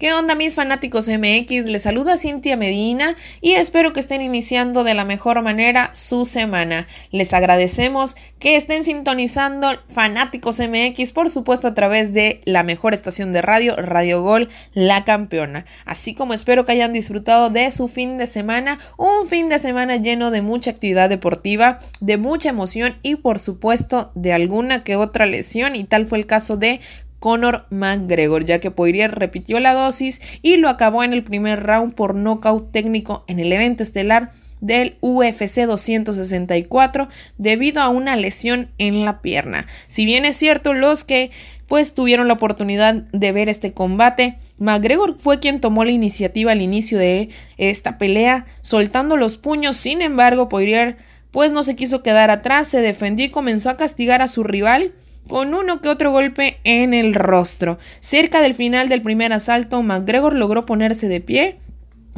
¿Qué 0.00 0.14
onda 0.14 0.34
mis 0.34 0.54
fanáticos 0.54 1.10
MX? 1.10 1.66
Les 1.66 1.82
saluda 1.82 2.16
Cintia 2.16 2.56
Medina 2.56 3.16
y 3.42 3.52
espero 3.52 3.92
que 3.92 4.00
estén 4.00 4.22
iniciando 4.22 4.82
de 4.82 4.94
la 4.94 5.04
mejor 5.04 5.42
manera 5.42 5.90
su 5.92 6.24
semana. 6.24 6.88
Les 7.10 7.34
agradecemos 7.34 8.16
que 8.38 8.56
estén 8.56 8.82
sintonizando 8.82 9.68
fanáticos 9.92 10.58
MX, 10.58 11.12
por 11.12 11.28
supuesto 11.28 11.68
a 11.68 11.74
través 11.74 12.14
de 12.14 12.40
la 12.46 12.62
mejor 12.62 12.94
estación 12.94 13.34
de 13.34 13.42
radio, 13.42 13.76
Radio 13.76 14.22
Gol, 14.22 14.48
la 14.72 15.04
campeona. 15.04 15.66
Así 15.84 16.14
como 16.14 16.32
espero 16.32 16.64
que 16.64 16.72
hayan 16.72 16.94
disfrutado 16.94 17.50
de 17.50 17.70
su 17.70 17.86
fin 17.86 18.16
de 18.16 18.26
semana, 18.26 18.78
un 18.96 19.28
fin 19.28 19.50
de 19.50 19.58
semana 19.58 19.96
lleno 19.96 20.30
de 20.30 20.40
mucha 20.40 20.70
actividad 20.70 21.10
deportiva, 21.10 21.78
de 22.00 22.16
mucha 22.16 22.48
emoción 22.48 22.96
y 23.02 23.16
por 23.16 23.38
supuesto 23.38 24.12
de 24.14 24.32
alguna 24.32 24.82
que 24.82 24.96
otra 24.96 25.26
lesión 25.26 25.76
y 25.76 25.84
tal 25.84 26.06
fue 26.06 26.16
el 26.16 26.26
caso 26.26 26.56
de 26.56 26.80
Conor 27.20 27.66
McGregor, 27.70 28.44
ya 28.44 28.58
que 28.58 28.72
Poirier 28.72 29.14
repitió 29.14 29.60
la 29.60 29.74
dosis 29.74 30.20
y 30.42 30.56
lo 30.56 30.68
acabó 30.68 31.04
en 31.04 31.12
el 31.12 31.22
primer 31.22 31.62
round 31.62 31.94
por 31.94 32.16
nocaut 32.16 32.72
técnico 32.72 33.24
en 33.28 33.38
el 33.38 33.52
evento 33.52 33.84
estelar 33.84 34.30
del 34.60 34.96
UFC 35.00 35.60
264 35.66 37.08
debido 37.38 37.80
a 37.80 37.88
una 37.88 38.16
lesión 38.16 38.70
en 38.78 39.04
la 39.04 39.20
pierna. 39.22 39.66
Si 39.86 40.04
bien 40.04 40.24
es 40.24 40.36
cierto, 40.36 40.74
los 40.74 41.04
que 41.04 41.30
pues 41.68 41.94
tuvieron 41.94 42.26
la 42.26 42.34
oportunidad 42.34 42.94
de 42.94 43.32
ver 43.32 43.48
este 43.48 43.72
combate, 43.72 44.38
McGregor 44.58 45.18
fue 45.20 45.38
quien 45.38 45.60
tomó 45.60 45.84
la 45.84 45.92
iniciativa 45.92 46.50
al 46.50 46.62
inicio 46.62 46.98
de 46.98 47.28
esta 47.58 47.96
pelea, 47.96 48.46
soltando 48.60 49.16
los 49.16 49.36
puños, 49.36 49.76
sin 49.76 50.02
embargo, 50.02 50.48
Poirier 50.48 50.96
pues 51.30 51.52
no 51.52 51.62
se 51.62 51.76
quiso 51.76 52.02
quedar 52.02 52.30
atrás, 52.30 52.66
se 52.66 52.80
defendió 52.80 53.24
y 53.24 53.30
comenzó 53.30 53.70
a 53.70 53.76
castigar 53.76 54.20
a 54.20 54.26
su 54.26 54.42
rival 54.42 54.94
con 55.30 55.54
uno 55.54 55.80
que 55.80 55.88
otro 55.88 56.10
golpe 56.10 56.58
en 56.64 56.92
el 56.92 57.14
rostro. 57.14 57.78
Cerca 58.00 58.42
del 58.42 58.54
final 58.54 58.88
del 58.88 59.00
primer 59.00 59.32
asalto, 59.32 59.80
McGregor 59.80 60.34
logró 60.34 60.66
ponerse 60.66 61.06
de 61.06 61.20
pie 61.20 61.56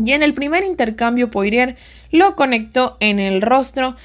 y 0.03 0.13
en 0.13 0.23
el 0.23 0.33
primer 0.33 0.65
intercambio 0.65 1.29
Poirier 1.29 1.77
lo 2.11 2.35
conectó 2.37 2.97
en 3.01 3.21
el 3.21 3.43
rostro, 3.43 3.97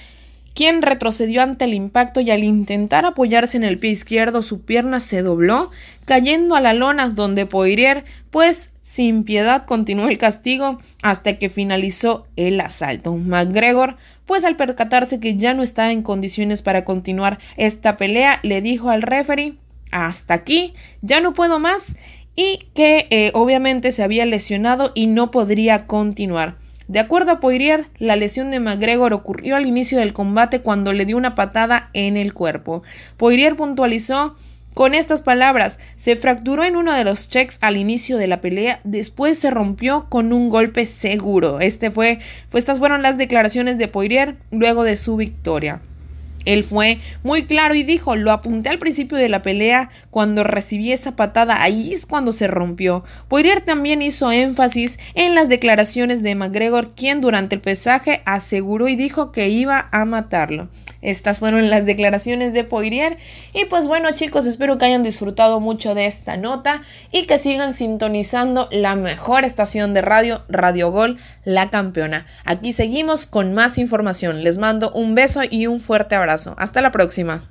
quien 0.57 0.81
retrocedió 0.81 1.43
ante 1.43 1.65
el 1.65 1.75
impacto 1.75 2.19
y 2.19 2.31
al 2.31 2.43
intentar 2.43 3.05
apoyarse 3.05 3.57
en 3.57 3.63
el 3.63 3.77
pie 3.77 3.91
izquierdo 3.91 4.41
su 4.41 4.61
pierna 4.61 4.99
se 4.99 5.21
dobló, 5.21 5.69
cayendo 6.05 6.55
a 6.55 6.61
la 6.61 6.73
lona 6.73 7.09
donde 7.09 7.45
Poirier, 7.45 8.05
pues 8.31 8.71
sin 8.81 9.23
piedad 9.23 9.67
continuó 9.67 10.07
el 10.07 10.17
castigo 10.17 10.79
hasta 11.03 11.37
que 11.37 11.49
finalizó 11.49 12.25
el 12.37 12.59
asalto. 12.59 13.15
McGregor 13.15 13.97
pues 14.25 14.45
al 14.45 14.55
percatarse 14.55 15.19
que 15.19 15.37
ya 15.37 15.53
no 15.53 15.61
estaba 15.61 15.91
en 15.91 16.01
condiciones 16.01 16.63
para 16.63 16.83
continuar 16.83 17.37
esta 17.55 17.95
pelea, 17.95 18.39
le 18.41 18.61
dijo 18.61 18.89
al 18.89 19.03
referee, 19.03 19.53
hasta 19.91 20.33
aquí, 20.33 20.73
ya 21.01 21.21
no 21.21 21.33
puedo 21.33 21.59
más, 21.59 21.95
y 22.35 22.65
que 22.73 23.05
eh, 23.11 23.31
obviamente 23.35 23.91
se 23.91 24.01
había 24.01 24.25
lesionado 24.25 24.91
y 24.95 25.05
no 25.05 25.29
podría 25.29 25.85
continuar. 25.85 26.55
De 26.87 26.99
acuerdo 26.99 27.31
a 27.31 27.39
Poirier, 27.41 27.87
la 27.97 28.15
lesión 28.15 28.49
de 28.49 28.61
McGregor 28.61 29.13
ocurrió 29.13 29.57
al 29.57 29.65
inicio 29.65 29.99
del 29.99 30.13
combate 30.13 30.61
cuando 30.61 30.93
le 30.93 31.05
dio 31.05 31.17
una 31.17 31.35
patada 31.35 31.89
en 31.93 32.15
el 32.15 32.33
cuerpo. 32.33 32.81
Poirier 33.17 33.57
puntualizó 33.57 34.35
con 34.73 34.93
estas 34.93 35.21
palabras, 35.21 35.79
se 35.95 36.15
fracturó 36.15 36.63
en 36.63 36.75
uno 36.75 36.93
de 36.93 37.03
los 37.03 37.29
checks 37.29 37.57
al 37.61 37.77
inicio 37.77 38.17
de 38.17 38.27
la 38.27 38.41
pelea, 38.41 38.79
después 38.83 39.39
se 39.39 39.49
rompió 39.49 40.05
con 40.07 40.31
un 40.31 40.49
golpe 40.49 40.85
seguro. 40.85 41.59
Este 41.59 41.91
fue, 41.91 42.19
estas 42.53 42.79
fueron 42.79 43.01
las 43.01 43.17
declaraciones 43.17 43.77
de 43.79 43.87
Poirier 43.87 44.35
luego 44.51 44.83
de 44.83 44.95
su 44.95 45.17
victoria. 45.17 45.81
Él 46.47 46.63
fue 46.63 46.99
muy 47.23 47.45
claro 47.45 47.75
y 47.75 47.83
dijo, 47.83 48.15
lo 48.15 48.31
apunté 48.31 48.69
al 48.69 48.79
principio 48.79 49.17
de 49.17 49.29
la 49.29 49.41
pelea 49.41 49.89
cuando 50.09 50.43
recibí 50.43 50.91
esa 50.91 51.15
patada, 51.15 51.61
ahí 51.61 51.93
es 51.93 52.05
cuando 52.05 52.31
se 52.31 52.47
rompió. 52.47 53.03
Poirier 53.27 53.61
también 53.61 54.01
hizo 54.01 54.31
énfasis 54.31 54.97
en 55.13 55.35
las 55.35 55.49
declaraciones 55.49 56.23
de 56.23 56.35
McGregor, 56.35 56.95
quien 56.95 57.21
durante 57.21 57.55
el 57.55 57.61
pesaje 57.61 58.21
aseguró 58.25 58.87
y 58.87 58.95
dijo 58.95 59.31
que 59.31 59.49
iba 59.49 59.89
a 59.91 60.05
matarlo. 60.05 60.69
Estas 61.01 61.39
fueron 61.39 61.69
las 61.69 61.85
declaraciones 61.85 62.53
de 62.53 62.63
Poirier. 62.63 63.17
Y 63.53 63.65
pues 63.65 63.87
bueno 63.87 64.11
chicos, 64.11 64.45
espero 64.45 64.77
que 64.77 64.85
hayan 64.85 65.03
disfrutado 65.03 65.59
mucho 65.59 65.93
de 65.95 66.05
esta 66.05 66.37
nota 66.37 66.81
y 67.11 67.25
que 67.25 67.37
sigan 67.37 67.73
sintonizando 67.73 68.67
la 68.71 68.95
mejor 68.95 69.45
estación 69.45 69.93
de 69.93 70.01
radio, 70.01 70.43
Radio 70.49 70.91
Gol, 70.91 71.17
la 71.45 71.69
campeona. 71.69 72.25
Aquí 72.45 72.73
seguimos 72.73 73.27
con 73.27 73.53
más 73.53 73.77
información. 73.77 74.43
Les 74.43 74.57
mando 74.57 74.91
un 74.91 75.15
beso 75.15 75.41
y 75.49 75.67
un 75.67 75.79
fuerte 75.79 76.15
abrazo. 76.15 76.36
Hasta 76.57 76.81
la 76.81 76.91
próxima. 76.91 77.41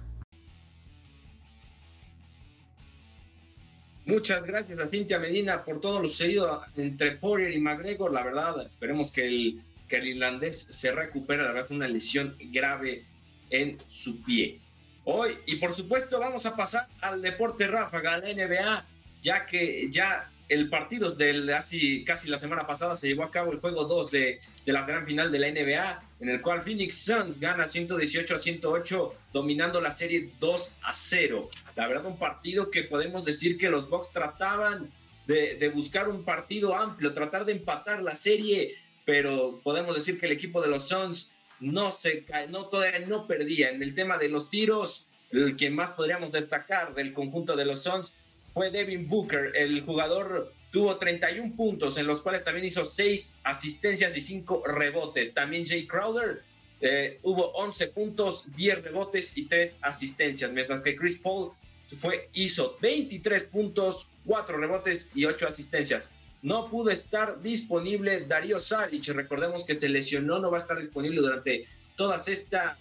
Muchas 4.07 4.45
gracias 4.45 4.79
a 4.79 4.87
Cintia 4.87 5.19
Medina 5.19 5.65
por 5.65 5.81
todo 5.81 6.01
lo 6.01 6.09
sucedido 6.09 6.63
entre 6.77 7.17
Poirier 7.17 7.53
y 7.53 7.61
McGregor. 7.61 8.13
La 8.13 8.23
verdad, 8.23 8.65
esperemos 8.65 9.11
que 9.11 9.27
el, 9.27 9.61
que 9.89 9.97
el 9.97 10.07
irlandés 10.07 10.61
se 10.61 10.93
recupere. 10.93 11.43
La 11.43 11.49
verdad, 11.49 11.67
fue 11.67 11.77
una 11.77 11.89
lesión 11.89 12.37
grave 12.53 13.05
en 13.51 13.79
su 13.89 14.23
pie. 14.23 14.61
Hoy, 15.05 15.39
y 15.47 15.57
por 15.57 15.73
supuesto, 15.73 16.21
vamos 16.21 16.47
a 16.47 16.55
pasar 16.55 16.87
al 17.01 17.21
deporte 17.21 17.67
ráfaga, 17.67 18.15
a 18.15 18.19
la 18.19 18.33
NBA, 18.33 18.87
ya 19.23 19.45
que 19.45 19.89
ya 19.91 20.31
el 20.49 20.69
partido 20.69 21.11
de 21.11 22.05
casi 22.07 22.29
la 22.29 22.39
semana 22.39 22.67
pasada 22.67 22.97
se 22.97 23.09
llevó 23.09 23.25
a 23.25 23.31
cabo 23.31 23.53
el 23.53 23.59
juego 23.59 23.85
2 23.85 24.11
de, 24.11 24.41
de, 24.65 24.73
la 24.73 24.87
gran 24.87 25.05
final 25.05 25.33
de 25.33 25.39
la 25.39 25.51
NBA, 25.51 26.03
en 26.21 26.29
el 26.29 26.41
cual 26.41 26.63
Phoenix 26.63 27.05
Suns 27.05 27.41
gana 27.41 27.67
118 27.67 28.35
a 28.35 28.39
108, 28.39 29.15
dominando 29.33 29.81
la 29.81 29.91
serie 29.91 30.31
2 30.39 30.73
a 30.83 30.95
0. 30.95 31.51
La 31.75 31.89
verdad, 31.89 32.07
un 32.07 32.19
partido 32.19 32.71
que 32.71 32.85
podemos 32.85 33.25
decir 33.25 33.59
que 33.59 33.69
los 33.69 33.89
Bucks 33.89 34.13
trataban 34.13 34.91
de, 35.27 35.57
de 35.57 35.69
buscar 35.69 36.09
un 36.09 36.25
partido 36.25 36.77
amplio, 36.77 37.13
tratar 37.13 37.45
de 37.45 37.53
empatar 37.53 38.03
la 38.03 38.15
serie, 38.15 38.75
pero 39.05 39.61
podemos 39.65 39.95
decir 39.95 40.21
que 40.21 40.27
el 40.27 40.33
equipo 40.33 40.63
de 40.63 40.69
los 40.69 40.89
Suns 40.89 41.33
no 41.59 41.91
se 41.91 42.25
no 42.51 42.67
todavía 42.67 43.01
no 43.07 43.27
perdía. 43.27 43.71
En 43.71 43.83
el 43.83 43.95
tema 43.95 44.19
de 44.19 44.29
los 44.29 44.51
tiros, 44.51 45.07
el 45.31 45.57
que 45.57 45.71
más 45.71 45.91
podríamos 45.91 46.33
destacar 46.33 46.95
del 46.95 47.13
conjunto 47.13 47.57
de 47.57 47.65
los 47.65 47.83
Suns 47.83 48.17
fue 48.57 48.71
Devin 48.71 49.07
Booker. 49.07 49.53
El 49.55 49.83
jugador 49.83 50.51
tuvo 50.71 50.97
31 50.97 51.55
puntos, 51.55 51.99
en 51.99 52.07
los 52.07 52.23
cuales 52.23 52.43
también 52.43 52.65
hizo 52.65 52.87
6 52.87 53.41
asistencias 53.45 54.17
y 54.17 54.23
5 54.23 54.63
rebotes. 54.67 55.35
También 55.35 55.67
Jay 55.67 55.87
Crowder 55.87 56.43
eh, 56.81 57.19
hubo 57.23 57.49
11 57.53 57.89
puntos, 57.89 58.45
10 58.57 58.83
rebotes 58.83 59.37
y 59.37 59.45
3 59.45 59.77
asistencias, 59.83 60.53
mientras 60.53 60.81
que 60.81 60.97
Chris 60.97 61.19
Paul 61.19 61.51
fue, 61.99 62.31
hizo 62.33 62.79
23 62.81 63.43
puntos, 63.43 64.09
4 64.25 64.57
rebotes 64.57 65.11
y 65.15 65.27
8 65.27 65.49
asistencias. 65.49 66.13
No 66.41 66.71
pudo 66.71 66.89
estar 66.89 67.43
disponible 67.43 68.21
Darío 68.21 68.59
Saric. 68.59 69.07
Recordemos 69.09 69.65
que 69.65 69.75
se 69.75 69.91
lesionó, 69.91 70.39
no 70.39 70.51
va 70.51 70.57
a 70.57 70.61
estar 70.63 70.79
disponible 70.79 71.21
durante 71.21 71.67
todas 71.95 72.27
esta, 72.27 72.79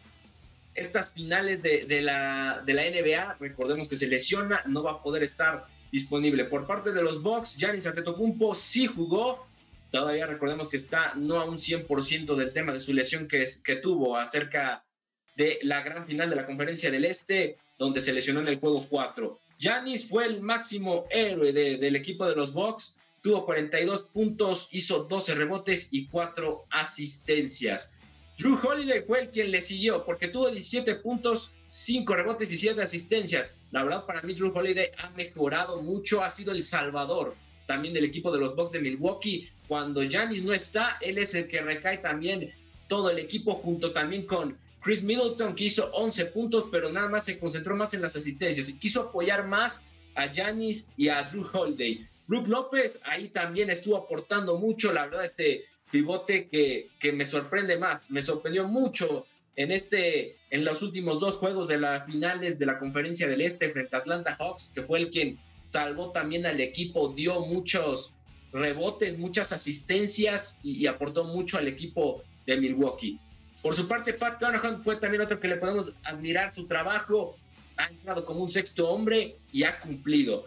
estas 0.75 1.11
finales 1.11 1.63
de, 1.63 2.01
la, 2.01 2.61
de 2.65 2.73
la 2.73 2.83
NBA. 2.83 3.37
Recordemos 3.39 3.87
que 3.87 3.97
se 3.97 4.07
lesiona, 4.07 4.61
no 4.67 4.83
va 4.83 4.91
a 4.91 5.03
poder 5.03 5.23
estar 5.23 5.65
disponible. 5.91 6.45
Por 6.45 6.67
parte 6.67 6.91
de 6.91 7.01
los 7.01 7.21
Bucks, 7.21 7.57
Giannis 7.57 7.87
Antetokounmpo 7.87 8.53
sí 8.53 8.85
jugó. 8.85 9.47
Todavía 9.91 10.25
recordemos 10.27 10.69
que 10.69 10.77
está 10.77 11.13
no 11.15 11.39
a 11.39 11.45
un 11.45 11.57
100% 11.57 12.35
del 12.35 12.53
tema 12.53 12.73
de 12.73 12.79
su 12.79 12.93
lesión 12.93 13.27
que, 13.27 13.43
es, 13.43 13.57
que 13.57 13.77
tuvo 13.77 14.17
acerca 14.17 14.83
de 15.35 15.59
la 15.63 15.81
gran 15.81 16.05
final 16.05 16.29
de 16.29 16.35
la 16.35 16.45
Conferencia 16.45 16.91
del 16.91 17.05
Este, 17.05 17.57
donde 17.77 17.99
se 17.99 18.13
lesionó 18.13 18.41
en 18.41 18.49
el 18.49 18.59
juego 18.59 18.85
4. 18.89 19.39
Giannis 19.57 20.07
fue 20.07 20.25
el 20.25 20.41
máximo 20.41 21.05
héroe 21.09 21.53
del 21.53 21.95
equipo 21.95 22.27
de 22.27 22.35
los 22.35 22.51
Bucks 22.53 22.97
tuvo 23.25 23.43
42 23.43 24.03
puntos, 24.03 24.67
hizo 24.69 25.05
12 25.05 25.33
rebotes 25.33 25.87
y 25.89 26.07
4 26.09 26.67
asistencias. 26.69 27.91
Drew 28.37 28.59
Holiday 28.61 29.01
fue 29.07 29.21
el 29.21 29.29
quien 29.29 29.51
le 29.51 29.61
siguió 29.61 30.03
porque 30.03 30.27
tuvo 30.27 30.49
17 30.49 30.95
puntos, 30.95 31.51
5 31.67 32.15
rebotes 32.15 32.51
y 32.51 32.57
7 32.57 32.81
asistencias. 32.81 33.55
La 33.71 33.83
verdad, 33.83 34.05
para 34.05 34.21
mí, 34.21 34.33
Drew 34.33 34.51
Holiday 34.53 34.91
ha 34.97 35.09
mejorado 35.11 35.81
mucho, 35.81 36.21
ha 36.23 36.29
sido 36.29 36.51
el 36.51 36.61
salvador 36.61 37.35
también 37.65 37.93
del 37.93 38.03
equipo 38.03 38.31
de 38.31 38.39
los 38.39 38.55
Bucks 38.55 38.71
de 38.71 38.79
Milwaukee. 38.79 39.49
Cuando 39.67 40.03
Giannis 40.03 40.43
no 40.43 40.53
está, 40.53 40.97
él 41.01 41.17
es 41.17 41.33
el 41.33 41.47
que 41.47 41.61
recae 41.61 41.99
también 41.99 42.53
todo 42.87 43.09
el 43.09 43.19
equipo 43.19 43.53
junto 43.55 43.91
también 43.91 44.25
con 44.25 44.57
Chris 44.81 45.01
Middleton, 45.01 45.55
que 45.55 45.63
hizo 45.63 45.89
11 45.93 46.25
puntos, 46.27 46.65
pero 46.71 46.91
nada 46.91 47.09
más 47.09 47.25
se 47.25 47.39
concentró 47.39 47.75
más 47.75 47.93
en 47.93 48.01
las 48.01 48.15
asistencias 48.15 48.69
y 48.69 48.77
quiso 48.77 49.01
apoyar 49.01 49.47
más 49.47 49.81
a 50.13 50.27
Giannis 50.27 50.89
y 50.97 51.07
a 51.07 51.23
Drew 51.23 51.47
Holiday. 51.51 52.07
Brook 52.27 52.47
López 52.47 52.99
ahí 53.03 53.29
también 53.29 53.69
estuvo 53.69 53.97
aportando 53.97 54.57
mucho, 54.57 54.93
la 54.93 55.05
verdad, 55.05 55.23
este 55.23 55.65
pivote 55.91 56.47
que, 56.47 56.89
que 56.99 57.11
me 57.11 57.25
sorprende 57.25 57.77
más, 57.77 58.09
me 58.11 58.21
sorprendió 58.21 58.67
mucho 58.67 59.25
en 59.55 59.71
este, 59.71 60.35
en 60.49 60.65
los 60.65 60.81
últimos 60.81 61.19
dos 61.19 61.37
juegos 61.37 61.67
de 61.67 61.77
las 61.77 62.05
finales 62.05 62.59
de 62.59 62.65
la 62.65 62.77
conferencia 62.77 63.27
del 63.27 63.41
Este 63.41 63.69
frente 63.69 63.95
a 63.95 63.99
Atlanta 63.99 64.35
Hawks, 64.35 64.71
que 64.73 64.83
fue 64.83 64.99
el 64.99 65.09
quien 65.09 65.39
salvó 65.65 66.11
también 66.11 66.45
al 66.45 66.59
equipo, 66.59 67.09
dio 67.09 67.39
muchos, 67.41 68.13
rebotes, 68.51 69.17
muchas 69.17 69.51
asistencias 69.53 70.59
y, 70.63 70.85
aportó 70.87 71.23
mucho 71.23 71.57
al 71.57 71.67
equipo 71.67 72.23
de 72.45 72.57
Milwaukee. 72.57 73.19
Por 73.61 73.73
su 73.73 73.87
parte, 73.87 74.13
Pat 74.13 74.39
Conahan 74.39 74.83
fue 74.83 74.97
también 74.97 75.21
otro 75.23 75.39
que 75.39 75.47
le 75.47 75.57
podemos 75.57 75.93
admirar 76.03 76.53
su 76.53 76.67
trabajo. 76.67 77.37
Ha 77.77 77.87
entrado 77.87 78.25
como 78.25 78.41
un 78.41 78.49
sexto 78.49 78.89
hombre 78.89 79.37
y 79.51 79.63
ha 79.63 79.79
cumplido. 79.79 80.45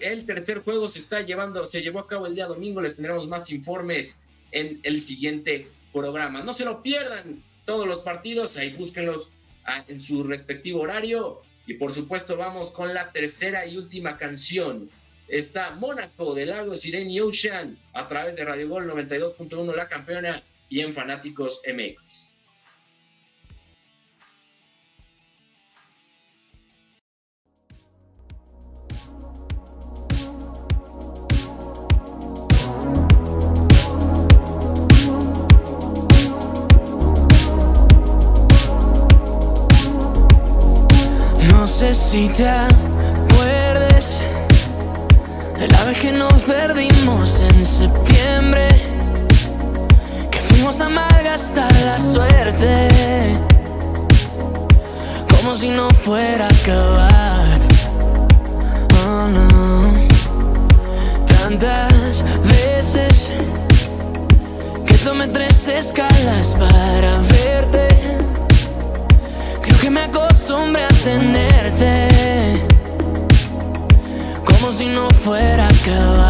el 0.00 0.26
tercer 0.26 0.60
juego 0.60 0.88
se 0.88 0.98
está 0.98 1.20
llevando, 1.20 1.64
se 1.66 1.82
llevó 1.82 2.00
a 2.00 2.06
cabo 2.06 2.26
el 2.26 2.34
día 2.34 2.46
domingo. 2.46 2.80
Les 2.80 2.94
tendremos 2.94 3.28
más 3.28 3.50
informes 3.50 4.24
en 4.52 4.80
el 4.82 5.00
siguiente 5.00 5.68
programa. 5.92 6.42
No 6.42 6.52
se 6.52 6.64
lo 6.64 6.82
pierdan 6.82 7.42
todos 7.64 7.86
los 7.86 7.98
partidos, 8.00 8.56
ahí 8.56 8.70
búsquenlos 8.70 9.28
ah, 9.64 9.84
en 9.88 10.00
su 10.00 10.24
respectivo 10.24 10.80
horario. 10.80 11.42
Y 11.66 11.74
por 11.74 11.92
supuesto, 11.92 12.36
vamos 12.36 12.70
con 12.70 12.92
la 12.92 13.12
tercera 13.12 13.66
y 13.66 13.76
última 13.76 14.18
canción 14.18 14.90
está 15.32 15.70
Mónaco 15.70 16.34
de 16.34 16.44
Lagos 16.44 16.84
Irene 16.84 17.22
Ocean 17.22 17.78
a 17.94 18.06
través 18.06 18.36
de 18.36 18.44
Radio 18.44 18.68
Gol 18.68 18.90
92.1 18.90 19.74
La 19.74 19.88
Campeona 19.88 20.42
y 20.68 20.80
en 20.80 20.92
Fanáticos 20.92 21.62
MX. 21.66 22.36
Sé 41.72 41.94
si 41.94 42.28
te 42.28 42.44
la 45.68 45.84
vez 45.84 45.98
que 45.98 46.12
nos 46.12 46.42
perdimos 46.42 47.40
en 47.40 47.64
septiembre, 47.64 48.68
que 50.30 50.40
fuimos 50.40 50.80
a 50.80 50.88
malgastar 50.88 51.72
la 51.84 51.98
suerte, 51.98 52.88
como 55.30 55.54
si 55.54 55.70
no 55.70 55.88
fuera 55.90 56.46
a 56.46 56.48
acabar. 56.48 57.58
Oh 59.06 59.28
no, 59.28 59.92
tantas 61.26 62.24
veces 62.44 63.30
que 64.84 64.94
tomé 65.04 65.28
tres 65.28 65.68
escalas 65.68 66.54
para 66.58 67.18
verte. 67.18 67.88
Creo 69.62 69.78
que 69.80 69.90
me 69.90 70.02
acostumbré 70.02 70.84
a 70.84 70.88
tenerte 70.88 71.51
si 74.82 74.88
no 74.88 75.08
fuera 75.22 75.68
a 75.68 76.21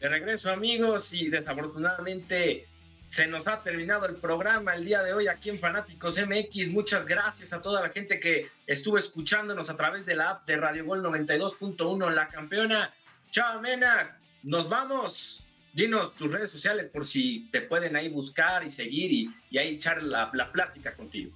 De 0.00 0.08
regreso 0.08 0.50
amigos 0.50 1.12
y 1.12 1.28
desafortunadamente 1.28 2.66
se 3.08 3.26
nos 3.26 3.48
ha 3.48 3.62
terminado 3.62 4.06
el 4.06 4.16
programa 4.16 4.74
el 4.74 4.84
día 4.84 5.02
de 5.02 5.12
hoy 5.12 5.28
aquí 5.28 5.48
en 5.48 5.58
Fanáticos 5.58 6.18
MX. 6.18 6.70
Muchas 6.70 7.06
gracias 7.06 7.52
a 7.52 7.62
toda 7.62 7.82
la 7.82 7.88
gente 7.88 8.20
que 8.20 8.48
estuvo 8.66 8.98
escuchándonos 8.98 9.70
a 9.70 9.76
través 9.76 10.06
de 10.06 10.14
la 10.14 10.30
app 10.30 10.46
de 10.46 10.56
Radio 10.56 10.84
Gol 10.84 11.02
92.1 11.02 12.14
La 12.14 12.28
Campeona. 12.28 12.92
Chao 13.30 13.60
Mena, 13.60 14.20
nos 14.42 14.68
vamos. 14.68 15.44
Dinos 15.72 16.14
tus 16.14 16.30
redes 16.30 16.50
sociales 16.50 16.88
por 16.92 17.06
si 17.06 17.48
te 17.50 17.60
pueden 17.62 17.96
ahí 17.96 18.08
buscar 18.08 18.64
y 18.64 18.70
seguir 18.70 19.12
y, 19.12 19.30
y 19.50 19.58
ahí 19.58 19.74
echar 19.74 20.02
la, 20.02 20.30
la 20.32 20.52
plática 20.52 20.94
contigo. 20.94 21.32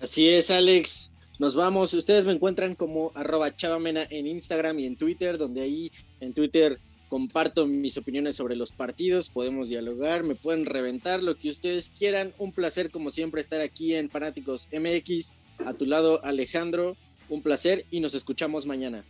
Así 0.00 0.28
es, 0.28 0.50
Alex. 0.50 1.12
Nos 1.38 1.54
vamos. 1.54 1.94
Ustedes 1.94 2.26
me 2.26 2.32
encuentran 2.32 2.74
como 2.74 3.12
arroba 3.14 3.56
chavamena 3.56 4.06
en 4.10 4.26
Instagram 4.26 4.78
y 4.78 4.86
en 4.86 4.96
Twitter, 4.96 5.38
donde 5.38 5.62
ahí 5.62 5.92
en 6.20 6.34
Twitter 6.34 6.78
comparto 7.10 7.66
mis 7.66 7.98
opiniones 7.98 8.36
sobre 8.36 8.54
los 8.54 8.70
partidos, 8.70 9.28
podemos 9.30 9.68
dialogar, 9.68 10.22
me 10.22 10.36
pueden 10.36 10.64
reventar 10.64 11.24
lo 11.24 11.36
que 11.36 11.50
ustedes 11.50 11.90
quieran. 11.90 12.32
Un 12.38 12.52
placer 12.52 12.88
como 12.88 13.10
siempre 13.10 13.40
estar 13.40 13.60
aquí 13.60 13.96
en 13.96 14.08
Fanáticos 14.08 14.68
MX. 14.72 15.34
A 15.66 15.74
tu 15.74 15.84
lado 15.84 16.24
Alejandro, 16.24 16.96
un 17.28 17.42
placer 17.42 17.84
y 17.90 18.00
nos 18.00 18.14
escuchamos 18.14 18.64
mañana. 18.64 19.04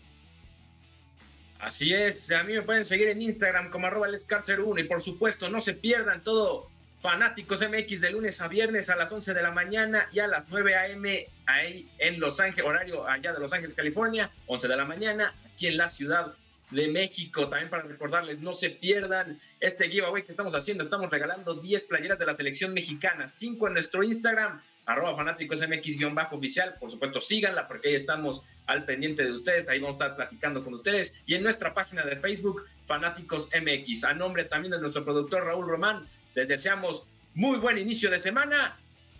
Así 1.60 1.92
es, 1.92 2.30
a 2.30 2.42
mí 2.42 2.54
me 2.54 2.62
pueden 2.62 2.86
seguir 2.86 3.08
en 3.08 3.20
Instagram 3.20 3.70
como 3.70 3.86
arroba 3.86 4.08
1 4.08 4.78
y 4.80 4.84
por 4.84 5.02
supuesto 5.02 5.50
no 5.50 5.60
se 5.60 5.74
pierdan 5.74 6.24
todo 6.24 6.70
Fanáticos 7.02 7.60
MX 7.60 8.00
de 8.00 8.10
lunes 8.10 8.40
a 8.40 8.48
viernes 8.48 8.88
a 8.88 8.96
las 8.96 9.12
11 9.12 9.34
de 9.34 9.42
la 9.42 9.50
mañana 9.50 10.08
y 10.10 10.20
a 10.20 10.26
las 10.26 10.48
9 10.48 10.74
a.m. 10.74 11.28
ahí 11.46 11.90
en 11.98 12.18
Los 12.18 12.40
Ángeles, 12.40 12.66
horario 12.66 13.06
allá 13.06 13.34
de 13.34 13.40
Los 13.40 13.52
Ángeles, 13.52 13.74
California, 13.74 14.30
11 14.46 14.68
de 14.68 14.76
la 14.76 14.86
mañana 14.86 15.34
aquí 15.52 15.66
en 15.66 15.76
la 15.76 15.90
Ciudad 15.90 16.34
de 16.70 16.88
México. 16.88 17.48
También 17.48 17.70
para 17.70 17.82
recordarles, 17.82 18.40
no 18.40 18.52
se 18.52 18.70
pierdan 18.70 19.40
este 19.60 19.88
giveaway 19.88 20.22
que 20.22 20.30
estamos 20.30 20.54
haciendo. 20.54 20.82
Estamos 20.82 21.10
regalando 21.10 21.54
10 21.54 21.84
playeras 21.84 22.18
de 22.18 22.26
la 22.26 22.34
selección 22.34 22.72
mexicana, 22.72 23.28
5 23.28 23.66
en 23.68 23.72
nuestro 23.74 24.02
Instagram, 24.02 24.60
arroba 24.86 25.16
fanáticos 25.16 25.62
MX-oficial. 25.62 26.76
Por 26.78 26.90
supuesto, 26.90 27.20
síganla 27.20 27.68
porque 27.68 27.88
ahí 27.88 27.94
estamos 27.94 28.46
al 28.66 28.84
pendiente 28.84 29.24
de 29.24 29.32
ustedes. 29.32 29.68
Ahí 29.68 29.78
vamos 29.80 30.00
a 30.00 30.04
estar 30.04 30.16
platicando 30.16 30.64
con 30.64 30.74
ustedes. 30.74 31.20
Y 31.26 31.34
en 31.34 31.42
nuestra 31.42 31.74
página 31.74 32.04
de 32.04 32.16
Facebook, 32.16 32.64
Fanáticos 32.86 33.48
MX. 33.54 34.04
A 34.04 34.14
nombre 34.14 34.44
también 34.44 34.72
de 34.72 34.80
nuestro 34.80 35.04
productor 35.04 35.44
Raúl 35.44 35.68
Román, 35.68 36.08
les 36.34 36.48
deseamos 36.48 37.06
muy 37.34 37.58
buen 37.58 37.78
inicio 37.78 38.10
de 38.10 38.18
semana. 38.18 38.76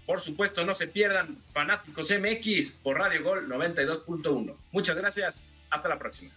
Por 0.07 0.20
supuesto, 0.20 0.64
no 0.64 0.74
se 0.74 0.88
pierdan 0.88 1.36
Fanáticos 1.53 2.11
MX 2.11 2.72
por 2.82 2.98
Radio 2.98 3.22
Gol 3.22 3.48
92.1. 3.48 4.57
Muchas 4.72 4.96
gracias. 4.96 5.46
Hasta 5.70 5.88
la 5.88 5.98
próxima. 5.98 6.32